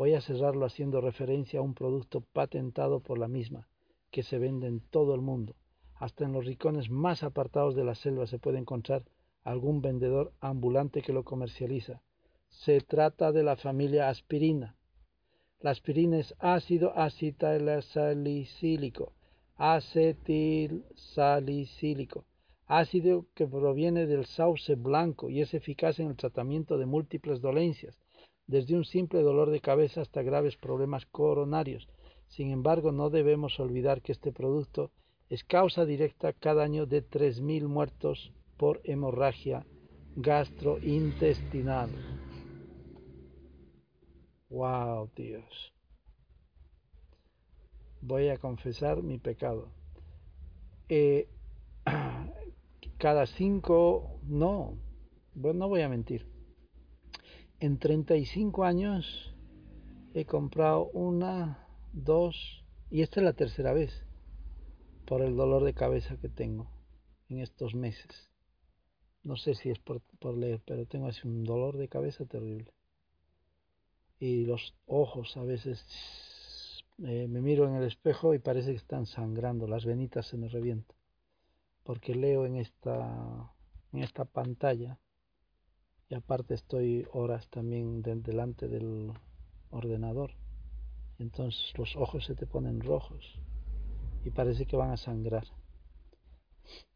[0.00, 3.68] Voy a cerrarlo haciendo referencia a un producto patentado por la misma,
[4.10, 5.56] que se vende en todo el mundo.
[5.94, 9.04] Hasta en los rincones más apartados de la selva se puede encontrar
[9.44, 12.00] algún vendedor ambulante que lo comercializa.
[12.48, 14.74] Se trata de la familia aspirina.
[15.60, 19.12] La aspirina es ácido acetilsalicílico,
[19.56, 22.24] acetilsalicílico,
[22.66, 27.98] ácido que proviene del sauce blanco y es eficaz en el tratamiento de múltiples dolencias
[28.50, 31.88] desde un simple dolor de cabeza hasta graves problemas coronarios.
[32.26, 34.90] Sin embargo, no debemos olvidar que este producto
[35.28, 39.64] es causa directa cada año de 3.000 muertos por hemorragia
[40.16, 41.90] gastrointestinal.
[44.48, 45.72] ¡Wow, Dios!
[48.00, 49.68] Voy a confesar mi pecado.
[50.88, 51.28] Eh,
[52.98, 54.74] cada cinco, no,
[55.34, 56.29] bueno, no voy a mentir
[57.60, 59.34] En 35 años
[60.14, 63.92] he comprado una, dos y esta es la tercera vez
[65.04, 66.70] por el dolor de cabeza que tengo
[67.28, 68.30] en estos meses.
[69.22, 70.00] No sé si es por,
[70.38, 72.72] leer, pero tengo así un dolor de cabeza terrible.
[74.18, 75.84] Y los ojos a veces
[77.04, 80.48] eh, me miro en el espejo y parece que están sangrando, las venitas se me
[80.48, 80.96] revientan.
[81.82, 83.52] Porque leo en esta,
[83.92, 84.98] en esta pantalla
[86.10, 89.12] y aparte estoy horas también delante del
[89.70, 90.32] ordenador.
[91.20, 93.38] Entonces los ojos se te ponen rojos
[94.24, 95.46] y parece que van a sangrar.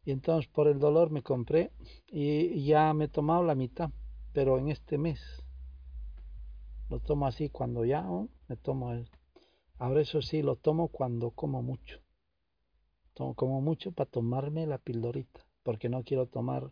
[0.03, 1.71] Y entonces por el dolor me compré
[2.07, 3.89] y ya me he tomado la mitad,
[4.33, 5.21] pero en este mes.
[6.89, 8.05] Lo tomo así cuando ya
[8.49, 9.09] me tomo el...
[9.79, 12.01] Ahora eso sí, lo tomo cuando como mucho.
[13.13, 16.71] Tomo como mucho para tomarme la pildorita, porque no quiero tomar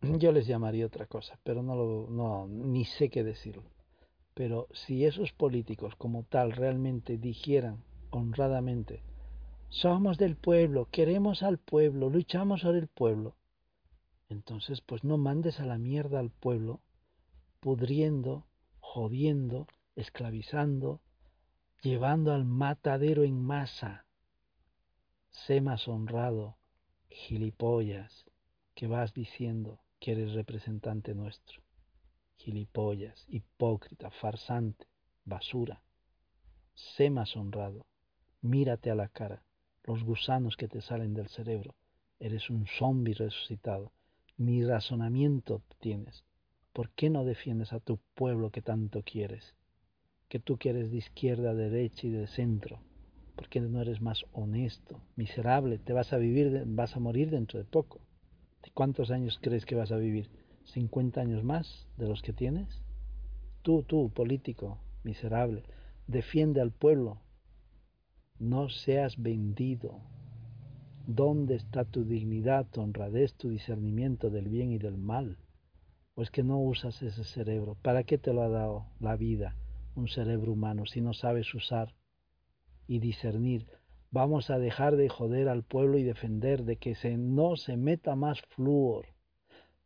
[0.00, 3.64] yo les llamaría otra cosa, pero no lo no ni sé qué decirlo.
[4.34, 9.02] Pero si esos políticos como tal realmente dijeran honradamente,
[9.68, 13.36] somos del pueblo, queremos al pueblo, luchamos por el pueblo.
[14.28, 16.80] Entonces, pues no mandes a la mierda al pueblo,
[17.60, 18.46] pudriendo,
[18.80, 21.00] jodiendo, esclavizando,
[21.82, 24.06] llevando al matadero en masa.
[25.30, 26.56] Sé más honrado,
[27.08, 28.24] gilipollas,
[28.74, 31.62] que vas diciendo que eres representante nuestro.
[32.38, 34.86] Gilipollas, hipócrita, farsante,
[35.24, 35.82] basura.
[36.74, 37.86] Sé más honrado,
[38.42, 39.42] mírate a la cara,
[39.84, 41.74] los gusanos que te salen del cerebro.
[42.18, 43.92] Eres un zombi resucitado.
[44.36, 46.24] Ni razonamiento tienes.
[46.72, 49.54] ¿Por qué no defiendes a tu pueblo que tanto quieres?
[50.28, 52.80] Que tú quieres de izquierda, de derecha y de centro.
[53.36, 55.00] ¿Por qué no eres más honesto?
[55.16, 58.00] Miserable, te vas a vivir, vas a morir dentro de poco.
[58.62, 60.28] ¿De cuántos años crees que vas a vivir?
[60.74, 62.82] ¿50 años más de los que tienes?
[63.62, 65.64] Tú, tú, político, miserable,
[66.06, 67.18] defiende al pueblo.
[68.40, 70.00] No seas vendido.
[71.06, 75.36] ¿Dónde está tu dignidad, tu honradez, tu discernimiento del bien y del mal?
[76.14, 77.76] Pues que no usas ese cerebro.
[77.82, 79.56] ¿Para qué te lo ha dado la vida,
[79.94, 81.94] un cerebro humano, si no sabes usar
[82.86, 83.66] y discernir?
[84.10, 88.40] Vamos a dejar de joder al pueblo y defender de que no se meta más
[88.48, 89.08] flúor,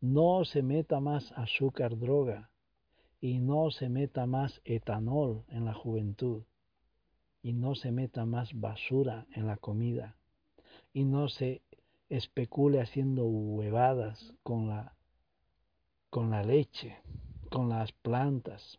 [0.01, 2.52] no se meta más azúcar, droga,
[3.20, 6.44] y no se meta más etanol en la juventud,
[7.45, 10.16] y no se meta más basura en la comida,
[10.95, 11.61] y no se
[12.09, 14.95] especule haciendo huevadas con la
[16.09, 16.97] con la leche,
[17.51, 18.79] con las plantas,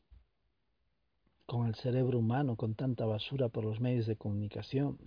[1.46, 4.98] con el cerebro humano, con tanta basura por los medios de comunicación,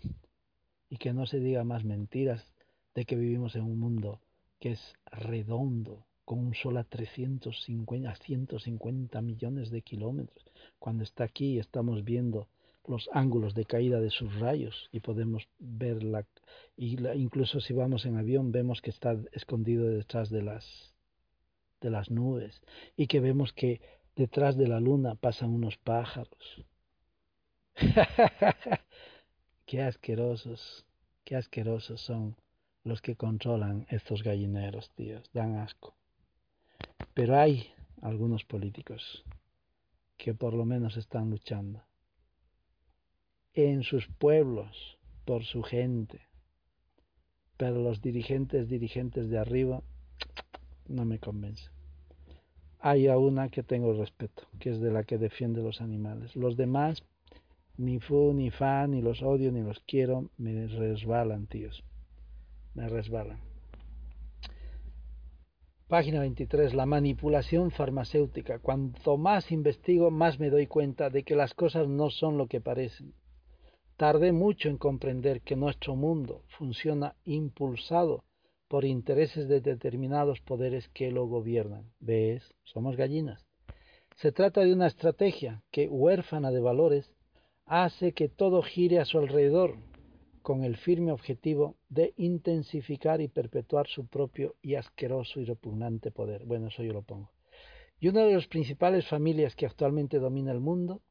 [0.89, 2.53] y que no se diga más mentiras
[2.95, 4.21] de que vivimos en un mundo
[4.61, 10.45] que es redondo, con un sol a 350, a 150 millones de kilómetros,
[10.79, 12.47] cuando está aquí estamos viendo
[12.89, 16.25] los ángulos de caída de sus rayos y podemos verla,
[16.77, 20.95] y incluso si vamos en avión vemos que está escondido detrás de las
[21.81, 22.61] de las nubes
[22.97, 23.81] y que vemos que
[24.17, 26.65] detrás de la luna pasan unos pájaros.
[29.67, 30.85] qué asquerosos,
[31.25, 32.37] qué asquerosos son
[32.83, 35.95] los que controlan estos gallineros, tíos, dan asco.
[37.15, 37.71] Pero hay
[38.03, 39.25] algunos políticos
[40.17, 41.88] que por lo menos están luchando
[43.67, 46.21] en sus pueblos por su gente.
[47.57, 49.83] Pero los dirigentes, dirigentes de arriba,
[50.87, 51.69] no me convence.
[52.79, 56.37] Hay a una que tengo respeto, que es de la que defiende los animales.
[56.37, 57.03] Los demás,
[57.77, 61.83] ni fu, ni fa, ni los odio, ni los quiero, me resbalan, tíos.
[62.75, 63.41] Me resbalan.
[65.89, 66.75] Página 23.
[66.75, 68.61] La manipulación farmacéutica.
[68.61, 72.61] Cuanto más investigo, más me doy cuenta de que las cosas no son lo que
[72.61, 73.15] parecen.
[73.99, 78.23] Tardé mucho en comprender que nuestro mundo funciona impulsado
[78.69, 81.91] por intereses de determinados poderes que lo gobiernan.
[81.99, 82.55] ¿Ves?
[82.63, 83.45] Somos gallinas.
[84.15, 87.13] Se trata de una estrategia que, huérfana de valores,
[87.67, 89.75] hace que todo gire a su alrededor,
[90.43, 96.45] con el firme objetivo de intensificar y perpetuar su propio y asqueroso y repugnante poder.
[96.45, 97.33] Bueno, eso yo lo pongo.
[97.99, 101.03] Y una de las principales familias que actualmente domina el mundo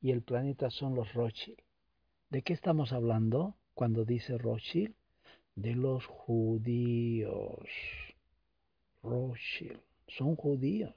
[0.00, 1.62] y el planeta son los Rothschild.
[2.32, 4.94] ¿De qué estamos hablando cuando dice Rothschild?
[5.54, 7.68] de los judíos.
[9.02, 9.78] Rothschild.
[10.08, 10.94] Son judíos.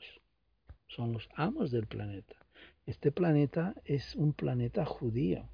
[0.88, 2.38] Son los amos del planeta.
[2.86, 5.50] Este planeta es un planeta judío.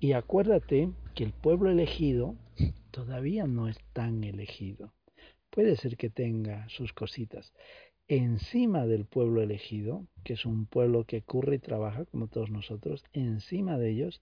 [0.00, 2.34] Y acuérdate que el pueblo elegido
[2.90, 4.92] todavía no es tan elegido.
[5.50, 7.52] Puede ser que tenga sus cositas.
[8.06, 13.04] Encima del pueblo elegido, que es un pueblo que curre y trabaja como todos nosotros,
[13.12, 14.20] encima de ellos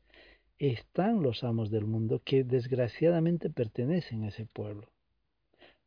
[0.59, 4.88] están los amos del mundo que desgraciadamente pertenecen a ese pueblo.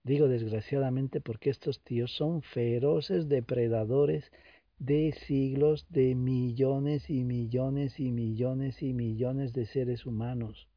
[0.03, 4.31] Digo desgraciadamente porque estos tíos son feroces depredadores
[4.79, 10.67] de siglos, de millones y millones y millones y millones de seres humanos.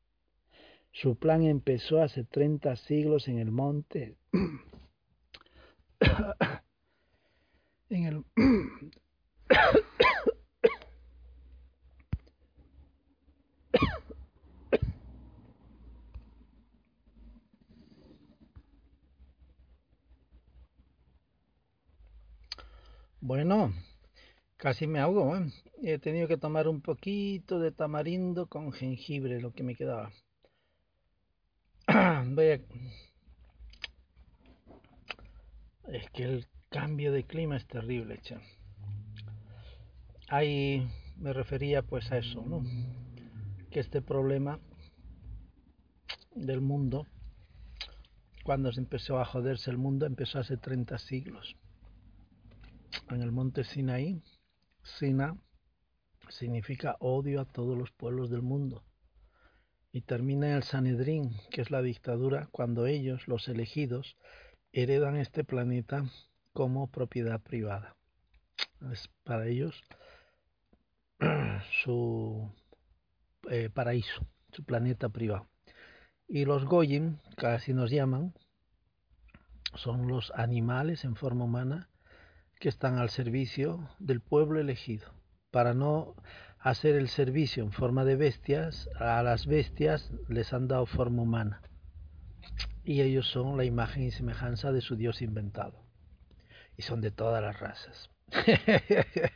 [0.94, 4.14] Su plan empezó hace 30 siglos en el monte.
[7.90, 8.24] en el
[23.20, 23.72] Bueno,
[24.56, 25.36] casi me ahogo.
[25.36, 25.50] ¿eh?
[25.82, 30.12] He tenido que tomar un poquito de tamarindo con jengibre, lo que me quedaba.
[35.88, 38.36] Es que el cambio de clima es terrible, che.
[40.28, 42.64] Ahí me refería pues a eso, ¿no?
[43.70, 44.59] Que este problema
[46.34, 47.06] del mundo,
[48.42, 51.56] cuando se empezó a joderse el mundo, empezó hace 30 siglos
[53.10, 54.22] en el monte Sinaí,
[54.82, 55.36] Sina,
[56.28, 58.82] significa odio a todos los pueblos del mundo.
[59.94, 64.16] Y termina el Sanedrín, que es la dictadura, cuando ellos, los elegidos,
[64.72, 66.04] heredan este planeta
[66.52, 67.94] como propiedad privada.
[68.90, 69.84] Es para ellos
[71.84, 72.52] su
[73.48, 75.46] eh, paraíso, su planeta privado.
[76.26, 78.34] Y los Goyim, casi nos llaman,
[79.76, 81.88] son los animales en forma humana
[82.58, 85.14] que están al servicio del pueblo elegido.
[85.52, 86.16] Para no
[86.64, 91.60] hacer el servicio en forma de bestias, a las bestias les han dado forma humana.
[92.84, 95.84] Y ellos son la imagen y semejanza de su Dios inventado.
[96.78, 98.10] Y son de todas las razas.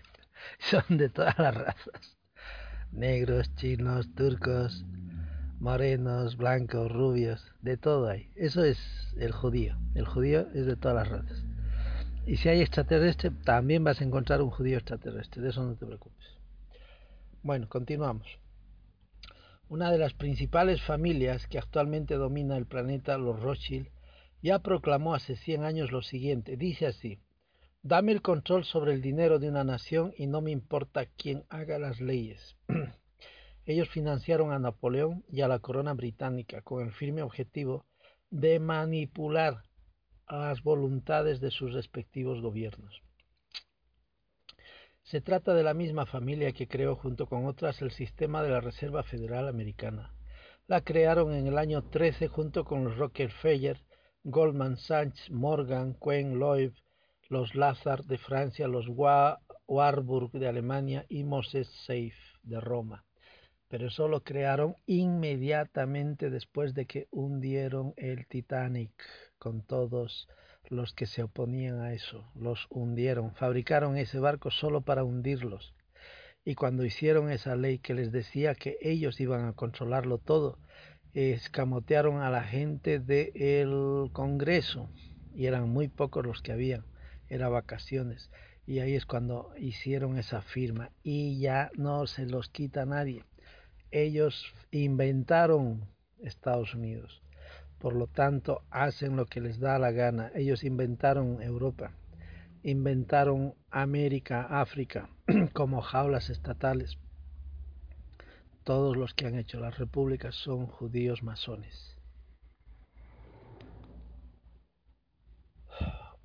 [0.58, 2.16] son de todas las razas.
[2.92, 4.86] Negros, chinos, turcos,
[5.60, 8.30] morenos, blancos, rubios, de todo hay.
[8.36, 8.78] Eso es
[9.18, 9.76] el judío.
[9.94, 11.44] El judío es de todas las razas.
[12.24, 15.42] Y si hay extraterrestre, también vas a encontrar un judío extraterrestre.
[15.42, 16.37] De eso no te preocupes.
[17.42, 18.26] Bueno, continuamos.
[19.68, 23.88] Una de las principales familias que actualmente domina el planeta, los Rothschild,
[24.42, 26.56] ya proclamó hace 100 años lo siguiente.
[26.56, 27.20] Dice así,
[27.82, 31.78] dame el control sobre el dinero de una nación y no me importa quién haga
[31.78, 32.56] las leyes.
[33.66, 37.84] Ellos financiaron a Napoleón y a la corona británica con el firme objetivo
[38.30, 39.62] de manipular
[40.28, 43.02] las voluntades de sus respectivos gobiernos.
[45.10, 48.60] Se trata de la misma familia que creó junto con otras el sistema de la
[48.60, 50.12] Reserva Federal Americana.
[50.66, 53.80] La crearon en el año 13 junto con los Rockefeller,
[54.22, 56.74] Goldman Sachs, Morgan, Quinn, Loeb,
[57.30, 58.86] los Lazar de Francia, los
[59.66, 63.06] Warburg de Alemania y Moses Seif de Roma
[63.68, 68.92] pero eso lo crearon inmediatamente después de que hundieron el Titanic
[69.38, 70.26] con todos
[70.70, 72.30] los que se oponían a eso.
[72.34, 75.74] Los hundieron, fabricaron ese barco solo para hundirlos.
[76.44, 80.58] Y cuando hicieron esa ley que les decía que ellos iban a controlarlo todo,
[81.14, 84.88] escamotearon a la gente del Congreso
[85.34, 86.84] y eran muy pocos los que habían,
[87.28, 88.30] era vacaciones.
[88.66, 93.24] Y ahí es cuando hicieron esa firma y ya no se los quita nadie
[93.90, 95.88] ellos inventaron
[96.22, 97.22] Estados Unidos.
[97.78, 100.32] Por lo tanto, hacen lo que les da la gana.
[100.34, 101.92] Ellos inventaron Europa,
[102.62, 105.08] inventaron América, África,
[105.52, 106.98] como jaulas estatales.
[108.64, 111.96] Todos los que han hecho las repúblicas son judíos masones.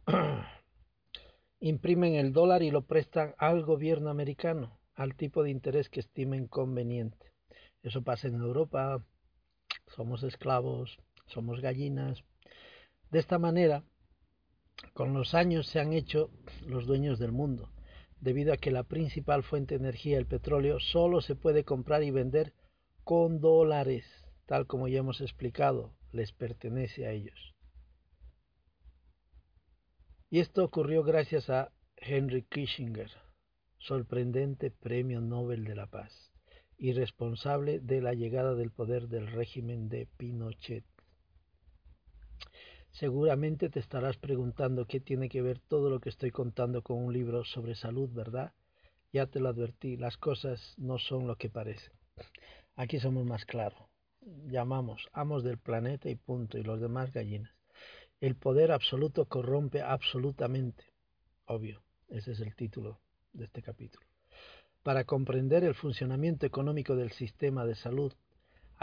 [1.60, 6.48] Imprimen el dólar y lo prestan al gobierno americano, al tipo de interés que estimen
[6.48, 7.32] conveniente.
[7.84, 9.06] Eso pasa en Europa,
[9.96, 10.98] somos esclavos,
[11.28, 12.24] somos gallinas.
[13.12, 13.84] De esta manera,
[14.94, 16.30] con los años se han hecho
[16.66, 17.72] los dueños del mundo,
[18.20, 22.12] debido a que la principal fuente de energía, el petróleo, solo se puede comprar y
[22.12, 22.54] vender
[23.04, 24.06] con dólares,
[24.46, 27.54] tal como ya hemos explicado, les pertenece a ellos.
[30.30, 33.12] Y esto ocurrió gracias a Henry Kissinger,
[33.78, 36.32] sorprendente Premio Nobel de la Paz
[36.78, 40.86] y responsable de la llegada del poder del régimen de Pinochet.
[42.94, 47.12] Seguramente te estarás preguntando qué tiene que ver todo lo que estoy contando con un
[47.12, 48.54] libro sobre salud, ¿verdad?
[49.12, 51.92] Ya te lo advertí, las cosas no son lo que parecen.
[52.76, 53.80] Aquí somos más claros.
[54.46, 57.52] Llamamos amos del planeta y punto, y los demás gallinas.
[58.22, 60.86] El poder absoluto corrompe absolutamente.
[61.46, 63.00] Obvio, ese es el título
[63.34, 64.06] de este capítulo.
[64.84, 68.14] Para comprender el funcionamiento económico del sistema de salud,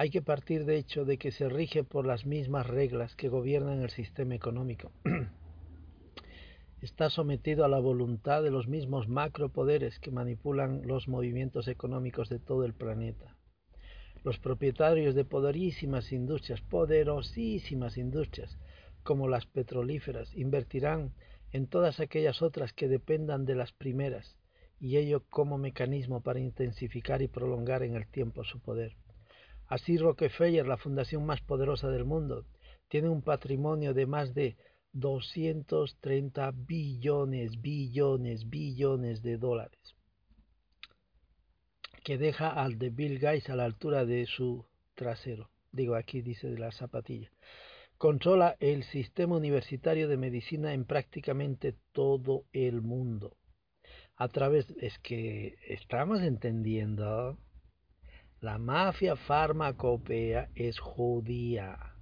[0.01, 3.83] hay que partir de hecho de que se rige por las mismas reglas que gobiernan
[3.83, 4.91] el sistema económico.
[6.81, 12.39] Está sometido a la voluntad de los mismos macropoderes que manipulan los movimientos económicos de
[12.39, 13.37] todo el planeta.
[14.25, 18.57] Los propietarios de poderísimas industrias, poderosísimas industrias,
[19.03, 21.13] como las petrolíferas, invertirán
[21.53, 24.39] en todas aquellas otras que dependan de las primeras
[24.81, 28.97] y ello como mecanismo para intensificar y prolongar en el tiempo su poder.
[29.71, 32.45] Así Rockefeller, la fundación más poderosa del mundo,
[32.89, 34.57] tiene un patrimonio de más de
[34.93, 39.95] 230 billones, billones, billones de dólares,
[42.03, 45.49] que deja al de Bill Gates a la altura de su trasero.
[45.71, 47.31] Digo, aquí dice de la zapatilla.
[47.97, 53.37] Controla el sistema universitario de medicina en prácticamente todo el mundo
[54.21, 57.39] a través, es que estamos entendiendo,
[58.41, 61.95] la mafia farmacopea es judía.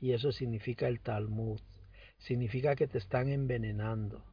[0.00, 1.60] Y eso significa el Talmud.
[2.16, 4.24] Significa que te están envenenando.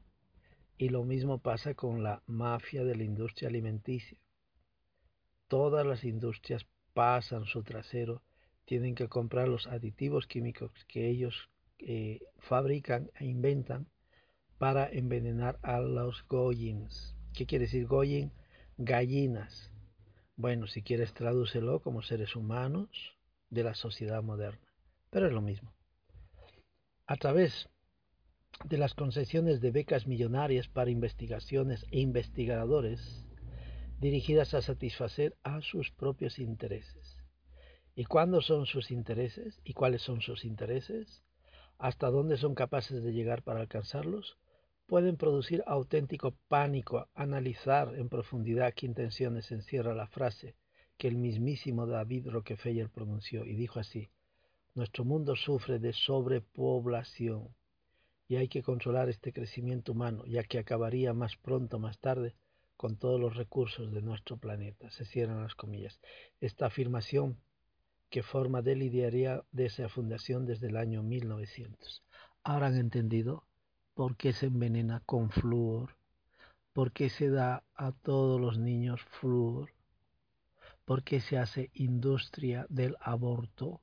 [0.78, 4.18] Y lo mismo pasa con la mafia de la industria alimenticia.
[5.50, 8.22] Todas las industrias pasan su trasero,
[8.64, 11.50] tienen que comprar los aditivos químicos que ellos
[11.80, 13.88] eh, fabrican e inventan
[14.58, 17.16] para envenenar a los goyins.
[17.34, 18.32] ¿Qué quiere decir goyin?
[18.78, 19.71] Gallinas.
[20.36, 22.90] Bueno, si quieres tradúcelo como seres humanos
[23.50, 24.74] de la sociedad moderna,
[25.10, 25.74] pero es lo mismo.
[27.06, 27.70] A través
[28.66, 33.26] de las concesiones de becas millonarias para investigaciones e investigadores
[34.00, 37.22] dirigidas a satisfacer a sus propios intereses.
[37.96, 39.60] ¿Y cuándo son sus intereses?
[39.64, 41.24] ¿Y cuáles son sus intereses?
[41.78, 44.38] ¿Hasta dónde son capaces de llegar para alcanzarlos?
[44.92, 50.58] Pueden producir auténtico pánico, analizar en profundidad qué intenciones encierra la frase
[50.98, 54.10] que el mismísimo David Rockefeller pronunció y dijo así,
[54.76, 57.56] nuestro mundo sufre de sobrepoblación
[58.28, 62.36] y hay que controlar este crecimiento humano, ya que acabaría más pronto o más tarde
[62.76, 64.92] con todos los recursos de nuestro planeta.
[64.92, 66.02] Se cierran las comillas.
[66.42, 67.38] Esta afirmación
[68.10, 72.04] que forma del idearia de esa fundación desde el año 1900.
[72.44, 73.46] Ahora han entendido
[74.02, 75.96] por qué se envenena con flúor,
[76.74, 79.76] por qué se da a todos los niños flúor,
[80.86, 83.80] por qué se hace industria del aborto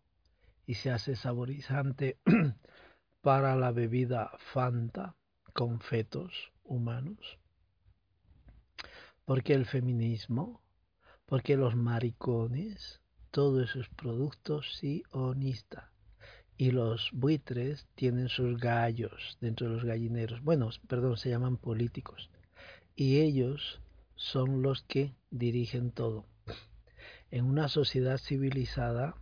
[0.67, 2.19] y se hace saborizante
[3.23, 5.15] para la bebida Fanta
[5.53, 7.39] con fetos humanos?
[9.25, 10.65] Porque el feminismo,
[11.27, 13.01] porque los maricones,
[13.31, 15.98] todos esos productos sionistas.
[16.59, 20.43] Y los buitres tienen sus gallos dentro de los gallineros.
[20.43, 22.31] Bueno, perdón, se llaman políticos.
[22.97, 23.81] Y ellos
[24.17, 26.27] son los que dirigen todo.
[27.31, 29.15] En una sociedad civilizada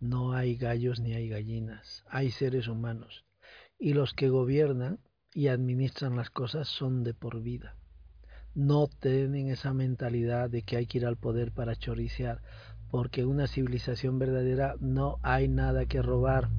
[0.00, 3.24] no hay gallos ni hay gallinas, hay seres humanos.
[3.78, 4.98] Y los que gobiernan
[5.32, 7.74] y administran las cosas son de por vida.
[8.54, 12.42] No tienen esa mentalidad de que hay que ir al poder para choriciar,
[12.90, 16.50] porque una civilización verdadera no hay nada que robar.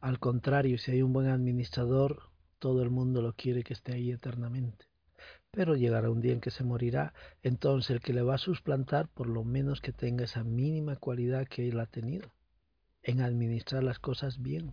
[0.00, 4.10] Al contrario, si hay un buen administrador, todo el mundo lo quiere que esté ahí
[4.10, 4.86] eternamente.
[5.50, 7.12] Pero llegará un día en que se morirá,
[7.42, 11.46] entonces el que le va a suplantar, por lo menos que tenga esa mínima cualidad
[11.46, 12.32] que él ha tenido,
[13.02, 14.72] en administrar las cosas bien.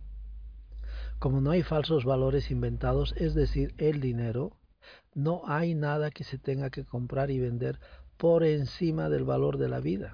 [1.18, 4.56] Como no hay falsos valores inventados, es decir, el dinero,
[5.14, 7.78] no hay nada que se tenga que comprar y vender
[8.20, 10.12] por encima del valor de la vida.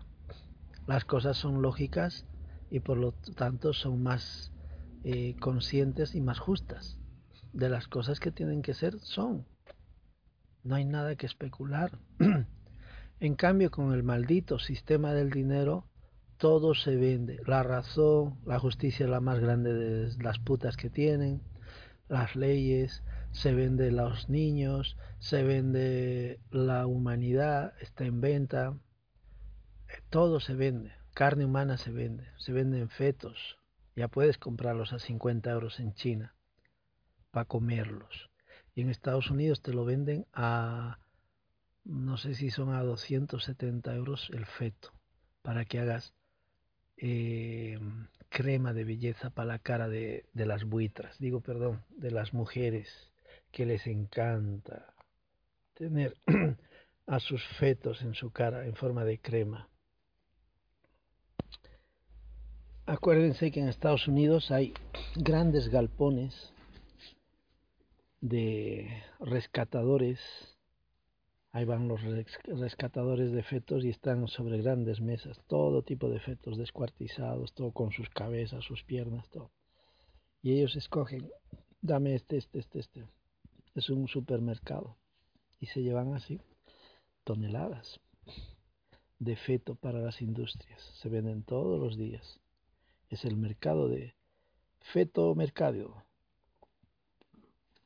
[0.86, 2.24] Las cosas son lógicas
[2.70, 4.52] y por lo tanto son más
[5.02, 7.00] eh, conscientes y más justas.
[7.52, 9.44] De las cosas que tienen que ser, son.
[10.62, 11.98] No hay nada que especular.
[13.20, 15.88] en cambio, con el maldito sistema del dinero,
[16.36, 17.40] todo se vende.
[17.44, 21.42] La razón, la justicia es la más grande de las putas que tienen,
[22.08, 23.02] las leyes,
[23.36, 28.78] se vende los niños, se vende la humanidad, está en venta,
[30.08, 33.58] todo se vende, carne humana se vende, se venden fetos,
[33.94, 36.34] ya puedes comprarlos a 50 euros en China
[37.30, 38.30] para comerlos.
[38.74, 40.98] Y en Estados Unidos te lo venden a,
[41.84, 44.94] no sé si son a 270 euros el feto,
[45.42, 46.14] para que hagas
[46.96, 47.78] eh,
[48.30, 53.10] crema de belleza para la cara de, de las buitras, digo perdón, de las mujeres
[53.56, 54.92] que les encanta
[55.72, 56.14] tener
[57.06, 59.70] a sus fetos en su cara en forma de crema.
[62.84, 64.74] Acuérdense que en Estados Unidos hay
[65.14, 66.52] grandes galpones
[68.20, 70.20] de rescatadores.
[71.50, 72.02] Ahí van los
[72.44, 77.90] rescatadores de fetos y están sobre grandes mesas, todo tipo de fetos descuartizados, todo con
[77.90, 79.50] sus cabezas, sus piernas, todo.
[80.42, 81.30] Y ellos escogen,
[81.80, 83.16] dame este, este, este, este.
[83.76, 84.96] Es un supermercado.
[85.60, 86.40] Y se llevan así
[87.24, 88.00] toneladas
[89.18, 90.80] de feto para las industrias.
[91.00, 92.40] Se venden todos los días.
[93.10, 94.14] Es el mercado de
[94.80, 96.02] feto mercado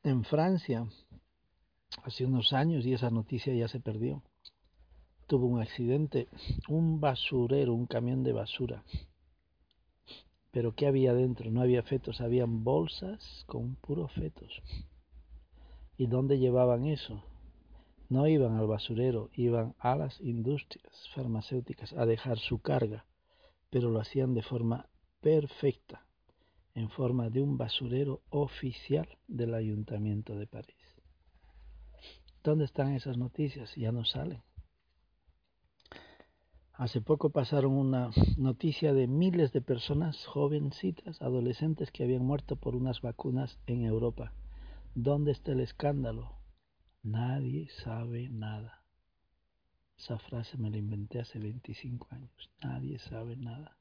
[0.03, 0.87] en Francia
[2.03, 4.23] hace unos años y esa noticia ya se perdió.
[5.27, 6.27] Tuvo un accidente,
[6.67, 8.83] un basurero, un camión de basura.
[10.51, 11.51] Pero ¿qué había dentro?
[11.51, 14.61] No había fetos, habían bolsas con puros fetos.
[15.97, 17.23] ¿Y dónde llevaban eso?
[18.09, 23.05] No iban al basurero, iban a las industrias farmacéuticas a dejar su carga,
[23.69, 24.89] pero lo hacían de forma
[25.21, 26.05] perfecta
[26.73, 30.75] en forma de un basurero oficial del Ayuntamiento de París.
[32.43, 33.75] ¿Dónde están esas noticias?
[33.75, 34.41] Ya no salen.
[36.73, 42.75] Hace poco pasaron una noticia de miles de personas jovencitas, adolescentes que habían muerto por
[42.75, 44.33] unas vacunas en Europa.
[44.95, 46.35] ¿Dónde está el escándalo?
[47.01, 48.83] Nadie sabe nada.
[49.97, 52.51] Esa frase me la inventé hace 25 años.
[52.61, 53.77] Nadie sabe nada.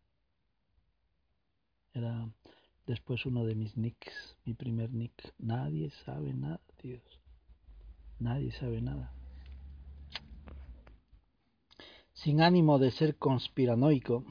[1.93, 2.31] Era
[2.87, 5.35] después uno de mis nicks, mi primer nick.
[5.39, 7.03] Nadie sabe nada, tíos.
[8.20, 9.12] Nadie sabe nada.
[12.12, 14.24] Sin ánimo de ser conspiranoico,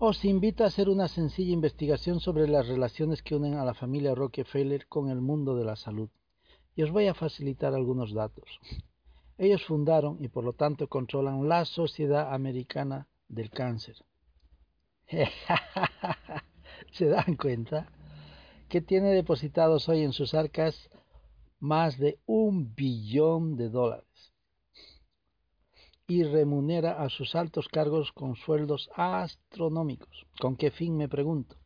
[0.00, 4.14] os invito a hacer una sencilla investigación sobre las relaciones que unen a la familia
[4.14, 6.08] Rockefeller con el mundo de la salud.
[6.76, 8.44] Y os voy a facilitar algunos datos.
[9.38, 13.96] Ellos fundaron y por lo tanto controlan la Sociedad Americana del Cáncer.
[16.92, 17.88] ¿Se dan cuenta?
[18.68, 20.90] Que tiene depositados hoy en sus arcas
[21.58, 24.27] más de un billón de dólares
[26.08, 30.26] y remunera a sus altos cargos con sueldos astronómicos.
[30.40, 31.56] ¿Con qué fin me pregunto?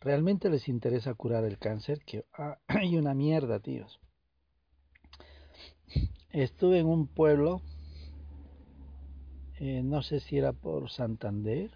[0.00, 2.00] ¿Realmente les interesa curar el cáncer?
[2.04, 2.24] Que
[2.66, 4.00] hay una mierda, tíos.
[6.30, 7.62] Estuve en un pueblo,
[9.60, 11.70] eh, no sé si era por Santander,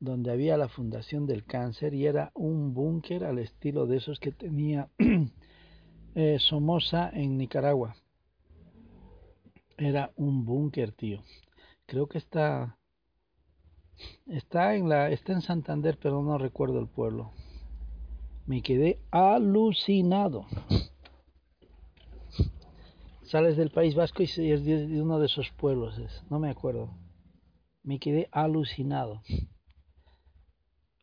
[0.00, 4.32] donde había la Fundación del Cáncer y era un búnker al estilo de esos que
[4.32, 4.88] tenía
[6.14, 7.94] eh, Somoza en Nicaragua.
[9.78, 11.22] Era un búnker, tío.
[11.86, 12.76] Creo que está
[14.26, 17.32] está en la está en Santander, pero no recuerdo el pueblo.
[18.46, 20.46] Me quedé alucinado.
[23.22, 26.90] Sales del País Vasco y es de uno de esos pueblos, no me acuerdo.
[27.84, 29.22] Me quedé alucinado.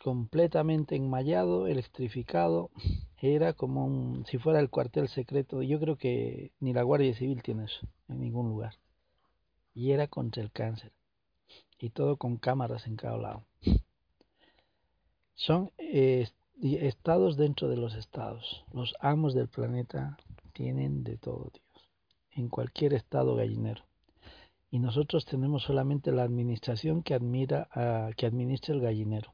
[0.05, 2.69] Completamente enmayado, electrificado.
[3.17, 5.63] Era como si fuera el cuartel secreto.
[5.63, 8.75] Yo creo que ni la Guardia Civil tiene eso en ningún lugar.
[9.73, 10.91] Y era contra el cáncer.
[11.79, 13.47] Y todo con cámaras en cada lado.
[15.33, 15.71] Son
[16.61, 18.63] estados dentro de los estados.
[18.71, 20.19] Los amos del planeta
[20.53, 21.89] tienen de todo, Dios.
[22.29, 23.83] En cualquier estado gallinero.
[24.69, 27.67] Y nosotros tenemos solamente la administración que, admira,
[28.15, 29.33] que administra el gallinero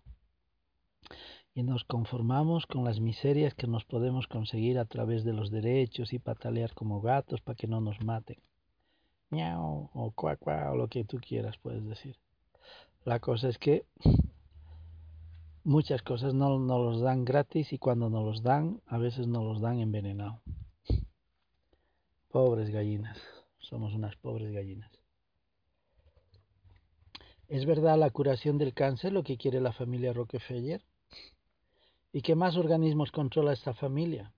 [1.54, 6.14] y nos conformamos con las miserias que nos podemos conseguir a través de los derechos
[6.14, 8.38] y patalear como gatos para que no nos maten.
[9.30, 10.38] Miau o cuá
[10.72, 12.18] o lo que tú quieras puedes decir.
[13.04, 13.86] La cosa es que
[15.64, 19.44] muchas cosas no nos los dan gratis y cuando nos los dan, a veces nos
[19.44, 20.42] los dan envenenado.
[22.30, 23.18] Pobres gallinas,
[23.60, 24.92] somos unas pobres gallinas.
[27.50, 30.82] ¿Es verdad la curación del cáncer lo que quiere la familia Rockefeller?
[32.14, 34.34] ¿Y qué más organismos controla esta familia?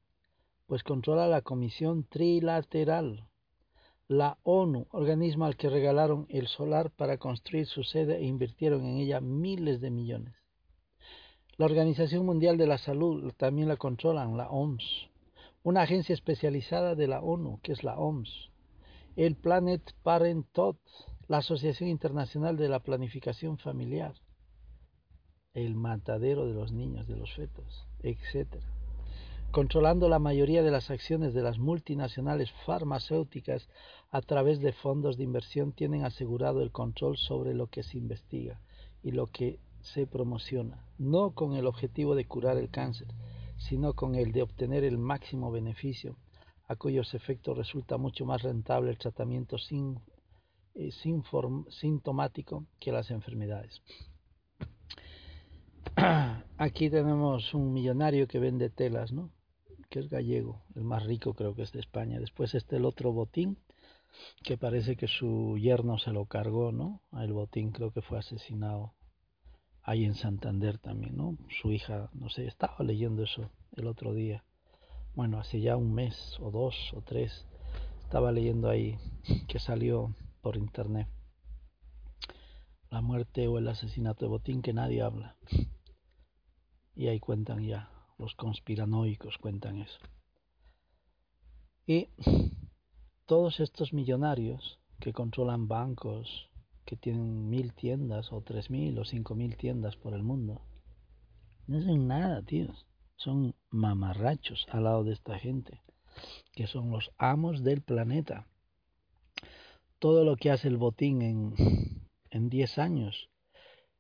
[0.68, 3.28] Pues controla la Comisión Trilateral,
[4.08, 8.98] la ONU, organismo al que regalaron el solar para construir su sede e invirtieron en
[8.98, 10.36] ella miles de millones.
[11.58, 15.10] La Organización Mundial de la Salud también la controlan, la OMS,
[15.64, 18.52] una agencia especializada de la ONU, que es la OMS,
[19.16, 20.78] el Planet Parenthood,
[21.28, 24.14] la Asociación Internacional de la Planificación Familiar,
[25.54, 28.56] el matadero de los niños, de los fetos, etc.
[29.52, 33.70] Controlando la mayoría de las acciones de las multinacionales farmacéuticas
[34.10, 38.62] a través de fondos de inversión tienen asegurado el control sobre lo que se investiga
[39.04, 43.10] y lo que se promociona, no con el objetivo de curar el cáncer,
[43.58, 46.18] sino con el de obtener el máximo beneficio,
[46.68, 50.00] a cuyos efectos resulta mucho más rentable el tratamiento sin,
[50.74, 50.90] eh,
[51.70, 53.84] sintomático que las enfermedades.
[56.58, 59.30] Aquí tenemos un millonario que vende telas, ¿no?
[59.90, 62.20] Que es gallego, el más rico creo que es de España.
[62.20, 63.58] Después está el otro botín,
[64.44, 67.02] que parece que su yerno se lo cargó, ¿no?
[67.14, 68.94] El botín creo que fue asesinado
[69.84, 71.38] ahí en Santander también, ¿no?
[71.62, 74.44] Su hija, no sé, estaba leyendo eso el otro día.
[75.16, 77.46] Bueno, hace ya un mes o dos o tres,
[78.04, 78.98] estaba leyendo ahí
[79.48, 81.08] que salió por internet
[82.94, 85.36] la muerte o el asesinato de Botín que nadie habla.
[86.96, 87.90] Y ahí cuentan ya,
[88.20, 89.98] los conspiranoicos cuentan eso.
[91.88, 92.10] Y
[93.26, 96.52] todos estos millonarios que controlan bancos,
[96.86, 100.62] que tienen mil tiendas o tres mil o cinco mil tiendas por el mundo,
[101.66, 102.86] no hacen nada, tíos.
[103.16, 105.82] Son mamarrachos al lado de esta gente,
[106.52, 108.46] que son los amos del planeta.
[109.98, 112.03] Todo lo que hace el botín en,
[112.34, 113.30] en diez años,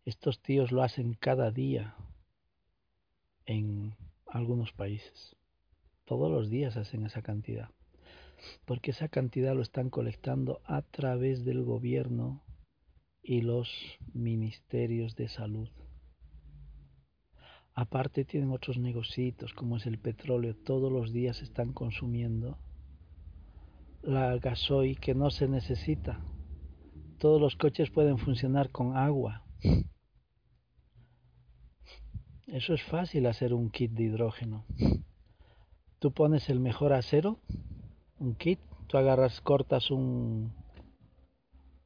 [0.05, 1.95] estos tíos lo hacen cada día,
[3.45, 3.95] en
[4.25, 5.35] algunos países.
[6.05, 7.69] Todos los días hacen esa cantidad.
[8.65, 12.43] Porque esa cantidad lo están colectando a través del gobierno
[13.21, 13.69] y los
[14.13, 15.69] ministerios de salud.
[17.75, 20.55] Aparte tienen otros negocios, como es el petróleo.
[20.55, 22.57] Todos los días están consumiendo
[24.01, 26.19] la gasoil que no se necesita.
[27.23, 29.45] Todos los coches pueden funcionar con agua.
[32.47, 34.65] Eso es fácil hacer un kit de hidrógeno.
[35.99, 37.39] Tú pones el mejor acero,
[38.19, 40.53] un kit, tú agarras, cortas un,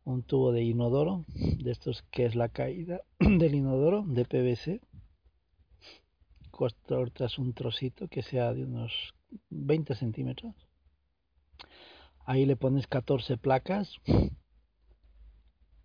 [0.05, 4.81] un tubo de inodoro, de estos que es la caída del inodoro, de PVC,
[6.49, 9.13] cortas un trocito que sea de unos
[9.51, 10.55] 20 centímetros.
[12.25, 14.01] Ahí le pones 14 placas,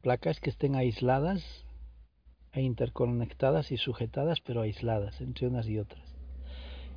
[0.03, 1.43] placas que estén aisladas
[2.53, 6.07] e interconectadas y sujetadas, pero aisladas entre unas y otras.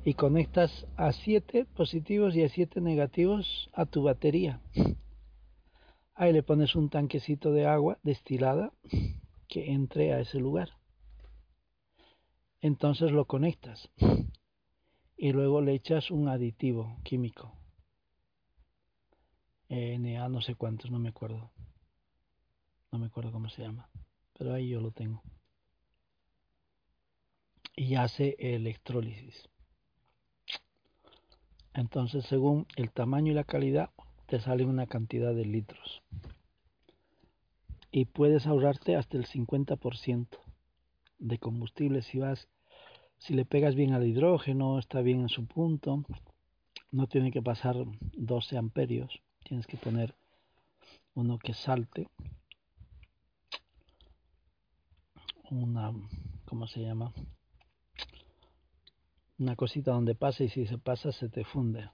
[0.04, 4.60] Y conectas a 7 positivos y a 7 negativos a tu batería.
[6.14, 8.72] Ahí le pones un tanquecito de agua destilada
[9.48, 10.70] que entre a ese lugar
[12.66, 13.88] entonces lo conectas
[15.16, 17.54] y luego le echas un aditivo químico.
[19.68, 21.50] Na no sé cuántos, no me acuerdo.
[22.96, 23.90] No me acuerdo cómo se llama,
[24.38, 25.22] pero ahí yo lo tengo.
[27.76, 29.50] Y hace electrólisis.
[31.74, 33.90] Entonces, según el tamaño y la calidad,
[34.24, 36.00] te sale una cantidad de litros.
[37.90, 40.38] Y puedes ahorrarte hasta el 50%
[41.18, 42.48] de combustible si vas
[43.18, 46.02] si le pegas bien al hidrógeno, está bien en su punto,
[46.92, 47.76] no tiene que pasar
[48.14, 50.14] 12 amperios, tienes que poner
[51.14, 52.08] uno que salte,
[55.50, 55.92] una,
[56.44, 57.12] ¿cómo se llama?
[59.38, 61.90] Una cosita donde pasa y si se pasa se te funde.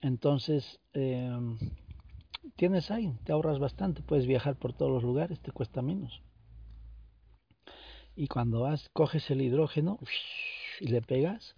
[0.00, 1.30] Entonces, eh,
[2.56, 6.22] tienes ahí, te ahorras bastante, puedes viajar por todos los lugares, te cuesta menos
[8.18, 10.00] y cuando vas, coges el hidrógeno
[10.80, 11.54] y le pegas,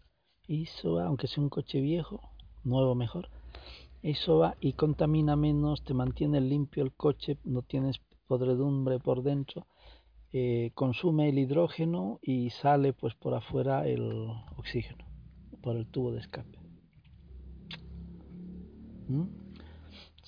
[0.47, 2.21] y eso va, aunque sea un coche viejo,
[2.65, 3.31] nuevo mejor,
[4.03, 7.99] eso va y contamina menos, te mantiene limpio el coche, no tienes
[8.31, 9.66] podredumbre por dentro,
[10.32, 14.05] eh, consume el hidrógeno y sale pues por afuera el
[14.57, 15.05] oxígeno,
[15.61, 16.61] por el tubo de escape.
[19.09, 19.24] ¿Mm?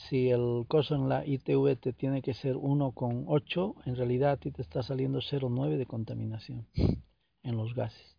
[0.08, 4.50] si el coso en la ITV te tiene que ser 1,8, en realidad a ti
[4.50, 6.66] te está saliendo 0,9 de contaminación
[7.44, 8.18] en los gases.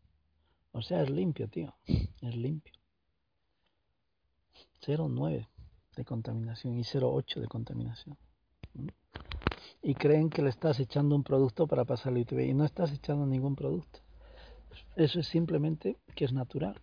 [0.71, 1.75] O sea, es limpio, tío.
[1.85, 2.73] Es limpio.
[4.87, 5.47] 0,9
[5.97, 8.17] de contaminación y 0,8 de contaminación.
[9.83, 12.91] Y creen que le estás echando un producto para pasar la ITV y no estás
[12.91, 13.99] echando ningún producto.
[14.95, 16.81] Eso es simplemente que es natural.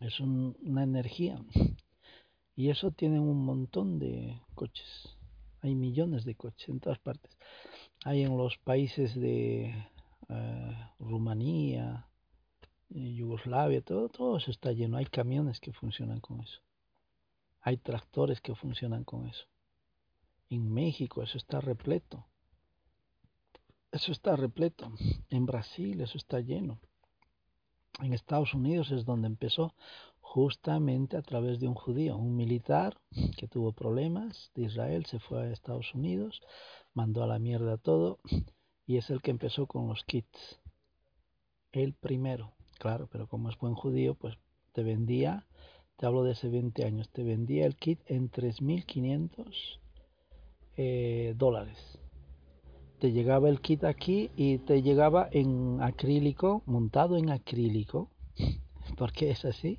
[0.00, 1.38] Es una energía
[2.56, 5.16] y eso tiene un montón de coches.
[5.60, 7.36] Hay millones de coches en todas partes.
[8.04, 9.74] Hay en los países de
[10.28, 12.06] eh, Rumanía,
[12.94, 14.96] eh, Yugoslavia, todo, todo eso está lleno.
[14.96, 16.60] Hay camiones que funcionan con eso.
[17.60, 19.44] Hay tractores que funcionan con eso.
[20.48, 22.24] En México eso está repleto.
[23.90, 24.92] Eso está repleto.
[25.30, 26.78] En Brasil eso está lleno.
[28.00, 29.74] En Estados Unidos es donde empezó
[30.20, 32.98] justamente a través de un judío, un militar
[33.38, 36.42] que tuvo problemas de Israel, se fue a Estados Unidos,
[36.92, 38.18] mandó a la mierda todo
[38.86, 40.60] y es el que empezó con los kits.
[41.72, 44.36] El primero, claro, pero como es buen judío, pues
[44.72, 45.46] te vendía,
[45.96, 49.80] te hablo de hace 20 años, te vendía el kit en 3.500
[50.76, 51.78] eh, dólares.
[52.98, 58.10] Te llegaba el kit aquí y te llegaba en acrílico, montado en acrílico,
[58.96, 59.78] porque es así,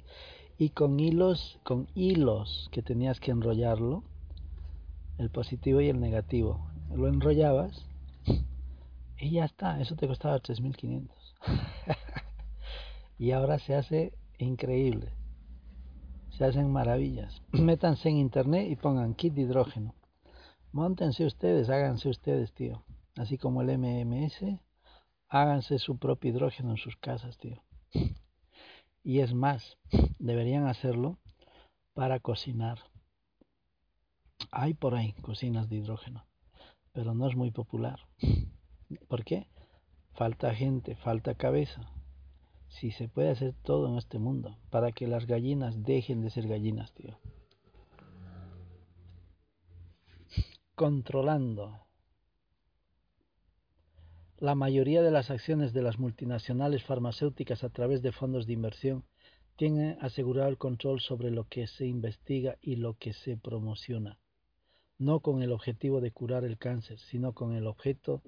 [0.58, 4.04] y con hilos, con hilos que tenías que enrollarlo,
[5.18, 6.68] el positivo y el negativo.
[6.96, 7.86] Lo enrollabas
[9.20, 11.10] y ya está, eso te costaba 3.500.
[13.20, 15.12] y ahora se hace increíble.
[16.30, 17.42] Se hacen maravillas.
[17.52, 19.97] Métanse en internet y pongan kit de hidrógeno.
[20.78, 22.84] Móntense ustedes, háganse ustedes, tío.
[23.16, 24.62] Así como el MMS,
[25.28, 27.64] háganse su propio hidrógeno en sus casas, tío.
[29.04, 29.80] Y es más,
[30.20, 31.18] deberían hacerlo
[31.96, 32.78] para cocinar.
[34.52, 36.28] Hay por ahí cocinas de hidrógeno,
[36.94, 38.02] pero no es muy popular.
[39.08, 39.48] ¿Por qué?
[40.14, 41.92] Falta gente, falta cabeza.
[42.68, 46.48] Si se puede hacer todo en este mundo para que las gallinas dejen de ser
[46.48, 47.18] gallinas, tío.
[50.78, 51.88] Controlando.
[54.38, 59.04] La mayoría de las acciones de las multinacionales farmacéuticas a través de fondos de inversión
[59.56, 64.20] tienen asegurado el control sobre lo que se investiga y lo que se promociona,
[65.00, 68.22] no con el objetivo de curar el cáncer, sino con el objeto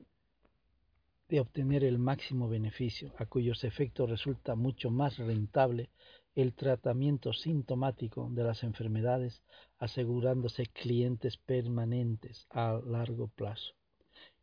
[1.28, 5.92] de obtener el máximo beneficio, a cuyos efectos resulta mucho más rentable
[6.36, 9.42] el tratamiento sintomático de las enfermedades,
[9.78, 13.74] asegurándose clientes permanentes a largo plazo.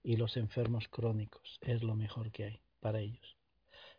[0.02, 3.36] Y los enfermos crónicos es lo mejor que hay para ellos.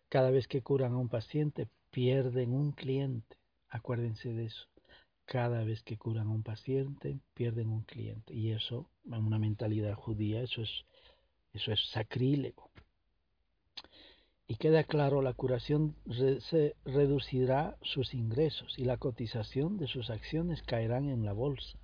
[0.09, 3.35] Cada vez que curan a un paciente, pierden un cliente.
[3.69, 4.67] Acuérdense de eso.
[5.25, 8.33] Cada vez que curan a un paciente, pierden un cliente.
[8.33, 10.85] Y eso, en una mentalidad judía, eso es,
[11.53, 12.69] eso es sacrílego.
[14.49, 15.97] Y queda claro, la curación
[16.39, 21.77] se reducirá sus ingresos y la cotización de sus acciones caerán en la bolsa.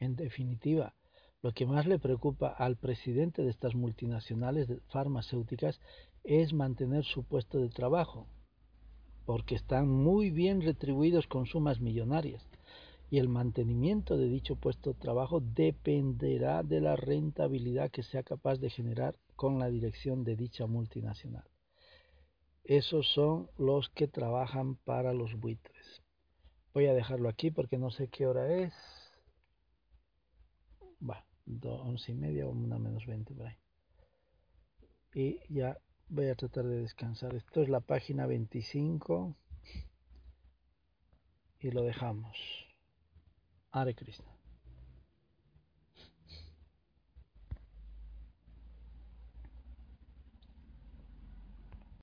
[0.00, 0.94] En definitiva,
[1.42, 5.80] lo que más le preocupa al presidente de estas multinacionales farmacéuticas
[6.24, 8.26] es mantener su puesto de trabajo,
[9.26, 12.42] porque están muy bien retribuidos con sumas millonarias
[13.10, 18.56] y el mantenimiento de dicho puesto de trabajo dependerá de la rentabilidad que sea capaz
[18.60, 21.51] de generar con la dirección de dicha multinacional.
[22.64, 26.02] Esos son los que trabajan para los buitres.
[26.72, 28.72] Voy a dejarlo aquí porque no sé qué hora es.
[31.08, 31.26] Va,
[31.62, 33.56] once y media o una menos veinte por ahí.
[35.14, 35.76] Y ya
[36.08, 37.34] voy a tratar de descansar.
[37.34, 39.36] Esto es la página 25
[41.58, 42.36] y lo dejamos.
[43.70, 44.31] Hare Krishna.